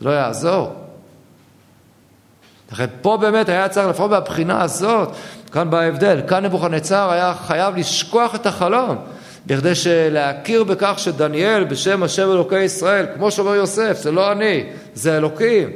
לא 0.00 0.10
יעזור. 0.10 0.72
לכן 2.72 2.86
פה 3.02 3.16
באמת 3.16 3.48
היה 3.48 3.68
צריך, 3.68 3.88
לפחות 3.88 4.10
מהבחינה 4.10 4.62
הזאת, 4.62 5.08
כאן 5.52 5.70
בהבדל, 5.70 6.20
כאן 6.28 6.44
נבוכנצר 6.44 7.10
היה 7.10 7.34
חייב 7.46 7.76
לשכוח 7.76 8.34
את 8.34 8.46
החלום, 8.46 8.96
בכדי 9.46 9.72
להכיר 10.10 10.64
בכך 10.64 10.94
שדניאל 10.96 11.64
בשם 11.64 12.02
השם 12.02 12.30
אלוקי 12.30 12.60
ישראל, 12.60 13.06
כמו 13.14 13.30
שאומר 13.30 13.54
יוסף, 13.54 13.98
זה 14.00 14.12
לא 14.12 14.32
אני, 14.32 14.64
זה 14.94 15.16
אלוקים. 15.16 15.70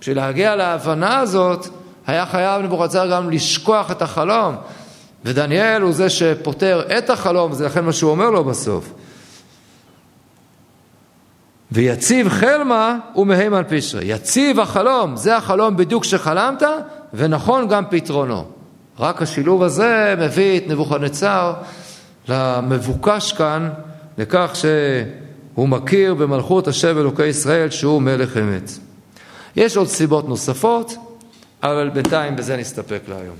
בשביל 0.00 0.16
להגיע 0.16 0.56
להבנה 0.56 1.18
הזאת, 1.18 1.66
היה 2.06 2.26
חייב 2.26 2.62
נבוכנצר 2.62 3.10
גם 3.10 3.30
לשכוח 3.30 3.90
את 3.90 4.02
החלום, 4.02 4.56
ודניאל 5.24 5.82
הוא 5.82 5.92
זה 5.92 6.10
שפותר 6.10 6.82
את 6.98 7.10
החלום, 7.10 7.52
זה 7.52 7.66
לכן 7.66 7.84
מה 7.84 7.92
שהוא 7.92 8.10
אומר 8.10 8.30
לו 8.30 8.44
בסוף. 8.44 8.92
ויציב 11.72 12.28
חלמה 12.28 12.98
ומהימן 13.16 13.62
פישרי. 13.68 14.04
יציב 14.04 14.60
החלום, 14.60 15.16
זה 15.16 15.36
החלום 15.36 15.76
בדיוק 15.76 16.04
שחלמת, 16.04 16.62
ונכון 17.14 17.68
גם 17.68 17.84
פתרונו. 17.90 18.44
רק 18.98 19.22
השילוב 19.22 19.62
הזה 19.62 20.14
מביא 20.18 20.58
את 20.58 20.68
נבוכדנצר 20.68 21.54
למבוקש 22.28 23.32
כאן, 23.32 23.70
לכך 24.18 24.52
שהוא 24.54 25.68
מכיר 25.68 26.14
במלכות 26.14 26.68
השם 26.68 26.98
אלוקי 26.98 27.26
ישראל 27.26 27.70
שהוא 27.70 28.02
מלך 28.02 28.36
אמת. 28.36 28.70
יש 29.56 29.76
עוד 29.76 29.88
סיבות 29.88 30.28
נוספות, 30.28 30.94
אבל 31.62 31.90
בינתיים 31.94 32.36
בזה 32.36 32.56
נסתפק 32.56 33.00
להיום. 33.08 33.36